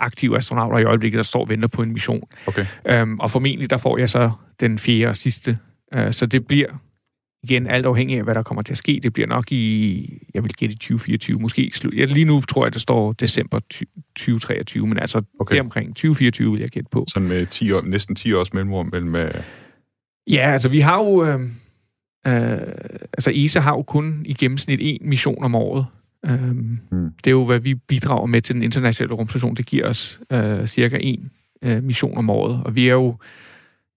aktive 0.00 0.36
astronauter 0.36 0.78
i 0.78 0.84
øjeblikket, 0.84 1.16
der 1.16 1.22
står 1.22 1.40
og 1.40 1.48
venter 1.48 1.68
på 1.68 1.82
en 1.82 1.92
mission. 1.92 2.22
Okay. 2.46 2.66
Øhm, 2.88 3.20
og 3.20 3.30
formentlig 3.30 3.70
der 3.70 3.76
får 3.76 3.98
jeg 3.98 4.08
så 4.08 4.30
den 4.60 4.78
fjerde 4.78 5.06
og 5.06 5.16
sidste. 5.16 5.58
Øh, 5.94 6.12
så 6.12 6.26
det 6.26 6.46
bliver 6.46 6.68
igen 7.42 7.66
alt 7.66 7.86
afhængig 7.86 8.18
af, 8.18 8.24
hvad 8.24 8.34
der 8.34 8.42
kommer 8.42 8.62
til 8.62 8.74
at 8.74 8.78
ske. 8.78 9.00
Det 9.02 9.12
bliver 9.12 9.26
nok 9.26 9.52
i, 9.52 10.22
jeg 10.34 10.42
vil 10.42 10.52
gætte 10.52 10.72
i 10.72 10.76
2024, 10.76 11.38
måske. 11.38 11.72
Ja, 11.96 12.04
lige 12.04 12.24
nu 12.24 12.40
tror 12.40 12.64
jeg, 12.64 12.74
det 12.74 12.82
står 12.82 13.12
december 13.12 13.60
2023, 14.16 14.86
men 14.86 14.98
altså 14.98 15.22
okay. 15.40 15.54
det 15.54 15.60
omkring 15.60 15.88
2024 15.88 16.52
vil 16.52 16.60
jeg 16.60 16.68
gætte 16.68 16.88
på. 16.92 17.04
Sådan 17.08 17.28
med 17.28 17.46
10 17.46 17.72
år, 17.72 17.82
næsten 17.82 18.14
10 18.16 18.32
års 18.32 18.52
mellemrum 18.52 18.88
mellem... 18.92 19.14
Øh... 19.14 19.34
Ja, 20.30 20.52
altså 20.52 20.68
vi 20.68 20.80
har 20.80 20.96
jo... 20.96 21.24
Øh, 21.24 21.40
øh, 22.26 22.58
altså 23.12 23.32
ESA 23.34 23.60
har 23.60 23.72
jo 23.72 23.82
kun 23.82 24.22
i 24.26 24.34
gennemsnit 24.34 24.80
en 24.82 25.08
mission 25.08 25.44
om 25.44 25.54
året. 25.54 25.86
Øhm, 26.26 26.78
mm. 26.92 27.10
Det 27.24 27.26
er 27.26 27.30
jo, 27.30 27.44
hvad 27.46 27.58
vi 27.58 27.74
bidrager 27.74 28.26
med 28.26 28.42
til 28.42 28.54
den 28.54 28.62
internationale 28.62 29.14
rumstation. 29.14 29.54
Det 29.54 29.66
giver 29.66 29.88
os 29.88 30.20
øh, 30.32 30.66
cirka 30.66 30.98
en 31.00 31.30
øh, 31.62 31.82
mission 31.82 32.18
om 32.18 32.30
året. 32.30 32.62
Og 32.64 32.74
vi 32.74 32.88
er 32.88 32.92
jo, 32.92 33.16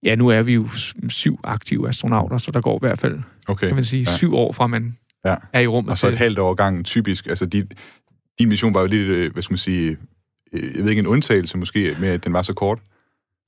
ja, 0.02 0.14
nu 0.14 0.28
er 0.28 0.42
vi 0.42 0.54
jo 0.54 0.68
syv 1.08 1.40
aktive 1.44 1.88
astronauter, 1.88 2.38
så 2.38 2.50
der 2.50 2.60
går 2.60 2.76
i 2.76 2.82
hvert 2.82 2.98
fald, 2.98 3.18
okay. 3.48 3.66
kan 3.66 3.74
man 3.74 3.84
sige, 3.84 4.04
ja. 4.10 4.16
syv 4.16 4.34
år 4.34 4.52
fra 4.52 4.66
man 4.66 4.96
ja. 5.24 5.34
er 5.52 5.60
i 5.60 5.66
rummet. 5.66 5.90
Og 5.90 5.98
så 5.98 6.08
et 6.08 6.18
halvt 6.18 6.38
år 6.38 6.54
gangen 6.54 6.84
typisk. 6.84 7.26
Altså, 7.26 7.46
de, 7.46 7.66
din 8.38 8.48
mission 8.48 8.74
var 8.74 8.80
jo 8.80 8.86
lidt, 8.86 9.08
øh, 9.08 9.32
hvad 9.32 9.42
skal 9.42 9.52
man 9.52 9.58
sige, 9.58 9.96
øh, 10.52 10.76
jeg 10.76 10.82
ved 10.82 10.90
ikke, 10.90 11.00
en 11.00 11.06
undtagelse 11.06 11.58
måske, 11.58 11.96
med 12.00 12.08
at 12.08 12.24
den 12.24 12.32
var 12.32 12.42
så 12.42 12.54
kort. 12.54 12.78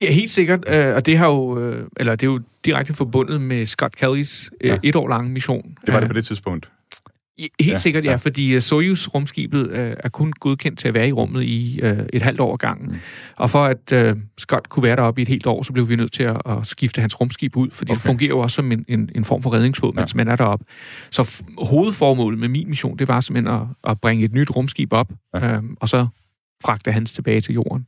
Ja, 0.01 0.11
helt 0.11 0.29
sikkert. 0.29 0.63
Øh, 0.67 0.95
og 0.95 1.05
det 1.05 1.17
har 1.17 1.27
jo, 1.27 1.57
eller 1.97 2.15
det 2.15 2.27
er 2.27 2.31
jo 2.31 2.41
direkte 2.65 2.93
forbundet 2.93 3.41
med 3.41 3.65
Scott 3.65 3.95
Kellys 3.95 4.51
ja. 4.63 4.77
et 4.83 4.95
år 4.95 5.07
lange 5.07 5.29
mission. 5.29 5.77
Det 5.85 5.93
var 5.93 5.99
det 5.99 6.09
på 6.09 6.13
det 6.13 6.25
tidspunkt. 6.25 6.69
Helt 7.39 7.71
ja, 7.71 7.77
sikkert, 7.77 8.05
ja, 8.05 8.11
ja 8.11 8.15
fordi 8.15 8.55
uh, 8.55 8.61
Soyuz-rumskibet 8.61 9.67
uh, 9.67 9.93
er 9.99 10.09
kun 10.09 10.33
godkendt 10.39 10.79
til 10.79 10.87
at 10.87 10.93
være 10.93 11.07
i 11.07 11.11
rummet 11.11 11.43
i 11.43 11.79
uh, 11.83 11.89
et 12.13 12.21
halvt 12.21 12.39
år 12.39 12.55
gangen. 12.55 12.87
Mm. 12.87 12.97
Og 13.37 13.49
for 13.49 13.65
at 13.65 14.15
uh, 14.15 14.21
Scott 14.37 14.69
kunne 14.69 14.83
være 14.83 14.95
deroppe 14.95 15.21
i 15.21 15.23
et 15.23 15.27
helt 15.27 15.47
år, 15.47 15.63
så 15.63 15.73
blev 15.73 15.89
vi 15.89 15.95
nødt 15.95 16.11
til 16.11 16.23
at, 16.23 16.41
at 16.45 16.67
skifte 16.67 17.01
hans 17.01 17.21
rumskib 17.21 17.57
ud, 17.57 17.69
fordi 17.71 17.91
okay. 17.91 17.95
det 17.95 18.03
fungerer 18.03 18.29
jo 18.29 18.39
også 18.39 18.55
som 18.55 18.71
en, 18.71 18.85
en, 18.87 19.09
en 19.15 19.25
form 19.25 19.43
for 19.43 19.53
redningsbåd, 19.53 19.93
ja. 19.95 20.01
mens 20.01 20.15
man 20.15 20.27
er 20.27 20.35
deroppe. 20.35 20.65
Så 21.11 21.21
f- 21.21 21.65
hovedformålet 21.65 22.39
med 22.39 22.47
min 22.47 22.69
mission, 22.69 22.97
det 22.97 23.07
var 23.07 23.21
simpelthen 23.21 23.55
at, 23.55 23.91
at 23.91 24.01
bringe 24.01 24.25
et 24.25 24.33
nyt 24.33 24.55
rumskib 24.55 24.93
op, 24.93 25.11
ja. 25.33 25.57
uh, 25.57 25.63
og 25.79 25.89
så 25.89 26.07
fragte 26.63 26.91
hans 26.91 27.13
tilbage 27.13 27.41
til 27.41 27.53
jorden. 27.53 27.87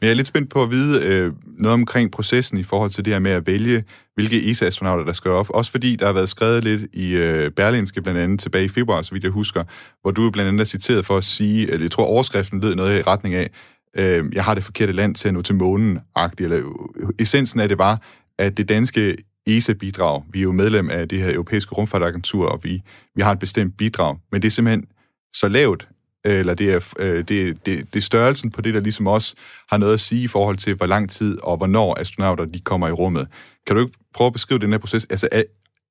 Men 0.00 0.06
jeg 0.06 0.10
er 0.10 0.16
lidt 0.16 0.26
spændt 0.26 0.50
på 0.50 0.62
at 0.62 0.70
vide 0.70 1.06
øh, 1.06 1.32
noget 1.44 1.74
omkring 1.74 2.10
processen 2.10 2.58
i 2.58 2.62
forhold 2.62 2.90
til 2.90 3.04
det 3.04 3.12
her 3.12 3.20
med 3.20 3.30
at 3.30 3.46
vælge, 3.46 3.84
hvilke 4.14 4.50
ESA-astronauter, 4.50 5.04
der 5.04 5.12
skal 5.12 5.30
op. 5.30 5.50
Også 5.50 5.70
fordi 5.70 5.96
der 5.96 6.06
har 6.06 6.12
været 6.12 6.28
skrevet 6.28 6.64
lidt 6.64 6.82
i 6.92 7.16
øh, 7.16 7.50
Berlinske 7.50 8.02
blandt 8.02 8.20
andet 8.20 8.40
tilbage 8.40 8.64
i 8.64 8.68
februar, 8.68 9.02
så 9.02 9.12
vidt 9.12 9.24
jeg 9.24 9.32
husker, 9.32 9.64
hvor 10.02 10.10
du 10.10 10.30
blandt 10.30 10.48
andet 10.48 10.60
er 10.60 10.64
citeret 10.64 11.06
for 11.06 11.16
at 11.16 11.24
sige, 11.24 11.70
eller 11.70 11.84
jeg 11.84 11.90
tror 11.90 12.04
overskriften 12.04 12.60
lød 12.60 12.74
noget 12.74 12.98
i 12.98 13.02
retning 13.02 13.34
af, 13.34 13.50
øh, 13.96 14.24
jeg 14.32 14.44
har 14.44 14.54
det 14.54 14.64
forkerte 14.64 14.92
land 14.92 15.14
til 15.14 15.28
at 15.28 15.34
nå 15.34 15.42
til 15.42 15.54
månen-agtigt, 15.54 16.52
eller 16.52 16.58
øh, 16.96 17.08
essensen 17.18 17.60
af 17.60 17.68
det 17.68 17.78
var, 17.78 18.02
at 18.38 18.56
det 18.56 18.68
danske 18.68 19.16
ESA-bidrag, 19.46 20.22
vi 20.32 20.38
er 20.38 20.42
jo 20.42 20.52
medlem 20.52 20.90
af 20.90 21.08
det 21.08 21.18
her 21.18 21.34
europæiske 21.34 21.74
rumfartagentur, 21.74 22.46
og 22.46 22.64
vi, 22.64 22.82
vi 23.14 23.22
har 23.22 23.32
et 23.32 23.38
bestemt 23.38 23.76
bidrag, 23.76 24.16
men 24.32 24.42
det 24.42 24.48
er 24.48 24.52
simpelthen 24.52 24.84
så 25.32 25.48
lavt, 25.48 25.88
eller 26.24 26.54
det 26.54 26.72
er, 26.74 26.94
øh, 27.00 27.18
det, 27.18 27.66
det, 27.66 27.66
det 27.66 27.96
er 27.96 28.00
størrelsen 28.00 28.50
på 28.50 28.62
det, 28.62 28.74
der 28.74 28.80
ligesom 28.80 29.06
også 29.06 29.34
har 29.70 29.76
noget 29.76 29.94
at 29.94 30.00
sige 30.00 30.22
i 30.22 30.28
forhold 30.28 30.56
til, 30.56 30.74
hvor 30.74 30.86
lang 30.86 31.10
tid 31.10 31.38
og 31.42 31.56
hvornår 31.56 32.00
astronauter 32.00 32.44
de 32.44 32.60
kommer 32.60 32.88
i 32.88 32.92
rummet. 32.92 33.28
Kan 33.66 33.76
du 33.76 33.82
ikke 33.82 33.98
prøve 34.14 34.26
at 34.26 34.32
beskrive 34.32 34.58
den 34.58 34.70
her 34.70 34.78
proces? 34.78 35.06
Altså, 35.10 35.28
er, 35.32 35.42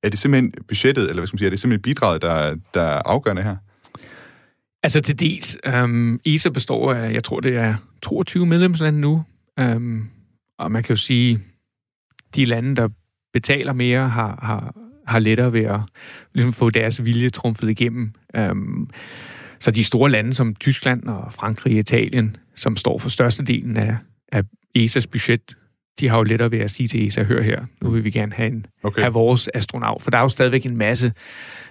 er 0.02 0.08
det 0.08 0.18
simpelthen 0.18 0.52
budgettet, 0.68 1.02
eller 1.02 1.20
hvad 1.20 1.26
skal 1.26 1.34
man 1.34 1.38
sige, 1.38 1.46
er 1.46 1.50
det 1.50 1.60
simpelthen 1.60 1.82
bidraget, 1.82 2.22
der, 2.22 2.56
der 2.74 2.82
er 2.82 3.02
afgørende 3.04 3.42
her? 3.42 3.56
Altså 4.82 5.00
til 5.00 5.20
dels. 5.20 5.58
Øhm, 5.66 5.82
um, 5.82 6.20
ESA 6.24 6.48
består 6.48 6.92
af, 6.92 7.12
jeg 7.12 7.24
tror 7.24 7.40
det 7.40 7.56
er 7.56 7.74
22 8.02 8.46
medlemslande 8.46 9.00
nu, 9.00 9.22
um, 9.60 10.08
og 10.58 10.72
man 10.72 10.82
kan 10.82 10.96
jo 10.96 11.00
sige, 11.00 11.40
de 12.34 12.44
lande, 12.44 12.76
der 12.76 12.88
betaler 13.32 13.72
mere, 13.72 14.08
har, 14.08 14.38
har, 14.42 14.74
har 15.06 15.18
lettere 15.18 15.52
ved 15.52 15.64
at 15.64 15.80
ligesom, 16.34 16.52
få 16.52 16.70
deres 16.70 17.04
vilje 17.04 17.30
trumfet 17.30 17.70
igennem. 17.70 18.12
Um, 18.38 18.90
så 19.60 19.70
de 19.70 19.84
store 19.84 20.10
lande 20.10 20.34
som 20.34 20.54
Tyskland 20.54 21.04
og 21.04 21.32
Frankrig 21.32 21.72
og 21.72 21.78
Italien, 21.78 22.36
som 22.56 22.76
står 22.76 22.98
for 22.98 23.08
størstedelen 23.08 23.76
af, 23.76 23.96
af 24.32 24.42
ESA's 24.78 25.06
budget, 25.12 25.56
de 26.00 26.08
har 26.08 26.16
jo 26.16 26.22
lettere 26.22 26.50
ved 26.50 26.58
at 26.58 26.70
sige 26.70 26.86
til 26.86 27.06
ESA, 27.06 27.22
hør 27.22 27.42
her, 27.42 27.64
nu 27.82 27.90
vil 27.90 28.04
vi 28.04 28.10
gerne 28.10 28.32
have, 28.32 28.48
en, 28.48 28.66
okay. 28.82 29.00
have 29.00 29.12
vores 29.12 29.48
astronaut. 29.54 30.02
For 30.02 30.10
der 30.10 30.18
er 30.18 30.22
jo 30.22 30.28
stadigvæk 30.28 30.66
en 30.66 30.76
masse 30.76 31.12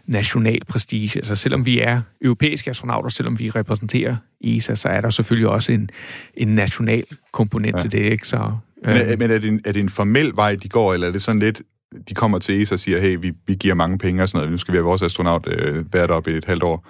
national 0.05 0.59
prestige. 0.67 1.19
Altså 1.19 1.35
selvom 1.35 1.65
vi 1.65 1.79
er 1.79 2.01
europæiske 2.21 2.69
astronauter, 2.69 3.09
selvom 3.09 3.39
vi 3.39 3.49
repræsenterer 3.49 4.15
ESA, 4.41 4.75
så 4.75 4.89
er 4.89 5.01
der 5.01 5.09
selvfølgelig 5.09 5.49
også 5.49 5.71
en, 5.71 5.89
en 6.33 6.47
national 6.47 7.03
komponent 7.31 7.75
ja. 7.75 7.81
til 7.81 7.91
det. 7.91 8.11
Ikke? 8.11 8.27
Så, 8.27 8.51
øh, 8.85 8.95
men 8.95 9.19
men 9.19 9.31
er, 9.31 9.37
det 9.37 9.47
en, 9.47 9.61
er 9.65 9.71
det 9.71 9.79
en 9.79 9.89
formel 9.89 10.31
vej, 10.35 10.55
de 10.55 10.69
går, 10.69 10.93
eller 10.93 11.07
er 11.07 11.11
det 11.11 11.21
sådan 11.21 11.39
lidt, 11.39 11.61
de 12.09 12.13
kommer 12.13 12.39
til 12.39 12.61
ESA 12.61 12.75
og 12.75 12.79
siger, 12.79 12.99
hey, 12.99 13.17
vi, 13.21 13.31
vi 13.47 13.55
giver 13.55 13.75
mange 13.75 13.97
penge 13.97 14.23
og 14.23 14.29
sådan 14.29 14.37
noget, 14.37 14.51
nu 14.51 14.57
skal 14.57 14.71
vi 14.71 14.77
have 14.77 14.85
vores 14.85 15.01
astronaut 15.01 15.47
øh, 15.47 15.93
være 15.93 16.07
deroppe 16.07 16.31
i 16.31 16.35
et 16.35 16.45
halvt 16.45 16.63
år? 16.63 16.87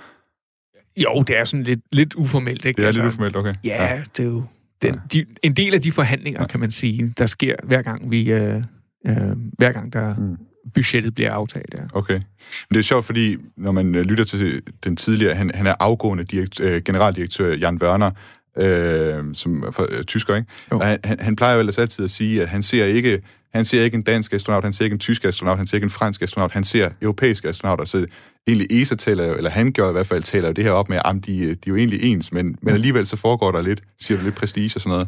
Jo, 1.03 1.23
det 1.27 1.37
er 1.37 1.43
sådan 1.43 1.63
lidt, 1.63 1.79
lidt 1.91 2.13
uformelt, 2.13 2.65
ikke? 2.65 2.77
Det 2.77 2.83
er 2.83 2.87
altså, 2.87 3.01
lidt 3.01 3.13
uformelt, 3.13 3.35
okay. 3.35 3.53
Ja, 3.63 3.85
ja. 3.85 4.01
det 4.17 4.23
er 4.23 4.27
jo 4.27 4.43
den, 4.81 4.99
de, 5.13 5.25
en 5.43 5.53
del 5.53 5.73
af 5.73 5.81
de 5.81 5.91
forhandlinger, 5.91 6.41
ja. 6.41 6.47
kan 6.47 6.59
man 6.59 6.71
sige, 6.71 7.13
der 7.17 7.25
sker 7.25 7.55
hver 7.63 7.81
gang 7.81 8.11
vi, 8.11 8.31
øh, 8.31 8.63
øh, 9.07 9.15
hver 9.57 9.71
gang 9.71 9.93
der 9.93 10.15
mm. 10.15 10.37
budgettet 10.73 11.15
bliver 11.15 11.31
aftalt. 11.31 11.73
Ja. 11.73 11.83
Okay. 11.93 12.13
Men 12.13 12.23
det 12.69 12.77
er 12.77 12.83
sjovt, 12.83 13.05
fordi 13.05 13.37
når 13.57 13.71
man 13.71 13.95
øh, 13.95 14.01
lytter 14.01 14.23
til 14.23 14.61
den 14.83 14.95
tidligere, 14.95 15.35
han, 15.35 15.51
han 15.53 15.67
er 15.67 15.75
afgående 15.79 16.23
direktør, 16.23 16.75
øh, 16.75 16.81
generaldirektør 16.81 17.55
Jan 17.55 17.79
Wörner, 17.83 18.11
øh, 18.57 19.23
som 19.33 19.63
er 19.63 19.87
øh, 19.89 20.03
tysker, 20.03 20.35
ikke? 20.35 20.47
Og 20.69 20.85
han, 20.85 20.99
han, 21.03 21.19
han 21.19 21.35
plejer 21.35 21.53
jo 21.53 21.59
ellers 21.59 21.77
altid 21.77 22.05
at 22.05 22.11
sige, 22.11 22.41
at 22.41 22.47
han 22.47 22.63
ser 22.63 22.85
ikke 22.85 23.21
han 23.53 23.65
ser 23.65 23.83
ikke 23.83 23.95
en 23.95 24.03
dansk 24.03 24.33
astronaut, 24.33 24.63
han 24.63 24.73
ser 24.73 24.85
ikke 24.85 24.93
en 24.93 24.99
tysk 24.99 25.25
astronaut, 25.25 25.57
han 25.57 25.67
ser 25.67 25.77
ikke 25.77 25.85
en 25.85 25.91
fransk 25.91 26.21
astronaut, 26.21 26.51
han 26.51 26.63
ser 26.63 26.89
europæiske 27.01 27.47
astronauter. 27.47 27.85
Så 27.85 28.05
egentlig 28.47 28.81
ESA 28.81 28.95
taler 28.95 29.25
jo, 29.25 29.35
eller 29.35 29.49
han 29.49 29.71
gør 29.71 29.89
i 29.89 29.91
hvert 29.91 30.07
fald, 30.07 30.23
taler 30.23 30.47
jo 30.47 30.53
det 30.53 30.63
her 30.63 30.71
op 30.71 30.89
med, 30.89 30.99
at 31.05 31.15
de, 31.15 31.41
de 31.45 31.49
er 31.51 31.55
jo 31.67 31.75
egentlig 31.75 32.03
ens, 32.03 32.31
men, 32.31 32.57
men 32.61 32.73
alligevel 32.73 33.07
så 33.07 33.15
foregår 33.15 33.51
der 33.51 33.61
lidt, 33.61 33.81
siger 33.99 34.17
du 34.17 34.23
lidt 34.23 34.35
prestige 34.35 34.71
og 34.75 34.81
sådan 34.81 34.89
noget 34.89 35.07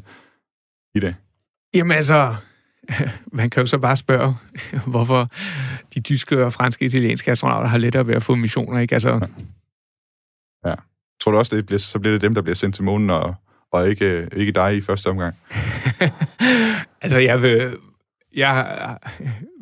i 0.95 0.99
det. 0.99 1.15
Jamen 1.73 1.97
altså, 1.97 2.35
man 3.39 3.49
kan 3.49 3.61
jo 3.61 3.67
så 3.67 3.77
bare 3.77 3.97
spørge, 3.97 4.35
hvorfor 4.91 5.29
de 5.93 6.01
tyske 6.01 6.45
og 6.45 6.53
franske 6.53 6.83
og 6.83 6.87
italienske 6.87 7.31
astronauter 7.31 7.67
har 7.67 7.77
lettere 7.77 8.07
ved 8.07 8.15
at 8.15 8.23
få 8.23 8.35
missioner, 8.35 8.79
ikke? 8.79 8.93
Altså... 8.93 9.09
Ja. 9.09 10.69
ja. 10.69 10.75
Tror 11.21 11.31
du 11.31 11.37
også, 11.37 11.55
det 11.55 11.65
bliver, 11.65 11.79
så 11.79 11.99
bliver 11.99 12.13
det 12.13 12.21
dem, 12.21 12.35
der 12.35 12.41
bliver 12.41 12.55
sendt 12.55 12.75
til 12.75 12.83
månen, 12.83 13.09
og, 13.09 13.35
og 13.71 13.89
ikke, 13.89 14.29
ikke 14.35 14.51
dig 14.51 14.77
i 14.77 14.81
første 14.81 15.07
omgang? 15.07 15.35
altså, 17.01 17.17
jeg 17.17 17.41
vil, 17.41 17.77
jeg 18.35 18.97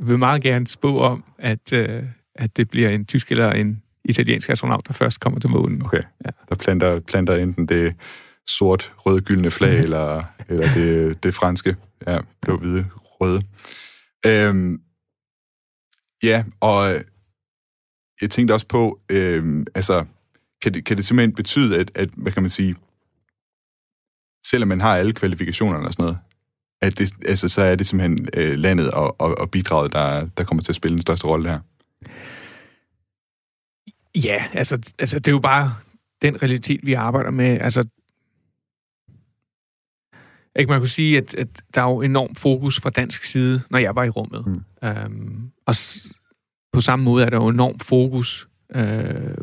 vil 0.01 0.20
meget 0.20 0.41
gerne 0.41 0.67
spå 0.67 0.99
om, 0.99 1.24
at, 1.38 1.74
øh, 1.74 2.03
at 2.36 2.57
det 2.57 2.70
bliver 2.70 2.89
en 2.89 3.05
tysk 3.05 3.32
eller 3.32 3.51
en 3.51 3.84
italiensk 4.05 4.49
astronaut, 4.49 4.88
der 4.88 4.93
først 4.93 5.20
kommer 5.20 5.39
til 5.39 5.49
månen. 5.49 5.86
Okay, 5.86 6.03
ja. 6.26 6.30
der 6.49 6.55
planter, 6.55 6.99
planter 6.99 7.36
enten 7.36 7.65
det 7.65 7.95
sort, 8.47 8.93
rød-gyldne 8.97 9.51
flag, 9.51 9.78
mm. 9.78 9.84
eller, 9.84 10.24
eller 10.49 10.74
det, 10.74 11.24
det 11.24 11.34
franske, 11.34 11.76
ja, 12.07 12.17
blå, 12.41 12.57
hvide, 12.57 12.86
røde. 12.95 13.41
Øhm, 14.26 14.82
ja, 16.24 16.43
og 16.59 16.86
jeg 18.22 18.30
tænkte 18.30 18.53
også 18.53 18.67
på, 18.67 18.99
øhm, 19.11 19.65
altså, 19.76 20.05
kan 20.61 20.74
det, 20.74 20.86
kan 20.86 20.97
det 20.97 21.05
simpelthen 21.05 21.36
betyde, 21.36 21.80
at, 21.80 21.91
at, 21.95 22.09
hvad 22.17 22.32
kan 22.32 22.43
man 22.43 22.49
sige, 22.49 22.76
selvom 24.45 24.67
man 24.67 24.82
har 24.82 24.95
alle 24.95 25.13
kvalifikationerne 25.13 25.88
og 25.88 25.93
sådan 25.93 26.03
noget, 26.03 26.17
at 26.82 26.98
det, 26.98 27.12
altså, 27.26 27.50
så 27.50 27.62
er 27.62 27.76
det 27.76 27.88
simpelthen 27.88 28.28
øh, 28.34 28.58
landet 28.58 28.92
og, 28.92 29.22
og, 29.22 29.38
og 29.38 29.52
bidraget, 29.52 29.94
der, 29.94 30.28
der 30.38 30.44
kommer 30.44 30.64
til 30.64 30.72
at 30.72 30.76
spille 30.76 30.94
den 30.96 31.02
største 31.02 31.28
rolle 31.28 31.50
her. 31.50 31.60
Ja, 34.16 34.46
altså, 34.54 34.94
altså 35.00 35.20
det 35.20 35.28
er 35.28 35.32
jo 35.32 35.40
bare 35.40 35.74
den 36.22 36.42
realitet, 36.44 36.80
vi 36.84 36.94
arbejder 36.94 37.32
med. 37.32 37.60
Altså, 37.62 37.84
ikke 40.60 40.70
man 40.72 40.80
kunne 40.80 40.88
sige, 40.88 41.18
at, 41.18 41.34
at 41.34 41.48
der 41.76 41.82
er 41.82 41.86
jo 41.86 42.02
enorm 42.02 42.36
fokus 42.36 42.80
fra 42.80 42.90
dansk 42.90 43.24
side, 43.24 43.62
når 43.70 43.80
jeg 43.80 43.96
var 43.96 44.04
i 44.04 44.10
rummet. 44.10 44.48
Mm. 44.48 44.88
Øhm, 44.88 45.52
og 45.66 45.76
s- 45.76 46.08
på 46.74 46.82
samme 46.82 47.06
måde 47.06 47.26
er 47.26 47.30
der 47.30 47.38
jo 47.38 47.48
enorm 47.48 47.80
fokus 47.80 48.48
øh, 48.76 49.38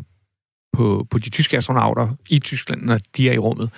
på, 0.73 1.07
på 1.09 1.17
de 1.19 1.29
tyske 1.29 1.57
astronauter 1.57 2.15
i 2.29 2.39
Tyskland, 2.39 2.81
når 2.81 2.99
de 3.17 3.29
er 3.29 3.33
i 3.33 3.37
rummet. 3.37 3.69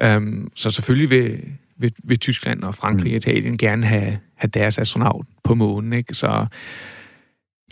Øhm, 0.00 0.50
så 0.54 0.70
selvfølgelig 0.70 1.10
vil, 1.10 1.44
vil, 1.78 1.92
vil 2.04 2.18
Tyskland 2.18 2.62
og 2.62 2.74
Frankrig 2.74 3.12
og 3.12 3.16
Italien 3.16 3.58
gerne 3.58 3.86
have, 3.86 4.18
have 4.36 4.50
deres 4.54 4.78
astronaut 4.78 5.26
på 5.44 5.54
månen. 5.54 5.92
Ikke? 5.92 6.14
Så 6.14 6.46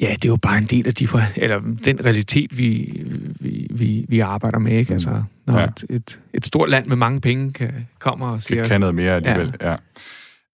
ja, 0.01 0.15
det 0.15 0.25
er 0.25 0.29
jo 0.29 0.37
bare 0.37 0.59
en 0.59 0.65
del 0.65 0.87
af 0.87 0.95
de 0.95 1.07
for, 1.07 1.23
eller 1.37 1.61
den 1.85 2.05
realitet, 2.05 2.59
vi, 2.59 3.03
vi, 3.41 3.67
vi, 3.71 4.07
vi 4.09 4.21
arbejder 4.21 4.59
med. 4.59 4.73
Ikke? 4.73 4.93
Altså, 4.93 5.23
når 5.47 5.55
Ja. 5.55 5.61
ja. 5.61 5.67
et, 5.67 5.85
et, 5.91 6.21
et 6.35 6.47
stort 6.47 6.71
land 6.71 6.87
med 6.87 6.97
mange 6.97 7.21
penge 7.21 7.53
kan, 7.53 7.89
kommer 7.99 8.27
og 8.27 8.41
siger... 8.41 8.63
Det 8.63 8.71
kan 8.71 8.81
noget 8.81 8.95
mere 8.95 9.15
alligevel, 9.15 9.55
ja. 9.61 9.77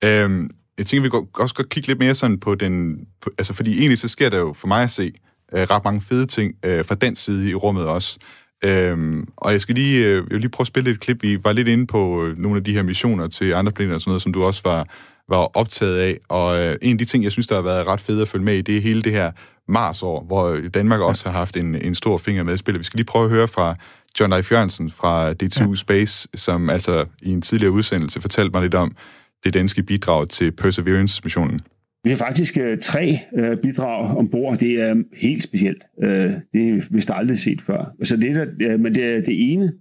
ja. 0.02 0.24
Øhm, 0.24 0.50
jeg 0.78 0.86
tænker, 0.86 1.02
vi 1.02 1.08
går, 1.08 1.28
også 1.34 1.54
godt 1.54 1.68
kigge 1.68 1.86
lidt 1.86 1.98
mere 1.98 2.14
sådan 2.14 2.40
på 2.40 2.54
den... 2.54 3.04
På, 3.22 3.30
altså, 3.38 3.54
fordi 3.54 3.78
egentlig 3.78 3.98
så 3.98 4.08
sker 4.08 4.28
der 4.28 4.38
jo 4.38 4.52
for 4.52 4.68
mig 4.68 4.82
at 4.82 4.90
se 4.90 5.12
øh, 5.52 5.62
ret 5.62 5.84
mange 5.84 6.00
fede 6.00 6.26
ting 6.26 6.54
øh, 6.64 6.84
fra 6.84 6.94
den 6.94 7.16
side 7.16 7.50
i 7.50 7.54
rummet 7.54 7.86
også. 7.86 8.18
Øhm, 8.64 9.28
og 9.36 9.52
jeg 9.52 9.60
skal 9.60 9.74
lige, 9.74 10.06
øh, 10.06 10.14
jeg 10.14 10.24
vil 10.30 10.40
lige 10.40 10.50
prøve 10.50 10.62
at 10.62 10.66
spille 10.66 10.90
et 10.90 11.00
klip. 11.00 11.22
Vi 11.22 11.44
var 11.44 11.52
lidt 11.52 11.68
inde 11.68 11.86
på 11.86 12.24
øh, 12.24 12.38
nogle 12.38 12.56
af 12.56 12.64
de 12.64 12.72
her 12.72 12.82
missioner 12.82 13.28
til 13.28 13.52
andre 13.52 13.72
planeter 13.72 13.94
og 13.94 14.00
sådan 14.00 14.10
noget, 14.10 14.22
som 14.22 14.32
du 14.32 14.44
også 14.44 14.60
var, 14.64 14.86
var 15.28 15.36
optaget 15.36 15.98
af. 15.98 16.18
Og 16.28 16.60
øh, 16.60 16.76
en 16.82 16.92
af 16.92 16.98
de 16.98 17.04
ting, 17.04 17.24
jeg 17.24 17.32
synes, 17.32 17.46
der 17.46 17.54
har 17.54 17.62
været 17.62 17.86
ret 17.86 18.00
fedt 18.00 18.22
at 18.22 18.28
følge 18.28 18.44
med 18.44 18.54
i, 18.54 18.62
det 18.62 18.76
er 18.76 18.80
hele 18.80 19.02
det 19.02 19.12
her 19.12 19.30
Mars-år, 19.68 20.24
hvor 20.24 20.56
Danmark 20.74 21.00
også 21.00 21.28
har 21.28 21.38
haft 21.38 21.56
en, 21.56 21.74
en 21.74 21.94
stor 21.94 22.18
finger 22.18 22.42
med 22.42 22.56
spillet. 22.56 22.78
Vi 22.78 22.84
skal 22.84 22.96
lige 22.96 23.06
prøve 23.06 23.24
at 23.24 23.30
høre 23.30 23.48
fra 23.48 23.74
John 24.20 24.32
Leif 24.32 24.52
Jørgensen 24.52 24.90
fra 24.90 25.30
D2 25.30 25.68
ja. 25.68 25.74
Space, 25.74 26.28
som 26.34 26.70
altså 26.70 27.04
i 27.22 27.32
en 27.32 27.42
tidligere 27.42 27.72
udsendelse 27.72 28.20
fortalte 28.20 28.50
mig 28.50 28.62
lidt 28.62 28.74
om 28.74 28.96
det 29.44 29.54
danske 29.54 29.82
bidrag 29.82 30.28
til 30.28 30.52
Perseverance-missionen. 30.52 31.60
Vi 32.04 32.10
har 32.10 32.16
faktisk 32.16 32.58
øh, 32.58 32.78
tre 32.78 33.18
øh, 33.38 33.56
bidrag 33.56 34.16
ombord. 34.16 34.58
Det 34.58 34.80
er 34.82 35.02
helt 35.16 35.42
specielt. 35.42 35.84
Øh, 36.02 36.30
det 36.54 36.68
er 36.68 36.88
vist 36.90 37.10
aldrig 37.12 37.38
set 37.38 37.60
før. 37.60 37.94
Så 38.02 38.16
det 38.16 38.34
der- 38.34 38.72
øh, 38.72 38.80
men 38.80 38.94
det 38.94 39.04
er 39.04 39.20
det 39.20 39.52
ene, 39.52 39.72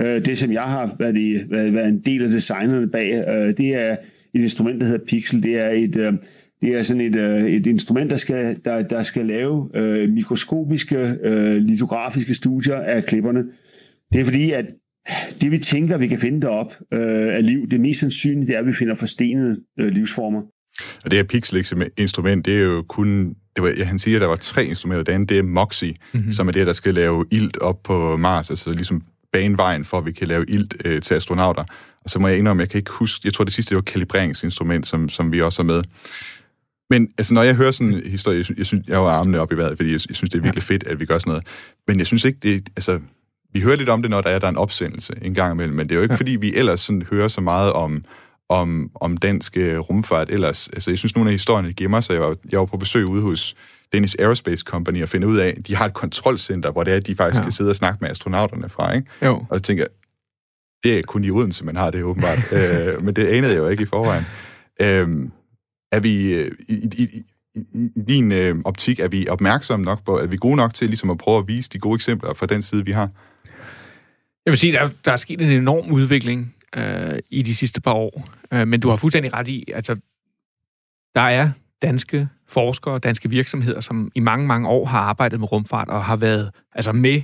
øh, 0.00 0.24
det 0.26 0.38
som 0.38 0.52
jeg 0.52 0.62
har 0.62 0.96
været, 0.98 1.16
i, 1.16 1.38
været, 1.50 1.74
været 1.74 1.88
en 1.88 2.00
del 2.00 2.22
af 2.22 2.28
designerne 2.28 2.88
bag, 2.88 3.24
øh, 3.28 3.56
det 3.56 3.74
er 3.74 3.96
et 4.34 4.40
instrument, 4.40 4.80
der 4.80 4.86
hedder 4.86 5.04
Pixel. 5.06 5.42
Det 5.42 5.58
er 5.60 5.68
et, 5.70 5.96
øh, 5.96 6.12
det 6.62 6.74
er 6.78 6.82
sådan 6.82 7.00
et, 7.00 7.16
øh, 7.16 7.42
et 7.44 7.66
instrument, 7.66 8.10
der 8.10 8.16
skal, 8.16 8.56
der, 8.64 8.82
der 8.82 9.02
skal 9.02 9.26
lave 9.26 9.70
øh, 9.74 10.10
mikroskopiske, 10.10 11.16
øh, 11.24 11.56
litografiske 11.56 12.34
studier 12.34 12.76
af 12.76 13.04
klipperne. 13.04 13.44
Det 14.12 14.20
er 14.20 14.24
fordi, 14.24 14.50
at 14.52 14.66
det 15.42 15.50
vi 15.50 15.58
tænker, 15.58 15.98
vi 15.98 16.06
kan 16.06 16.18
finde 16.18 16.40
derop 16.40 16.72
øh, 16.92 17.34
af 17.36 17.46
liv, 17.46 17.68
det 17.68 17.80
mest 17.80 18.00
sandsynlige, 18.00 18.46
det 18.46 18.54
er, 18.54 18.58
at 18.58 18.66
vi 18.66 18.72
finder 18.72 18.94
forstenede 18.94 19.60
øh, 19.80 19.88
livsformer. 19.88 20.42
Og 21.04 21.10
det 21.10 21.18
her 21.18 21.24
Pixel-instrument, 21.24 22.44
det 22.44 22.54
er 22.54 22.64
jo 22.64 22.82
kun... 22.88 23.36
Det 23.56 23.62
var, 23.62 23.74
ja, 23.76 23.84
han 23.84 23.98
siger, 23.98 24.16
at 24.16 24.20
der 24.20 24.28
var 24.28 24.36
tre 24.36 24.64
instrumenter. 24.64 25.04
Det 25.04 25.12
andet, 25.12 25.28
det 25.28 25.38
er 25.38 25.42
MOXIE, 25.42 25.94
mm-hmm. 26.12 26.32
som 26.32 26.48
er 26.48 26.52
det, 26.52 26.66
der 26.66 26.72
skal 26.72 26.94
lave 26.94 27.24
ilt 27.30 27.56
op 27.56 27.82
på 27.82 28.16
Mars, 28.16 28.50
altså 28.50 28.72
ligesom 28.72 29.02
bane 29.32 29.56
vejen 29.56 29.84
for, 29.84 29.98
at 29.98 30.06
vi 30.06 30.12
kan 30.12 30.28
lave 30.28 30.44
ilt 30.48 30.74
øh, 30.84 31.02
til 31.02 31.14
astronauter. 31.14 31.64
Og 32.04 32.10
så 32.10 32.18
må 32.18 32.28
jeg 32.28 32.38
indrømme, 32.38 32.60
jeg 32.60 32.70
kan 32.70 32.78
ikke 32.78 32.90
huske... 32.90 33.20
Jeg 33.24 33.32
tror, 33.32 33.44
det 33.44 33.54
sidste, 33.54 33.70
det 33.70 33.76
var 33.76 33.82
kalibreringinstrument, 33.82 34.86
som, 34.86 35.08
som 35.08 35.32
vi 35.32 35.40
også 35.40 35.62
har 35.62 35.66
med. 35.66 35.82
Men 36.90 37.08
altså, 37.18 37.34
når 37.34 37.42
jeg 37.42 37.54
hører 37.54 37.70
sådan 37.70 37.94
en 37.94 38.10
historie, 38.10 38.36
jeg 38.36 38.44
synes, 38.44 38.58
jeg, 38.58 38.66
synes, 38.66 38.88
jeg 38.88 38.96
har 38.96 39.04
armene 39.04 39.40
op 39.40 39.52
i 39.52 39.56
vejret, 39.56 39.76
fordi 39.76 39.92
jeg, 39.92 40.00
jeg 40.08 40.16
synes, 40.16 40.30
det 40.30 40.38
er 40.38 40.42
virkelig 40.42 40.62
fedt, 40.62 40.86
at 40.86 41.00
vi 41.00 41.06
gør 41.06 41.18
sådan 41.18 41.30
noget. 41.30 41.46
Men 41.88 41.98
jeg 41.98 42.06
synes 42.06 42.24
ikke, 42.24 42.38
det 42.42 42.68
altså, 42.76 43.00
vi 43.52 43.60
hører 43.60 43.76
lidt 43.76 43.88
om 43.88 44.02
det, 44.02 44.10
når 44.10 44.20
der 44.20 44.30
er, 44.30 44.38
der 44.38 44.46
er 44.46 44.50
en 44.50 44.56
opsendelse 44.56 45.12
en 45.22 45.34
gang 45.34 45.52
imellem, 45.52 45.76
men 45.76 45.88
det 45.88 45.94
er 45.94 45.96
jo 45.96 46.02
ikke, 46.02 46.12
ja. 46.12 46.18
fordi 46.18 46.36
vi 46.36 46.54
ellers 46.54 46.80
sådan 46.80 47.02
hører 47.10 47.28
så 47.28 47.40
meget 47.40 47.72
om, 47.72 48.04
om, 48.48 48.90
om 48.94 49.16
dansk 49.16 49.56
øh, 49.56 49.78
rumfart 49.78 50.30
ellers. 50.30 50.68
Altså, 50.68 50.90
jeg 50.90 50.98
synes, 50.98 51.14
nogle 51.14 51.30
af 51.30 51.34
historierne 51.34 51.72
gemmer 51.72 52.00
sig. 52.00 52.14
Jeg 52.14 52.22
var, 52.22 52.36
jeg 52.52 52.58
var 52.58 52.64
på 52.64 52.76
besøg 52.76 53.06
ude 53.06 53.22
hos 53.22 53.56
Danish 53.92 54.14
Aerospace 54.18 54.62
Company 54.66 55.02
og 55.02 55.08
finde 55.08 55.26
ud 55.26 55.36
af, 55.36 55.54
at 55.56 55.66
de 55.66 55.76
har 55.76 55.86
et 55.86 55.94
kontrolcenter, 55.94 56.72
hvor 56.72 56.84
det 56.84 56.92
er, 56.92 56.96
at 56.96 57.06
de 57.06 57.14
faktisk 57.14 57.38
ja. 57.38 57.42
Kan 57.42 57.52
sidde 57.52 57.70
og 57.70 57.76
snakke 57.76 57.98
med 58.00 58.10
astronauterne 58.10 58.68
fra, 58.68 58.92
ikke? 58.92 59.08
Jo. 59.22 59.34
Og 59.34 59.54
jeg 59.54 59.62
tænker, 59.62 59.86
det 60.84 60.98
er 60.98 61.02
kun 61.02 61.24
i 61.24 61.30
Odense, 61.30 61.64
man 61.64 61.76
har 61.76 61.90
det 61.90 62.02
åbenbart. 62.02 62.38
øh, 62.52 63.04
men 63.04 63.16
det 63.16 63.26
anede 63.26 63.52
jeg 63.52 63.58
jo 63.58 63.68
ikke 63.68 63.82
i 63.82 63.86
forvejen. 63.86 64.24
Øh, 64.82 65.28
er 65.92 66.00
vi, 66.00 66.34
øh, 66.34 66.50
i, 66.68 66.74
i, 66.74 67.02
i 67.02 67.22
i 67.96 68.02
din 68.08 68.32
øh, 68.32 68.54
optik, 68.64 69.00
er 69.00 69.08
vi 69.08 69.28
opmærksomme 69.28 69.84
nok 69.84 70.04
på, 70.04 70.18
er 70.18 70.26
vi 70.26 70.36
gode 70.36 70.56
nok 70.56 70.74
til 70.74 70.88
ligesom 70.88 71.10
at 71.10 71.18
prøve 71.18 71.38
at 71.38 71.48
vise 71.48 71.70
de 71.70 71.78
gode 71.78 71.94
eksempler 71.94 72.34
fra 72.34 72.46
den 72.46 72.62
side, 72.62 72.84
vi 72.84 72.92
har? 72.92 73.08
Jeg 74.46 74.50
vil 74.50 74.58
sige, 74.58 74.72
der, 74.72 74.88
der 75.04 75.12
er 75.12 75.16
sket 75.16 75.40
en 75.40 75.50
enorm 75.50 75.90
udvikling 75.90 76.54
øh, 76.76 77.18
i 77.30 77.42
de 77.42 77.54
sidste 77.54 77.80
par 77.80 77.92
år. 77.92 78.28
Øh, 78.52 78.68
men 78.68 78.80
du 78.80 78.88
har 78.88 78.96
fuldstændig 78.96 79.32
ret 79.34 79.48
i, 79.48 79.64
altså, 79.74 79.96
der 81.14 81.20
er 81.20 81.50
danske 81.82 82.28
forskere 82.46 82.94
og 82.94 83.02
danske 83.02 83.30
virksomheder, 83.30 83.80
som 83.80 84.10
i 84.14 84.20
mange, 84.20 84.46
mange 84.46 84.68
år 84.68 84.84
har 84.84 84.98
arbejdet 84.98 85.40
med 85.40 85.52
rumfart 85.52 85.88
og 85.88 86.04
har 86.04 86.16
været 86.16 86.50
altså 86.72 86.92
med 86.92 87.22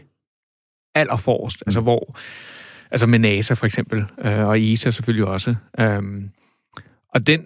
allerforrest. 0.94 1.62
Altså, 1.66 1.80
hvor, 1.80 2.16
altså 2.90 3.06
med 3.06 3.18
NASA 3.18 3.54
for 3.54 3.66
eksempel, 3.66 4.04
øh, 4.24 4.46
og 4.48 4.60
ESA 4.60 4.90
selvfølgelig 4.90 5.26
også. 5.26 5.54
Øhm, 5.80 6.30
og 7.14 7.26
den, 7.26 7.40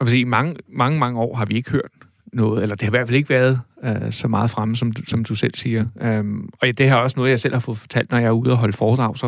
jeg 0.00 0.04
vil 0.06 0.10
sige, 0.10 0.24
mange, 0.24 0.56
mange, 0.68 0.98
mange 0.98 1.20
år 1.20 1.36
har 1.36 1.44
vi 1.44 1.54
ikke 1.54 1.70
hørt 1.70 1.90
noget, 2.32 2.62
eller 2.62 2.76
det 2.76 2.82
har 2.82 2.88
i 2.90 2.96
hvert 2.96 3.08
fald 3.08 3.16
ikke 3.16 3.28
været 3.28 3.60
øh, 3.84 4.12
så 4.12 4.28
meget 4.28 4.50
fremme, 4.50 4.76
som, 4.76 4.92
du- 4.92 5.04
som 5.04 5.24
du 5.24 5.34
selv 5.34 5.54
siger. 5.54 5.86
Øhm, 6.00 6.48
og 6.60 6.78
det 6.78 6.88
har 6.90 6.96
også 6.96 7.16
noget, 7.16 7.30
jeg 7.30 7.40
selv 7.40 7.54
har 7.54 7.60
fået 7.60 7.78
fortalt, 7.78 8.10
når 8.10 8.18
jeg 8.18 8.26
er 8.26 8.30
ude 8.30 8.50
og 8.52 8.56
holde 8.58 8.76
foredrag, 8.76 9.18
så 9.18 9.26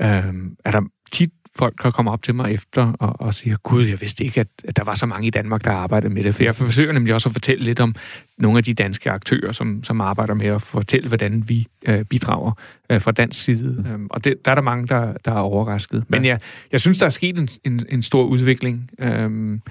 øhm, 0.00 0.56
er 0.64 0.70
der 0.70 0.82
tit 1.12 1.30
folk, 1.56 1.82
der 1.82 1.90
kommer 1.90 2.12
op 2.12 2.22
til 2.22 2.34
mig 2.34 2.52
efter 2.52 2.92
og, 2.92 3.20
og 3.20 3.34
siger, 3.34 3.56
gud, 3.56 3.84
jeg 3.84 4.00
vidste 4.00 4.24
ikke, 4.24 4.40
at, 4.40 4.48
at 4.64 4.76
der 4.76 4.84
var 4.84 4.94
så 4.94 5.06
mange 5.06 5.26
i 5.26 5.30
Danmark, 5.30 5.64
der 5.64 5.70
arbejdede 5.70 6.14
med 6.14 6.22
det. 6.22 6.34
For 6.34 6.42
jeg 6.42 6.54
forsøger 6.54 6.92
nemlig 6.92 7.14
også 7.14 7.28
at 7.28 7.32
fortælle 7.32 7.64
lidt 7.64 7.80
om 7.80 7.94
nogle 8.38 8.58
af 8.58 8.64
de 8.64 8.74
danske 8.74 9.10
aktører, 9.10 9.52
som, 9.52 9.84
som 9.84 10.00
arbejder 10.00 10.34
med 10.34 10.46
at 10.46 10.62
fortælle, 10.62 11.08
hvordan 11.08 11.48
vi 11.48 11.66
øh, 11.88 12.04
bidrager 12.04 12.52
øh, 12.90 13.00
fra 13.00 13.12
dansk 13.12 13.44
side. 13.44 13.84
Øhm, 13.92 14.06
og 14.10 14.24
det, 14.24 14.44
der 14.44 14.50
er 14.50 14.54
der 14.54 14.62
mange, 14.62 14.86
der, 14.86 15.12
der 15.24 15.32
er 15.32 15.40
overrasket. 15.40 16.04
Men 16.08 16.24
jeg, 16.24 16.40
jeg 16.72 16.80
synes, 16.80 16.98
der 16.98 17.06
er 17.06 17.10
sket 17.10 17.38
en, 17.38 17.48
en, 17.64 17.86
en 17.88 18.02
stor 18.02 18.24
udvikling. 18.24 18.90
Øhm, 18.98 19.62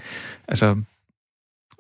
altså, 0.48 0.82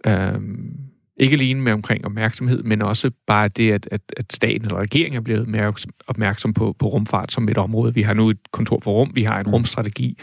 øhm, 0.05 0.84
ikke 1.17 1.33
alene 1.33 1.61
med 1.61 1.73
omkring 1.73 2.05
opmærksomhed, 2.05 2.63
men 2.63 2.81
også 2.81 3.11
bare 3.27 3.47
det, 3.47 3.71
at, 3.71 3.87
at, 3.91 4.01
at 4.17 4.33
staten 4.33 4.61
eller 4.61 4.79
regeringen 4.79 5.17
er 5.17 5.21
blevet 5.21 5.47
mere 5.47 5.73
opmærksom 6.07 6.53
på, 6.53 6.75
på 6.79 6.87
rumfart 6.87 7.31
som 7.31 7.49
et 7.49 7.57
område. 7.57 7.93
Vi 7.93 8.01
har 8.01 8.13
nu 8.13 8.29
et 8.29 8.51
kontor 8.51 8.79
for 8.83 8.91
rum, 8.91 9.11
vi 9.15 9.23
har 9.23 9.39
en 9.39 9.47
rumstrategi, 9.47 10.19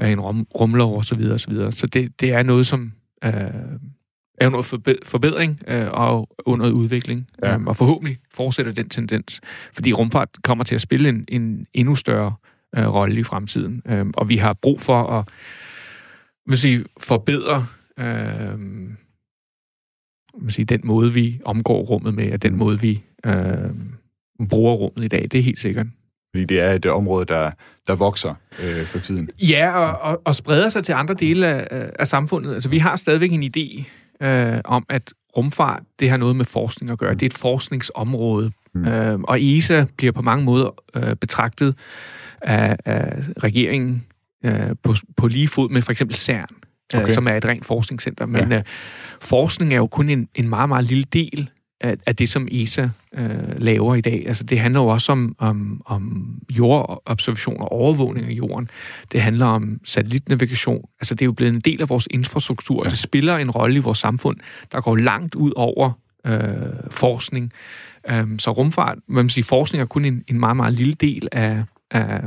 øh, 0.00 0.10
en 0.10 0.20
rum, 0.20 0.46
rumlov 0.60 0.98
osv. 0.98 1.04
Så, 1.04 1.14
videre, 1.14 1.34
og 1.34 1.40
så, 1.40 1.50
videre. 1.50 1.72
så 1.72 1.86
det, 1.86 2.20
det 2.20 2.32
er 2.32 2.42
noget, 2.42 2.66
som 2.66 2.92
øh, 3.24 3.32
er 4.40 4.46
under 4.46 4.62
forbe- 4.62 5.00
forbedring 5.04 5.62
øh, 5.66 5.88
og 5.90 6.28
under 6.46 6.70
udvikling. 6.70 7.28
Ja. 7.42 7.56
Um, 7.56 7.66
og 7.66 7.76
forhåbentlig 7.76 8.18
fortsætter 8.34 8.72
den 8.72 8.88
tendens. 8.88 9.40
Fordi 9.74 9.92
rumfart 9.92 10.28
kommer 10.44 10.64
til 10.64 10.74
at 10.74 10.80
spille 10.80 11.08
en, 11.08 11.24
en 11.28 11.66
endnu 11.74 11.94
større 11.94 12.34
øh, 12.76 12.88
rolle 12.88 13.20
i 13.20 13.22
fremtiden. 13.22 13.82
Um, 13.92 14.14
og 14.16 14.28
vi 14.28 14.36
har 14.36 14.52
brug 14.52 14.80
for 14.80 15.02
at 15.02 15.28
vil 16.46 16.58
sige, 16.58 16.84
forbedre 17.00 17.66
øh, 17.98 18.58
vil 20.34 20.52
sige, 20.52 20.64
den 20.64 20.80
måde, 20.84 21.12
vi 21.12 21.40
omgår 21.44 21.80
rummet 21.82 22.14
med, 22.14 22.32
og 22.32 22.42
den 22.42 22.56
måde, 22.56 22.80
vi 22.80 23.02
øh, 23.26 23.34
bruger 24.48 24.74
rummet 24.74 25.04
i 25.04 25.08
dag. 25.08 25.22
Det 25.22 25.34
er 25.34 25.42
helt 25.42 25.58
sikkert. 25.58 25.86
Fordi 26.34 26.44
det 26.44 26.60
er 26.60 26.72
et 26.72 26.86
område, 26.86 27.26
der, 27.26 27.50
der 27.86 27.96
vokser 27.96 28.34
øh, 28.62 28.84
for 28.86 28.98
tiden. 28.98 29.28
Ja, 29.38 29.70
og, 29.70 30.10
og, 30.10 30.22
og 30.24 30.34
spreder 30.34 30.68
sig 30.68 30.84
til 30.84 30.92
andre 30.92 31.14
dele 31.14 31.46
af, 31.46 31.90
af 31.98 32.08
samfundet. 32.08 32.54
Altså, 32.54 32.68
vi 32.68 32.78
har 32.78 32.96
stadigvæk 32.96 33.32
en 33.32 33.42
idé 33.42 33.84
øh, 34.26 34.60
om, 34.64 34.86
at 34.88 35.12
rumfart, 35.36 35.82
det 36.00 36.10
har 36.10 36.16
noget 36.16 36.36
med 36.36 36.44
forskning 36.44 36.90
at 36.90 36.98
gøre. 36.98 37.14
Det 37.14 37.22
er 37.22 37.26
et 37.26 37.38
forskningsområde. 37.38 38.52
Mm. 38.74 38.86
Øh, 38.86 39.20
og 39.20 39.42
ESA 39.42 39.84
bliver 39.96 40.12
på 40.12 40.22
mange 40.22 40.44
måder 40.44 40.82
øh, 40.96 41.16
betragtet 41.16 41.74
af, 42.42 42.76
af 42.84 43.22
regeringen 43.42 44.06
øh, 44.44 44.76
på, 44.82 44.94
på 45.16 45.26
lige 45.26 45.48
fod 45.48 45.68
med 45.70 45.82
for 45.82 45.92
eksempel 45.92 46.16
CERN, 46.16 46.54
okay. 46.94 47.02
Okay. 47.02 47.10
øh, 47.10 47.14
som 47.14 47.26
er 47.26 47.34
et 47.34 47.44
rent 47.44 47.66
forskningscenter. 47.66 48.26
Men 48.26 48.50
ja. 48.50 48.58
øh, 48.58 48.62
forskning 49.20 49.72
er 49.72 49.76
jo 49.76 49.86
kun 49.86 50.08
en, 50.08 50.28
en 50.34 50.48
meget, 50.48 50.68
meget 50.68 50.84
lille 50.84 51.04
del 51.12 51.50
af, 51.80 51.96
af 52.06 52.16
det, 52.16 52.28
som 52.28 52.48
ESA 52.50 52.88
øh, 53.14 53.28
laver 53.58 53.94
i 53.94 54.00
dag. 54.00 54.24
Altså, 54.26 54.44
det 54.44 54.60
handler 54.60 54.80
jo 54.80 54.86
også 54.86 55.12
om, 55.12 55.36
om, 55.38 55.82
om 55.86 56.34
jordobservation 56.50 57.60
og 57.60 57.72
overvågning 57.72 58.26
af 58.26 58.32
jorden. 58.32 58.68
Det 59.12 59.20
handler 59.20 59.46
om 59.46 59.80
satellitnavigation. 59.84 60.84
Altså, 61.00 61.14
det 61.14 61.22
er 61.22 61.26
jo 61.26 61.32
blevet 61.32 61.54
en 61.54 61.60
del 61.60 61.82
af 61.82 61.88
vores 61.88 62.08
infrastruktur, 62.10 62.76
ja. 62.76 62.84
og 62.84 62.90
det 62.90 62.98
spiller 62.98 63.36
en 63.36 63.50
rolle 63.50 63.76
i 63.76 63.78
vores 63.78 63.98
samfund, 63.98 64.36
der 64.72 64.80
går 64.80 64.96
langt 64.96 65.34
ud 65.34 65.52
over 65.56 65.92
øh, 66.26 66.40
forskning. 66.90 67.52
Um, 68.12 68.38
så 68.38 68.50
rumfart, 68.50 68.98
man 69.06 69.28
sige, 69.28 69.44
forskning 69.44 69.82
er 69.82 69.86
kun 69.86 70.04
en, 70.04 70.24
en 70.28 70.40
meget, 70.40 70.56
meget 70.56 70.74
lille 70.74 70.94
del 70.94 71.28
af, 71.32 71.62
af, 71.90 72.20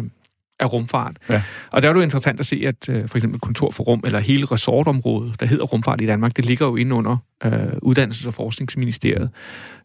af 0.59 0.73
rumfart. 0.73 1.17
Ja. 1.29 1.43
Og 1.71 1.81
der 1.81 1.89
er 1.89 1.93
det 1.93 1.99
jo 1.99 2.03
interessant 2.03 2.39
at 2.39 2.45
se, 2.45 2.63
at 2.67 2.89
øh, 2.89 3.07
for 3.07 3.17
eksempel 3.17 3.39
Kontor 3.39 3.71
for 3.71 3.83
Rum, 3.83 4.01
eller 4.05 4.19
hele 4.19 4.45
resortområdet, 4.45 5.39
der 5.39 5.45
hedder 5.45 5.63
Rumfart 5.63 6.01
i 6.01 6.05
Danmark, 6.05 6.37
det 6.37 6.45
ligger 6.45 6.65
jo 6.65 6.75
inde 6.75 6.95
under 6.95 7.17
øh, 7.43 7.73
Uddannelses- 7.85 8.27
og 8.27 8.33
Forskningsministeriet. 8.33 9.29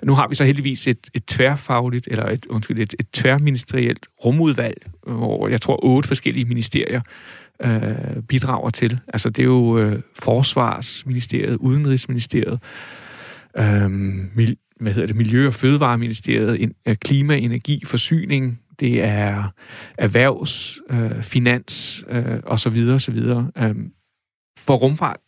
Nu 0.02 0.14
har 0.14 0.28
vi 0.28 0.34
så 0.34 0.44
heldigvis 0.44 0.86
et, 0.86 1.06
et 1.14 1.26
tværfagligt, 1.26 2.08
eller 2.10 2.26
et, 2.26 2.46
undskyld, 2.46 2.78
et, 2.78 2.94
et 3.00 3.10
tværministerielt 3.12 4.06
rumudvalg, 4.24 4.86
hvor 5.06 5.48
jeg 5.48 5.60
tror 5.60 5.84
otte 5.84 6.08
forskellige 6.08 6.44
ministerier 6.44 7.00
øh, 7.62 8.22
bidrager 8.28 8.70
til. 8.70 9.00
Altså 9.08 9.30
det 9.30 9.42
er 9.42 9.46
jo 9.46 9.78
øh, 9.78 10.02
Forsvarsministeriet, 10.18 11.56
Udenrigsministeriet, 11.56 12.60
øh, 13.58 13.90
mil, 14.34 14.56
hvad 14.80 14.92
hedder 14.92 15.06
det, 15.06 15.16
Miljø- 15.16 15.46
og 15.46 15.54
Fødevareministeriet, 15.54 16.62
en, 16.62 16.72
øh, 16.88 16.96
Klima, 16.96 17.36
Energi, 17.36 17.82
Forsyning, 17.86 18.60
det 18.80 19.02
er 19.02 19.50
erhvervs, 19.98 20.78
øh, 20.90 21.22
finans 21.22 22.04
øh, 22.08 22.40
og 22.44 22.60
så 22.60 22.70
videre, 22.70 23.00
så 23.00 23.12
videre. 23.12 23.50
Øhm, 23.58 23.92
for 24.58 24.76
rumfart 24.76 25.20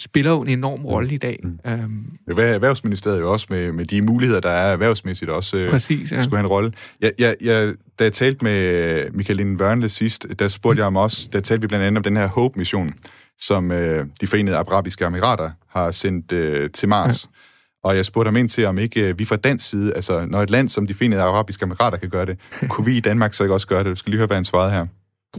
spiller 0.00 0.30
jo 0.30 0.42
en 0.42 0.48
enorm 0.48 0.84
rolle 0.84 1.14
i 1.14 1.18
dag. 1.18 1.40
Mm. 1.44 1.58
Øhm, 1.66 2.18
Erhvervsministeriet 2.28 3.20
jo 3.20 3.32
også 3.32 3.46
med, 3.50 3.72
med 3.72 3.84
de 3.84 4.02
muligheder, 4.02 4.40
der 4.40 4.50
er 4.50 4.72
erhvervsmæssigt 4.72 5.30
også 5.30 5.56
øh, 5.56 5.70
præcis, 5.70 6.12
ja. 6.12 6.22
skulle 6.22 6.36
have 6.36 6.44
en 6.44 6.50
rolle. 6.50 6.72
Jeg, 7.00 7.12
jeg, 7.18 7.36
jeg, 7.40 7.74
da 7.98 8.04
jeg 8.04 8.12
talte 8.12 8.44
med 8.44 9.10
Michael 9.10 9.36
Linden 9.36 9.60
Wørnle 9.60 9.88
sidst, 9.88 10.26
der 10.38 10.48
spurgte 10.48 10.78
jeg 10.78 10.86
om 10.86 10.96
også, 10.96 11.28
der 11.32 11.40
talte 11.40 11.60
vi 11.60 11.66
blandt 11.66 11.86
andet 11.86 11.98
om 11.98 12.02
den 12.02 12.16
her 12.16 12.28
HOPE-mission, 12.28 12.94
som 13.38 13.72
øh, 13.72 14.06
de 14.20 14.26
forenede 14.26 14.56
arabiske 14.56 15.04
emirater 15.04 15.50
har 15.68 15.90
sendt 15.90 16.32
øh, 16.32 16.70
til 16.70 16.88
Mars. 16.88 17.24
Ja. 17.24 17.37
Og 17.84 17.96
jeg 17.96 18.04
spurgte 18.04 18.28
ham 18.28 18.36
ind 18.36 18.48
til, 18.48 18.64
om 18.64 18.78
ikke 18.78 19.08
øh, 19.08 19.18
vi 19.18 19.24
fra 19.24 19.36
dansk 19.36 19.68
side, 19.68 19.94
altså 19.94 20.26
når 20.26 20.42
et 20.42 20.50
land 20.50 20.68
som 20.68 20.86
de 20.86 20.94
forenede 20.94 21.20
arabiske 21.20 21.64
emirater 21.64 21.98
kan 21.98 22.10
gøre 22.10 22.26
det, 22.26 22.38
kunne 22.70 22.86
vi 22.86 22.96
i 22.96 23.00
Danmark 23.00 23.34
så 23.34 23.42
ikke 23.42 23.54
også 23.54 23.66
gøre 23.66 23.84
det? 23.84 23.90
Du 23.90 23.96
skal 23.96 24.10
lige 24.10 24.18
høre, 24.18 24.26
hvad 24.26 24.36
han 24.36 24.44
svarede 24.44 24.72
her. 24.72 24.86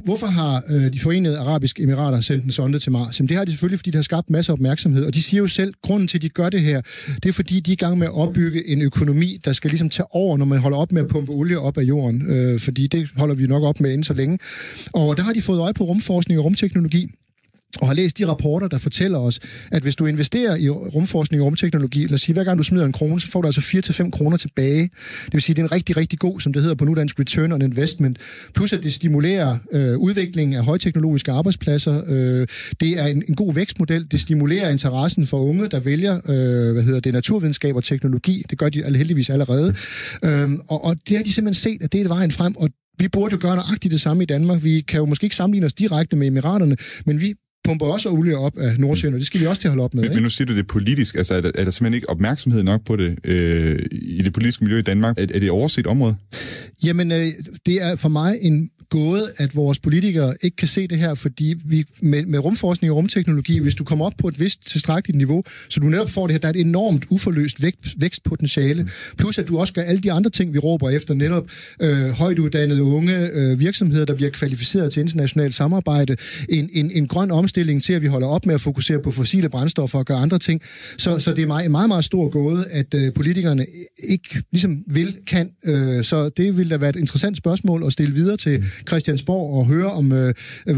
Hvorfor 0.03 0.27
har 0.27 0.63
øh, 0.69 0.93
de 0.93 0.99
forenede 0.99 1.39
arabiske 1.39 1.83
emirater 1.83 2.21
sendt 2.21 2.45
en 2.45 2.51
sonde 2.51 2.79
til 2.79 2.91
Mars? 2.91 3.19
Jamen, 3.19 3.29
det 3.29 3.37
har 3.37 3.45
de 3.45 3.51
selvfølgelig, 3.51 3.79
fordi 3.79 3.91
det 3.91 3.97
har 3.97 4.03
skabt 4.03 4.29
masser 4.29 4.53
af 4.53 4.55
opmærksomhed, 4.55 5.05
og 5.05 5.13
de 5.13 5.23
siger 5.23 5.41
jo 5.41 5.47
selv, 5.47 5.69
at 5.69 5.81
grunden 5.81 6.07
til, 6.07 6.17
at 6.17 6.21
de 6.21 6.29
gør 6.29 6.49
det 6.49 6.61
her, 6.61 6.81
det 7.23 7.29
er 7.29 7.33
fordi, 7.33 7.59
de 7.59 7.71
er 7.71 7.73
i 7.73 7.75
gang 7.75 7.97
med 7.97 8.07
at 8.07 8.13
opbygge 8.13 8.67
en 8.67 8.81
økonomi, 8.81 9.39
der 9.45 9.53
skal 9.53 9.69
ligesom 9.69 9.89
tage 9.89 10.15
over, 10.15 10.37
når 10.37 10.45
man 10.45 10.59
holder 10.59 10.77
op 10.77 10.91
med 10.91 11.01
at 11.01 11.07
pumpe 11.07 11.31
olie 11.31 11.59
op 11.59 11.77
af 11.77 11.81
jorden, 11.81 12.31
øh, 12.31 12.59
fordi 12.59 12.87
det 12.87 13.09
holder 13.17 13.35
vi 13.35 13.47
nok 13.47 13.63
op 13.63 13.79
med 13.79 13.91
inden 13.91 14.03
så 14.03 14.13
længe. 14.13 14.39
Og 14.93 15.17
der 15.17 15.23
har 15.23 15.33
de 15.33 15.41
fået 15.41 15.59
øje 15.59 15.73
på 15.73 15.83
rumforskning 15.83 16.39
og 16.39 16.45
rumteknologi, 16.45 17.11
og 17.81 17.87
har 17.87 17.93
læst 17.93 18.17
de 18.17 18.27
rapporter, 18.27 18.67
der 18.67 18.77
fortæller 18.77 19.19
os, 19.19 19.39
at 19.71 19.83
hvis 19.83 19.95
du 19.95 20.05
investerer 20.05 20.55
i 20.55 20.69
rumforskning 20.69 21.41
og 21.41 21.45
rumteknologi, 21.45 22.03
lad 22.03 22.13
os 22.13 22.21
sige, 22.21 22.33
hver 22.33 22.43
gang 22.43 22.57
du 22.57 22.63
smider 22.63 22.85
en 22.85 22.91
krone, 22.91 23.21
så 23.21 23.27
får 23.27 23.41
du 23.41 23.47
altså 23.47 23.61
4-5 24.05 24.09
kroner 24.09 24.37
tilbage. 24.37 24.81
Det 25.25 25.33
vil 25.33 25.41
sige, 25.41 25.53
det 25.53 25.61
er 25.61 25.65
en 25.65 25.71
rigtig, 25.71 25.97
rigtig 25.97 26.19
god, 26.19 26.39
som 26.39 26.53
det 26.53 26.61
hedder 26.61 26.75
på 26.75 26.85
nudansk, 26.85 27.19
return 27.19 27.51
on 27.51 27.61
investment. 27.61 28.17
Plus 28.55 28.73
at 28.73 28.83
det 28.83 28.93
stimulerer 28.93 29.57
øh, 29.71 29.97
udviklingen 29.97 30.57
af 30.57 30.65
højteknologiske 30.65 31.31
arbejdspladser. 31.31 32.03
Øh, 32.07 32.47
det 32.79 32.99
er 32.99 33.05
en, 33.05 33.23
en 33.29 33.35
god 33.35 33.53
vækstmodel. 33.53 34.11
Det 34.11 34.19
stimulerer 34.19 34.69
interessen 34.69 35.27
for 35.27 35.37
unge, 35.37 35.67
der 35.67 35.79
vælger, 35.79 36.15
øh, 36.15 36.73
hvad 36.73 36.83
hedder 36.83 36.99
det, 36.99 37.13
naturvidenskab 37.13 37.75
og 37.75 37.83
teknologi. 37.83 38.43
Det 38.49 38.57
gør 38.57 38.69
de 38.69 38.83
heldigvis 38.83 39.29
allerede. 39.29 39.75
Øh, 40.23 40.49
og, 40.67 40.85
og 40.85 40.95
det 41.09 41.17
har 41.17 41.23
de 41.23 41.33
simpelthen 41.33 41.61
set, 41.61 41.83
at 41.83 41.93
det 41.93 42.01
er 42.01 42.07
vejen 42.07 42.31
frem, 42.31 42.55
og 42.55 42.69
vi 42.99 43.07
burde 43.07 43.33
jo 43.33 43.39
gøre 43.41 43.55
nøjagtigt 43.55 43.91
det 43.91 44.01
samme 44.01 44.23
i 44.23 44.25
Danmark. 44.25 44.63
Vi 44.63 44.81
kan 44.81 44.97
jo 44.97 45.05
måske 45.05 45.23
ikke 45.23 45.35
sammenligne 45.35 45.65
os 45.65 45.73
direkte 45.73 46.15
med 46.15 46.27
Emiraterne, 46.27 46.77
men 47.05 47.21
vi 47.21 47.33
pumper 47.63 47.85
også 47.85 48.09
olie 48.09 48.37
op 48.37 48.57
af 48.57 48.79
Nordsjøen, 48.79 49.13
og 49.13 49.19
det 49.19 49.27
skal 49.27 49.41
vi 49.41 49.45
også 49.45 49.61
til 49.61 49.67
at 49.67 49.71
holde 49.71 49.83
op 49.83 49.93
med. 49.93 50.03
Men, 50.03 50.13
men 50.13 50.23
nu 50.23 50.29
siger 50.29 50.45
du 50.45 50.55
det 50.55 50.67
politisk, 50.67 51.15
altså 51.15 51.35
er 51.35 51.41
der, 51.41 51.51
er 51.55 51.63
der 51.63 51.71
simpelthen 51.71 51.93
ikke 51.93 52.09
opmærksomhed 52.09 52.63
nok 52.63 52.85
på 52.85 52.95
det 52.95 53.17
øh, 53.23 53.79
i 53.91 54.21
det 54.21 54.33
politiske 54.33 54.63
miljø 54.63 54.79
i 54.79 54.81
Danmark? 54.81 55.17
Er, 55.17 55.21
er 55.21 55.25
det 55.25 55.43
et 55.43 55.49
overset 55.49 55.87
område? 55.87 56.15
Jamen, 56.83 57.11
øh, 57.11 57.27
det 57.65 57.83
er 57.83 57.95
for 57.95 58.09
mig 58.09 58.37
en 58.41 58.69
gået, 58.89 59.31
at 59.37 59.55
vores 59.55 59.79
politikere 59.79 60.33
ikke 60.41 60.55
kan 60.55 60.67
se 60.67 60.87
det 60.87 60.97
her, 60.97 61.13
fordi 61.13 61.55
vi 61.65 61.85
med, 62.01 62.25
med 62.25 62.39
rumforskning 62.39 62.91
og 62.91 62.97
rumteknologi, 62.97 63.59
hvis 63.59 63.75
du 63.75 63.83
kommer 63.83 64.05
op 64.05 64.13
på 64.17 64.27
et 64.27 64.39
vist 64.39 64.67
tilstrækkeligt 64.67 65.17
niveau, 65.17 65.43
så 65.69 65.79
du 65.79 65.85
netop 65.85 66.09
får 66.09 66.27
det 66.27 66.33
her, 66.33 66.39
der 66.39 66.47
er 66.47 66.53
et 66.53 66.59
enormt 66.59 67.05
uforløst 67.09 67.63
vækst, 67.63 67.95
vækstpotentiale, 67.97 68.89
plus 69.17 69.37
at 69.37 69.47
du 69.47 69.59
også 69.59 69.73
gør 69.73 69.81
alle 69.81 70.01
de 70.01 70.11
andre 70.11 70.29
ting, 70.29 70.53
vi 70.53 70.59
råber 70.59 70.89
efter, 70.89 71.13
netop 71.13 71.49
øh, 71.81 72.09
højtuddannede 72.09 72.83
unge 72.83 73.29
øh, 73.33 73.59
virksomheder, 73.59 74.05
der 74.05 74.13
bliver 74.15 74.31
kvalificeret 74.31 74.93
til 74.93 75.01
internationalt 75.01 75.55
samarbejde, 75.55 76.17
en, 76.49 76.69
en, 76.73 76.91
en 76.91 77.07
grøn 77.07 77.31
omstilling 77.31 77.83
til, 77.83 77.93
at 77.93 78.01
vi 78.01 78.07
holder 78.07 78.27
op 78.27 78.45
med 78.45 78.55
at 78.55 78.61
fokusere 78.61 78.99
på 78.99 79.11
fossile 79.11 79.49
brændstoffer 79.49 79.99
og 79.99 80.05
gøre 80.05 80.17
andre 80.17 80.39
ting. 80.39 80.61
Så, 80.97 81.19
så 81.19 81.33
det 81.33 81.43
er 81.43 81.47
meget, 81.47 81.65
en 81.65 81.71
meget, 81.71 81.87
meget 81.87 82.05
stor 82.05 82.29
gåde, 82.29 82.65
at 82.71 82.93
øh, 82.93 83.13
politikerne 83.13 83.65
ikke 84.03 84.43
ligesom 84.51 84.83
vil, 84.87 85.15
kan. 85.27 85.49
Øh, 85.65 86.03
så 86.03 86.29
det 86.29 86.57
vil 86.57 86.69
da 86.69 86.77
være 86.77 86.89
et 86.89 86.95
interessant 86.95 87.37
spørgsmål 87.37 87.83
at 87.85 87.93
stille 87.93 88.13
videre 88.13 88.37
til 88.37 88.63
Christiansborg 88.87 89.59
og 89.59 89.65
høre 89.65 89.91
om, 89.91 90.11
øh, 90.11 90.33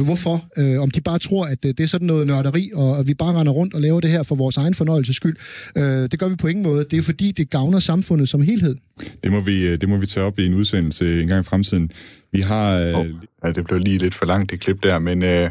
hvorfor, 0.05 0.45
øh, 0.57 0.81
om 0.81 0.91
de 0.91 1.01
bare 1.01 1.19
tror, 1.19 1.45
at 1.45 1.65
øh, 1.65 1.73
det 1.77 1.79
er 1.79 1.87
sådan 1.87 2.07
noget 2.07 2.27
nørderi, 2.27 2.71
og 2.73 2.99
at 2.99 3.07
vi 3.07 3.13
bare 3.13 3.33
render 3.39 3.51
rundt 3.51 3.73
og 3.73 3.81
laver 3.81 3.99
det 3.99 4.09
her 4.09 4.23
for 4.23 4.35
vores 4.35 4.57
egen 4.57 4.73
fornøjelses 4.73 5.15
skyld. 5.15 5.37
Øh, 5.77 5.83
det 5.83 6.19
gør 6.19 6.27
vi 6.27 6.35
på 6.35 6.47
ingen 6.47 6.63
måde. 6.63 6.85
Det 6.91 6.97
er 6.97 7.01
fordi, 7.01 7.31
det 7.31 7.49
gavner 7.49 7.79
samfundet 7.79 8.29
som 8.29 8.41
helhed. 8.41 8.75
Det 9.23 9.31
må 9.31 9.41
vi, 9.41 9.77
det 9.77 9.89
må 9.89 9.97
vi 9.97 10.05
tage 10.05 10.25
op 10.25 10.39
i 10.39 10.45
en 10.45 10.53
udsendelse 10.53 11.21
en 11.21 11.27
gang 11.27 11.41
i 11.41 11.43
fremtiden. 11.43 11.91
Vi 12.31 12.41
har... 12.41 12.93
Oh. 12.95 13.07
Ja, 13.45 13.51
det 13.51 13.65
blev 13.65 13.79
lige 13.79 13.97
lidt 13.97 14.13
for 14.13 14.25
langt, 14.25 14.51
det 14.51 14.59
klip 14.59 14.83
der, 14.83 14.99
men... 14.99 15.23
Øh, 15.23 15.49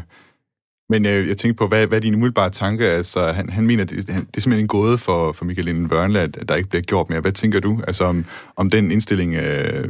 men 0.91 1.05
øh, 1.05 1.27
jeg 1.27 1.37
tænkte 1.37 1.59
på, 1.59 1.67
hvad, 1.67 1.87
hvad 1.87 1.97
er 1.97 2.01
din 2.01 2.15
umiddelbare 2.15 2.49
tanke? 2.49 2.85
Altså, 2.85 3.31
han, 3.31 3.49
han 3.49 3.67
mener, 3.67 3.83
det, 3.83 4.07
det 4.07 4.13
er 4.13 4.41
simpelthen 4.41 4.59
en 4.59 4.67
gåde 4.67 4.97
for, 4.97 5.31
for 5.31 5.45
Michael 5.45 5.65
Linden 5.65 5.89
Børnle, 5.89 6.19
at 6.19 6.49
der 6.49 6.55
ikke 6.55 6.69
bliver 6.69 6.81
gjort 6.81 7.09
mere. 7.09 7.19
Hvad 7.19 7.31
tænker 7.31 7.59
du 7.59 7.81
altså, 7.87 8.03
om, 8.03 8.25
om 8.55 8.69
den 8.69 8.91
indstilling, 8.91 9.35
øh, 9.35 9.89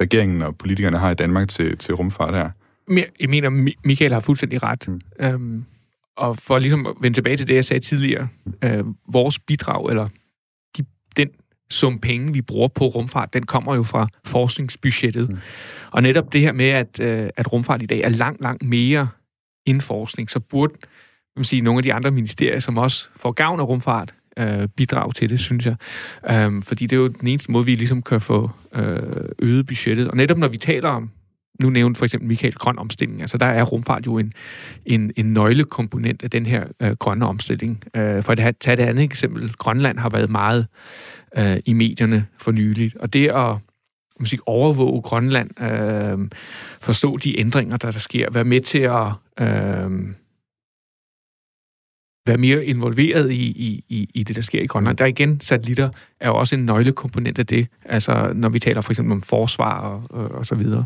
regeringen 0.00 0.42
og 0.42 0.56
politikerne 0.56 0.98
har 0.98 1.10
i 1.10 1.14
Danmark 1.14 1.48
til, 1.48 1.78
til 1.78 1.94
rumfart 1.94 2.34
her? 2.34 2.50
Jeg 3.20 3.28
mener, 3.28 3.50
Michael 3.84 4.12
har 4.12 4.20
fuldstændig 4.20 4.62
ret. 4.62 4.88
Mm. 4.88 5.00
Øhm, 5.20 5.64
og 6.16 6.36
for 6.36 6.58
ligesom 6.58 6.86
at 6.86 6.92
vende 7.00 7.16
tilbage 7.16 7.36
til 7.36 7.48
det, 7.48 7.54
jeg 7.54 7.64
sagde 7.64 7.80
tidligere, 7.80 8.28
øh, 8.64 8.84
vores 9.12 9.38
bidrag, 9.38 9.90
eller 9.90 10.08
de, 10.76 10.84
den 11.16 11.28
sum 11.70 11.98
penge, 11.98 12.32
vi 12.32 12.42
bruger 12.42 12.68
på 12.68 12.86
rumfart, 12.86 13.34
den 13.34 13.46
kommer 13.46 13.74
jo 13.74 13.82
fra 13.82 14.08
forskningsbudgettet. 14.24 15.28
Mm. 15.28 15.38
Og 15.90 16.02
netop 16.02 16.32
det 16.32 16.40
her 16.40 16.52
med, 16.52 16.68
at, 16.68 17.00
øh, 17.00 17.30
at 17.36 17.52
rumfart 17.52 17.82
i 17.82 17.86
dag 17.86 18.00
er 18.00 18.08
langt, 18.08 18.40
langt 18.40 18.62
mere 18.62 19.08
indforskning, 19.66 20.30
så 20.30 20.40
burde 20.40 20.74
man 21.36 21.44
sige, 21.44 21.62
nogle 21.62 21.78
af 21.78 21.82
de 21.82 21.94
andre 21.94 22.10
ministerier, 22.10 22.60
som 22.60 22.78
også 22.78 23.08
får 23.16 23.32
gavn 23.32 23.60
af 23.60 23.64
rumfart, 23.64 24.14
øh, 24.38 24.68
bidrag 24.76 25.14
til 25.14 25.30
det, 25.30 25.40
synes 25.40 25.66
jeg. 25.66 25.76
Øhm, 26.30 26.62
fordi 26.62 26.86
det 26.86 26.96
er 26.96 27.00
jo 27.00 27.08
den 27.08 27.28
eneste 27.28 27.52
måde, 27.52 27.64
vi 27.64 27.74
ligesom 27.74 28.02
kan 28.02 28.20
få 28.20 28.50
øh, 28.74 29.28
øget 29.38 29.66
budgettet. 29.66 30.08
Og 30.08 30.16
netop 30.16 30.38
når 30.38 30.48
vi 30.48 30.56
taler 30.56 30.88
om, 30.88 31.10
nu 31.62 31.70
nævnte 31.70 31.98
for 31.98 32.04
eksempel 32.04 32.28
Michael 32.28 32.54
grøn 32.54 32.78
omstilling, 32.78 33.20
altså 33.20 33.38
der 33.38 33.46
er 33.46 33.62
rumfart 33.62 34.06
jo 34.06 34.18
en, 34.18 34.32
en, 34.86 35.12
en 35.16 35.32
nøglekomponent 35.32 36.22
af 36.22 36.30
den 36.30 36.46
her 36.46 36.64
øh, 36.80 36.90
grønne 36.90 37.26
omstilling. 37.26 37.82
Øh, 37.96 38.22
for 38.22 38.32
at 38.32 38.56
tage 38.60 38.82
et 38.82 38.88
andet 38.88 39.04
eksempel, 39.04 39.52
Grønland 39.52 39.98
har 39.98 40.08
været 40.08 40.30
meget 40.30 40.66
øh, 41.38 41.56
i 41.66 41.72
medierne 41.72 42.26
for 42.38 42.52
nyligt, 42.52 42.96
og 42.96 43.12
det 43.12 43.28
at 43.28 43.56
man 44.22 44.26
sige, 44.26 44.48
overvåge 44.48 45.02
Grønland, 45.02 45.62
øh, 45.62 46.18
forstå 46.80 47.16
de 47.16 47.40
ændringer, 47.40 47.76
der, 47.76 47.90
der 47.90 47.98
sker, 47.98 48.30
være 48.30 48.44
med 48.44 48.60
til 48.60 48.78
at 48.78 49.06
øh, 49.40 49.90
være 52.26 52.36
mere 52.36 52.64
involveret 52.64 53.30
i, 53.30 53.44
i, 53.44 53.84
i, 53.88 54.10
i 54.14 54.22
det, 54.22 54.36
der 54.36 54.42
sker 54.42 54.62
i 54.62 54.66
Grønland. 54.66 54.96
Der 54.96 55.06
igen, 55.06 55.40
satellitter 55.40 55.90
er 56.20 56.28
jo 56.28 56.36
også 56.36 56.56
en 56.56 56.66
nøglekomponent 56.66 57.38
af 57.38 57.46
det, 57.46 57.66
altså 57.84 58.32
når 58.34 58.48
vi 58.48 58.58
taler 58.58 58.80
for 58.80 58.92
eksempel 58.92 59.12
om 59.12 59.22
forsvar 59.22 59.80
og, 59.80 60.02
og, 60.10 60.30
og 60.30 60.46
så 60.46 60.54
videre. 60.54 60.84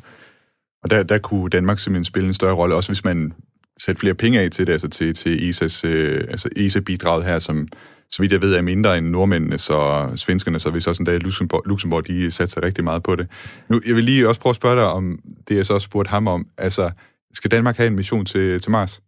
Og 0.83 0.91
der, 0.91 1.03
der 1.03 1.19
kunne 1.19 1.51
Danmark 1.51 1.79
simpelthen 1.79 2.05
spille 2.05 2.29
en 2.29 2.35
større 2.35 2.55
rolle, 2.55 2.75
også 2.75 2.89
hvis 2.89 3.05
man 3.05 3.33
sætter 3.79 4.01
flere 4.01 4.15
penge 4.15 4.41
af 4.41 4.51
til 4.51 4.67
det, 4.67 4.73
altså 4.73 4.89
til, 4.89 5.15
til 5.15 5.37
ESA's, 5.37 5.87
øh, 5.87 6.25
altså 6.29 6.49
ESA-bidraget 6.57 7.25
her, 7.25 7.39
som 7.39 7.69
så 8.17 8.23
vidt 8.23 8.33
jeg 8.33 8.43
ved, 8.43 8.55
er 8.55 8.63
mindre 8.63 8.99
end 8.99 9.07
nordmændene, 9.07 9.59
så 9.59 10.09
svenskerne, 10.17 10.59
så 10.59 10.71
hvis 10.71 10.87
også 10.87 11.03
en 11.03 11.07
dag 11.07 11.19
Luxembourg, 11.19 11.63
Luxembourg 11.67 12.07
de 12.07 12.31
satser 12.31 12.63
rigtig 12.63 12.85
meget 12.85 13.03
på 13.03 13.17
det. 13.17 13.31
Nu, 13.69 13.81
jeg 13.87 13.97
vil 13.97 14.05
lige 14.05 14.29
også 14.29 14.41
prøve 14.41 14.51
at 14.51 14.57
spørge 14.57 14.77
dig 14.77 14.87
om 14.87 15.19
det, 15.49 15.57
jeg 15.57 15.67
så 15.67 15.75
også 15.75 15.85
spurgte 15.85 16.09
ham 16.09 16.27
om. 16.27 16.47
Altså, 16.59 16.91
skal 17.35 17.51
Danmark 17.51 17.77
have 17.77 17.87
en 17.87 17.97
mission 17.97 18.25
til, 18.25 18.61
til 18.61 18.71
Mars? 18.71 19.03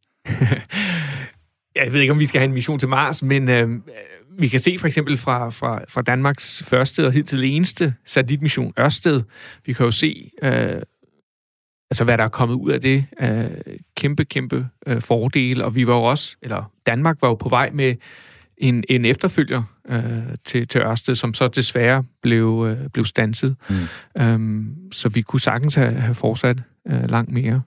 jeg 1.77 1.93
ved 1.93 2.01
ikke, 2.01 2.13
om 2.13 2.19
vi 2.19 2.27
skal 2.27 2.39
have 2.39 2.49
en 2.49 2.55
mission 2.55 2.79
til 2.79 2.89
Mars, 2.89 3.23
men 3.23 3.49
øh, 3.49 3.69
vi 4.39 4.49
kan 4.49 4.61
se 4.61 4.77
for 4.79 4.87
eksempel 4.87 5.17
fra, 5.17 5.51
fra, 5.51 5.81
fra 5.89 6.03
Danmarks 6.03 6.63
første 6.67 7.07
og 7.07 7.13
hidtil 7.13 7.45
eneste 7.45 7.95
satellitmission, 8.05 8.73
Ørsted, 8.79 9.21
vi 9.67 9.73
kan 9.73 9.87
jo 9.87 9.93
se, 9.93 10.31
øh, 10.43 10.83
altså 11.91 12.05
hvad 12.05 12.19
der 12.19 12.25
er 12.25 12.29
kommet 12.29 12.55
ud 12.55 12.71
af 12.71 12.81
det, 12.81 13.07
øh, 13.21 13.51
kæmpe, 13.97 14.25
kæmpe 14.25 14.69
øh, 14.87 15.03
fordele, 15.03 15.65
og 15.65 15.75
vi 15.75 15.87
var 15.87 15.95
jo 15.95 16.03
også, 16.03 16.37
eller 16.43 16.73
Danmark 16.87 17.17
var 17.23 17.29
jo 17.29 17.35
på 17.35 17.49
vej 17.49 17.71
med 17.73 17.95
en, 18.61 18.85
en 18.89 19.05
efterfølger 19.05 19.63
øh, 19.89 20.23
til, 20.45 20.69
til 20.69 20.81
Ørsted, 20.81 21.15
som 21.15 21.35
så 21.35 21.49
desværre 21.49 22.05
blev, 22.23 22.67
øh, 22.69 22.89
blev 22.89 23.05
stanset. 23.05 23.57
Mm. 23.71 24.23
Øhm, 24.23 24.77
så 24.93 25.09
vi 25.09 25.23
kunne 25.23 25.41
sagtens 25.41 25.75
have, 25.75 25.93
have 25.93 26.15
fortsat 26.15 26.57
øh, 26.89 27.11
langt 27.11 27.33
mere. 27.33 27.63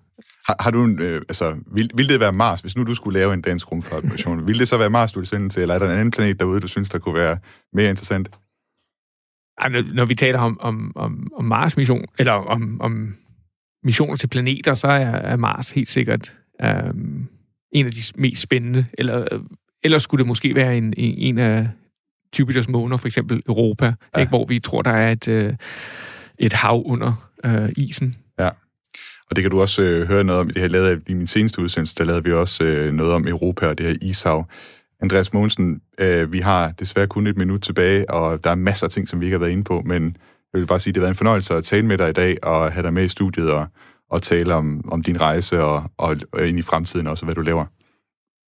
Har, 0.48 0.56
har 0.60 0.72
du 0.72 0.84
en, 0.84 1.02
øh, 1.02 1.16
altså, 1.16 1.56
vil, 1.74 1.89
vil 1.94 2.10
det 2.10 2.20
være 2.20 2.32
Mars, 2.32 2.62
hvis 2.62 2.78
nu 2.78 2.84
du 2.84 2.96
skulle 2.96 3.20
lave 3.20 3.34
en 3.34 3.42
dansk 3.42 3.72
rumfartmission? 3.72 4.44
vil 4.48 4.60
det 4.60 4.68
så 4.68 4.78
være 4.78 4.89
Mars, 4.89 5.12
du 5.12 5.20
vil 5.20 5.28
sende 5.28 5.50
til, 5.50 5.62
eller 5.62 5.76
er 5.76 5.80
der 5.80 5.86
en 5.86 5.92
anden 5.92 6.12
planet 6.12 6.39
derude, 6.39 6.60
du 6.60 6.68
synes, 6.68 6.89
der 6.89 7.00
kunne 7.00 7.16
være 7.16 7.38
mere 7.74 7.89
interessant? 7.89 8.30
Ej, 9.58 9.70
når, 9.70 9.94
når 9.94 10.06
vi 10.06 10.16
taler 10.16 10.39
om, 10.39 10.60
om, 10.60 10.92
om, 10.96 11.32
om 11.36 11.46
Mars-mission, 11.46 12.06
eller 12.20 12.32
om, 12.32 12.82
om 12.82 13.16
missioner 13.84 14.16
til 14.16 14.28
planeter, 14.28 14.74
så 14.74 14.88
er, 14.88 15.12
er 15.12 15.36
Mars 15.36 15.72
helt 15.72 15.89
sikkert 15.89 16.38
øh, 16.64 16.94
en 17.72 17.86
af 17.86 17.92
de 17.92 18.02
mest 18.16 18.42
spændende. 18.42 18.86
Eller, 18.94 19.42
eller 19.84 19.98
skulle 19.98 20.20
det 20.20 20.28
måske 20.28 20.56
være 20.56 20.78
en, 20.78 20.94
en 20.98 21.38
af 21.38 21.70
Jupiters 22.40 22.68
måner, 22.68 22.98
for 22.98 23.08
eksempel 23.08 23.42
Europa, 23.48 23.86
ja. 23.86 24.20
ikke, 24.20 24.30
hvor 24.30 24.46
vi 24.46 24.60
tror, 24.60 24.82
der 24.82 24.92
er 24.92 25.12
et, 25.12 25.28
øh, 25.28 25.54
et 26.40 26.54
hav 26.54 26.84
under 26.86 27.30
øh, 27.46 27.70
isen. 27.78 28.16
Ja. 28.40 28.50
Og 29.30 29.36
det 29.36 29.42
kan 29.42 29.52
du 29.52 29.62
også 29.62 29.82
øh, 29.82 30.08
høre 30.08 30.24
noget 30.24 30.42
om. 30.42 30.50
Det 30.50 30.62
her 30.62 30.68
lavede 30.70 31.02
i 31.08 31.14
min 31.14 31.28
seneste 31.28 31.62
udsendelse, 31.62 31.96
der 31.96 32.04
lavede 32.04 32.24
vi 32.24 32.32
også 32.32 32.64
øh, 32.64 32.94
noget 32.94 33.14
om 33.14 33.28
Europa 33.28 33.68
og 33.68 33.78
det 33.78 33.86
her 33.86 33.96
ishav. 34.02 34.48
Andreas 35.02 35.34
Mogensen, 35.34 35.82
øh, 36.00 36.34
vi 36.34 36.40
har 36.40 36.72
desværre 36.72 37.08
kun 37.08 37.28
et 37.28 37.38
minut 37.38 37.62
tilbage, 37.62 38.10
og 38.10 38.44
der 38.44 38.50
er 38.50 38.56
masser 38.56 38.86
af 38.86 38.92
ting, 38.92 39.10
som 39.10 39.20
vi 39.20 39.26
ikke 39.26 39.36
har 39.36 39.40
været 39.40 39.52
inde 39.52 39.64
på, 39.64 39.82
men 39.86 40.18
jeg 40.54 40.60
vil 40.60 40.68
bare 40.68 40.80
sige, 40.80 40.92
at 40.92 40.96
det 40.96 41.02
har 41.02 41.06
været 41.06 41.14
en 41.14 41.18
fornøjelse 41.18 41.54
at 41.54 41.64
tale 41.64 41.88
med 41.88 41.98
dig 41.98 42.10
i 42.10 42.14
dag, 42.14 42.38
og 42.44 42.72
have 42.72 42.84
dig 42.84 42.94
med 42.94 43.04
i 43.04 43.08
studiet 43.08 43.52
og, 43.52 43.68
og 44.10 44.22
tale 44.22 44.56
om, 44.56 44.92
om 44.92 45.04
din 45.04 45.22
rejse 45.22 45.64
og, 45.64 45.84
og, 45.98 46.18
og 46.32 46.48
ind 46.48 46.60
i 46.60 46.62
fremtiden 46.62 47.08
også, 47.08 47.26
hvad 47.26 47.36
du 47.36 47.42
laver. 47.42 47.66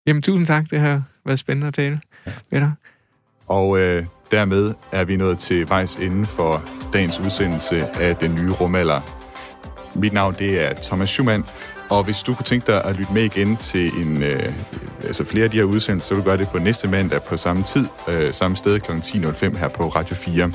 Jamen, 0.08 0.22
tusind 0.22 0.46
tak. 0.46 0.70
Det 0.72 0.80
har 0.80 1.04
været 1.26 1.40
spændende 1.40 1.68
at 1.68 1.74
tale 1.74 2.02
med 2.52 2.62
dig. 2.62 2.72
Og 3.48 3.80
øh, 3.80 4.06
dermed 4.32 4.74
er 4.92 5.04
vi 5.04 5.16
nået 5.16 5.38
til 5.38 5.70
vejs 5.70 5.96
inden 5.96 6.26
for 6.26 6.64
dagens 6.94 7.20
udsendelse 7.20 7.88
af 7.88 8.16
Den 8.16 8.36
Nye 8.36 8.52
Rumalder. 8.52 9.02
Mit 9.96 10.14
navn 10.14 10.36
det 10.40 10.62
er 10.62 10.74
Thomas 10.74 11.10
Schumann, 11.10 11.46
og 11.90 12.04
hvis 12.04 12.24
du 12.24 12.34
kunne 12.34 12.46
tænke 12.46 12.72
dig 12.72 12.86
at 12.86 12.98
lytte 12.98 13.14
med 13.14 13.24
igen 13.24 13.58
til 13.58 13.92
en, 14.02 14.24
øh, 14.24 14.54
altså 15.04 15.26
flere 15.26 15.44
af 15.44 15.52
de 15.52 15.58
her 15.58 15.64
udsendelser, 15.64 16.08
så 16.08 16.14
vil 16.14 16.24
du 16.24 16.30
gøre 16.30 16.38
det 16.38 16.50
på 16.50 16.60
næste 16.60 16.88
mandag 16.88 17.24
på 17.24 17.38
samme 17.38 17.64
tid, 17.64 17.86
øh, 18.10 18.34
samme 18.34 18.58
sted 18.58 18.80
kl. 18.80 18.92
10.05 18.92 19.58
her 19.58 19.68
på 19.68 19.88
Radio 19.88 20.16
4. 20.16 20.52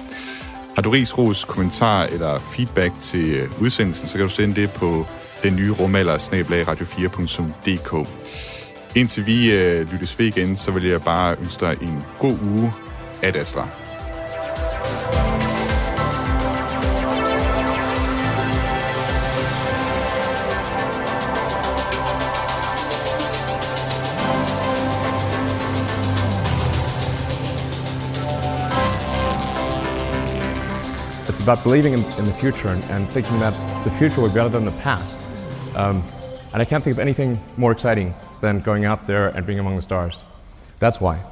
Har 0.75 0.83
du 0.83 0.91
ris, 0.91 1.19
ros, 1.19 1.45
kommentar 1.45 2.05
eller 2.05 2.39
feedback 2.39 2.93
til 3.01 3.31
øh, 3.31 3.63
udsendelsen, 3.63 4.07
så 4.07 4.17
kan 4.19 4.23
du 4.27 4.33
sende 4.33 4.61
det 4.61 4.71
på 4.71 5.07
den 5.43 5.57
nye 5.57 5.71
rumalder 5.71 6.19
radio4.dk. 6.19 8.09
Indtil 8.97 9.27
vi 9.27 9.53
øh, 9.53 9.93
lyttes 9.93 10.19
ved 10.19 10.27
igen, 10.27 10.57
så 10.57 10.71
vil 10.71 10.85
jeg 10.85 11.03
bare 11.03 11.37
ønske 11.41 11.67
dig 11.67 11.83
en 11.83 12.05
god 12.19 12.39
uge. 12.43 12.73
Ad 13.23 13.37
Astra. 13.37 13.69
It's 31.29 31.41
about 31.41 31.63
believing 31.63 31.95
in, 31.95 32.05
in 32.19 32.25
the 32.25 32.33
future 32.33 32.69
and, 32.69 32.85
and, 32.91 33.09
thinking 33.09 33.39
that 33.41 33.55
the 33.85 33.91
future 33.91 34.21
will 34.21 34.31
be 34.31 34.35
better 34.35 34.59
than 34.59 34.65
the 34.65 34.81
past. 34.83 35.29
Um, 35.77 36.03
and 36.53 36.63
I 36.63 36.65
can't 36.65 36.83
think 36.85 36.97
of 36.97 36.99
anything 36.99 37.39
more 37.57 37.73
exciting 37.73 38.15
than 38.41 38.61
going 38.61 38.85
out 38.85 39.07
there 39.07 39.29
and 39.29 39.47
being 39.47 39.59
among 39.59 39.77
the 39.77 39.83
stars. 39.83 40.25
That's 40.79 41.01
why. 41.01 41.23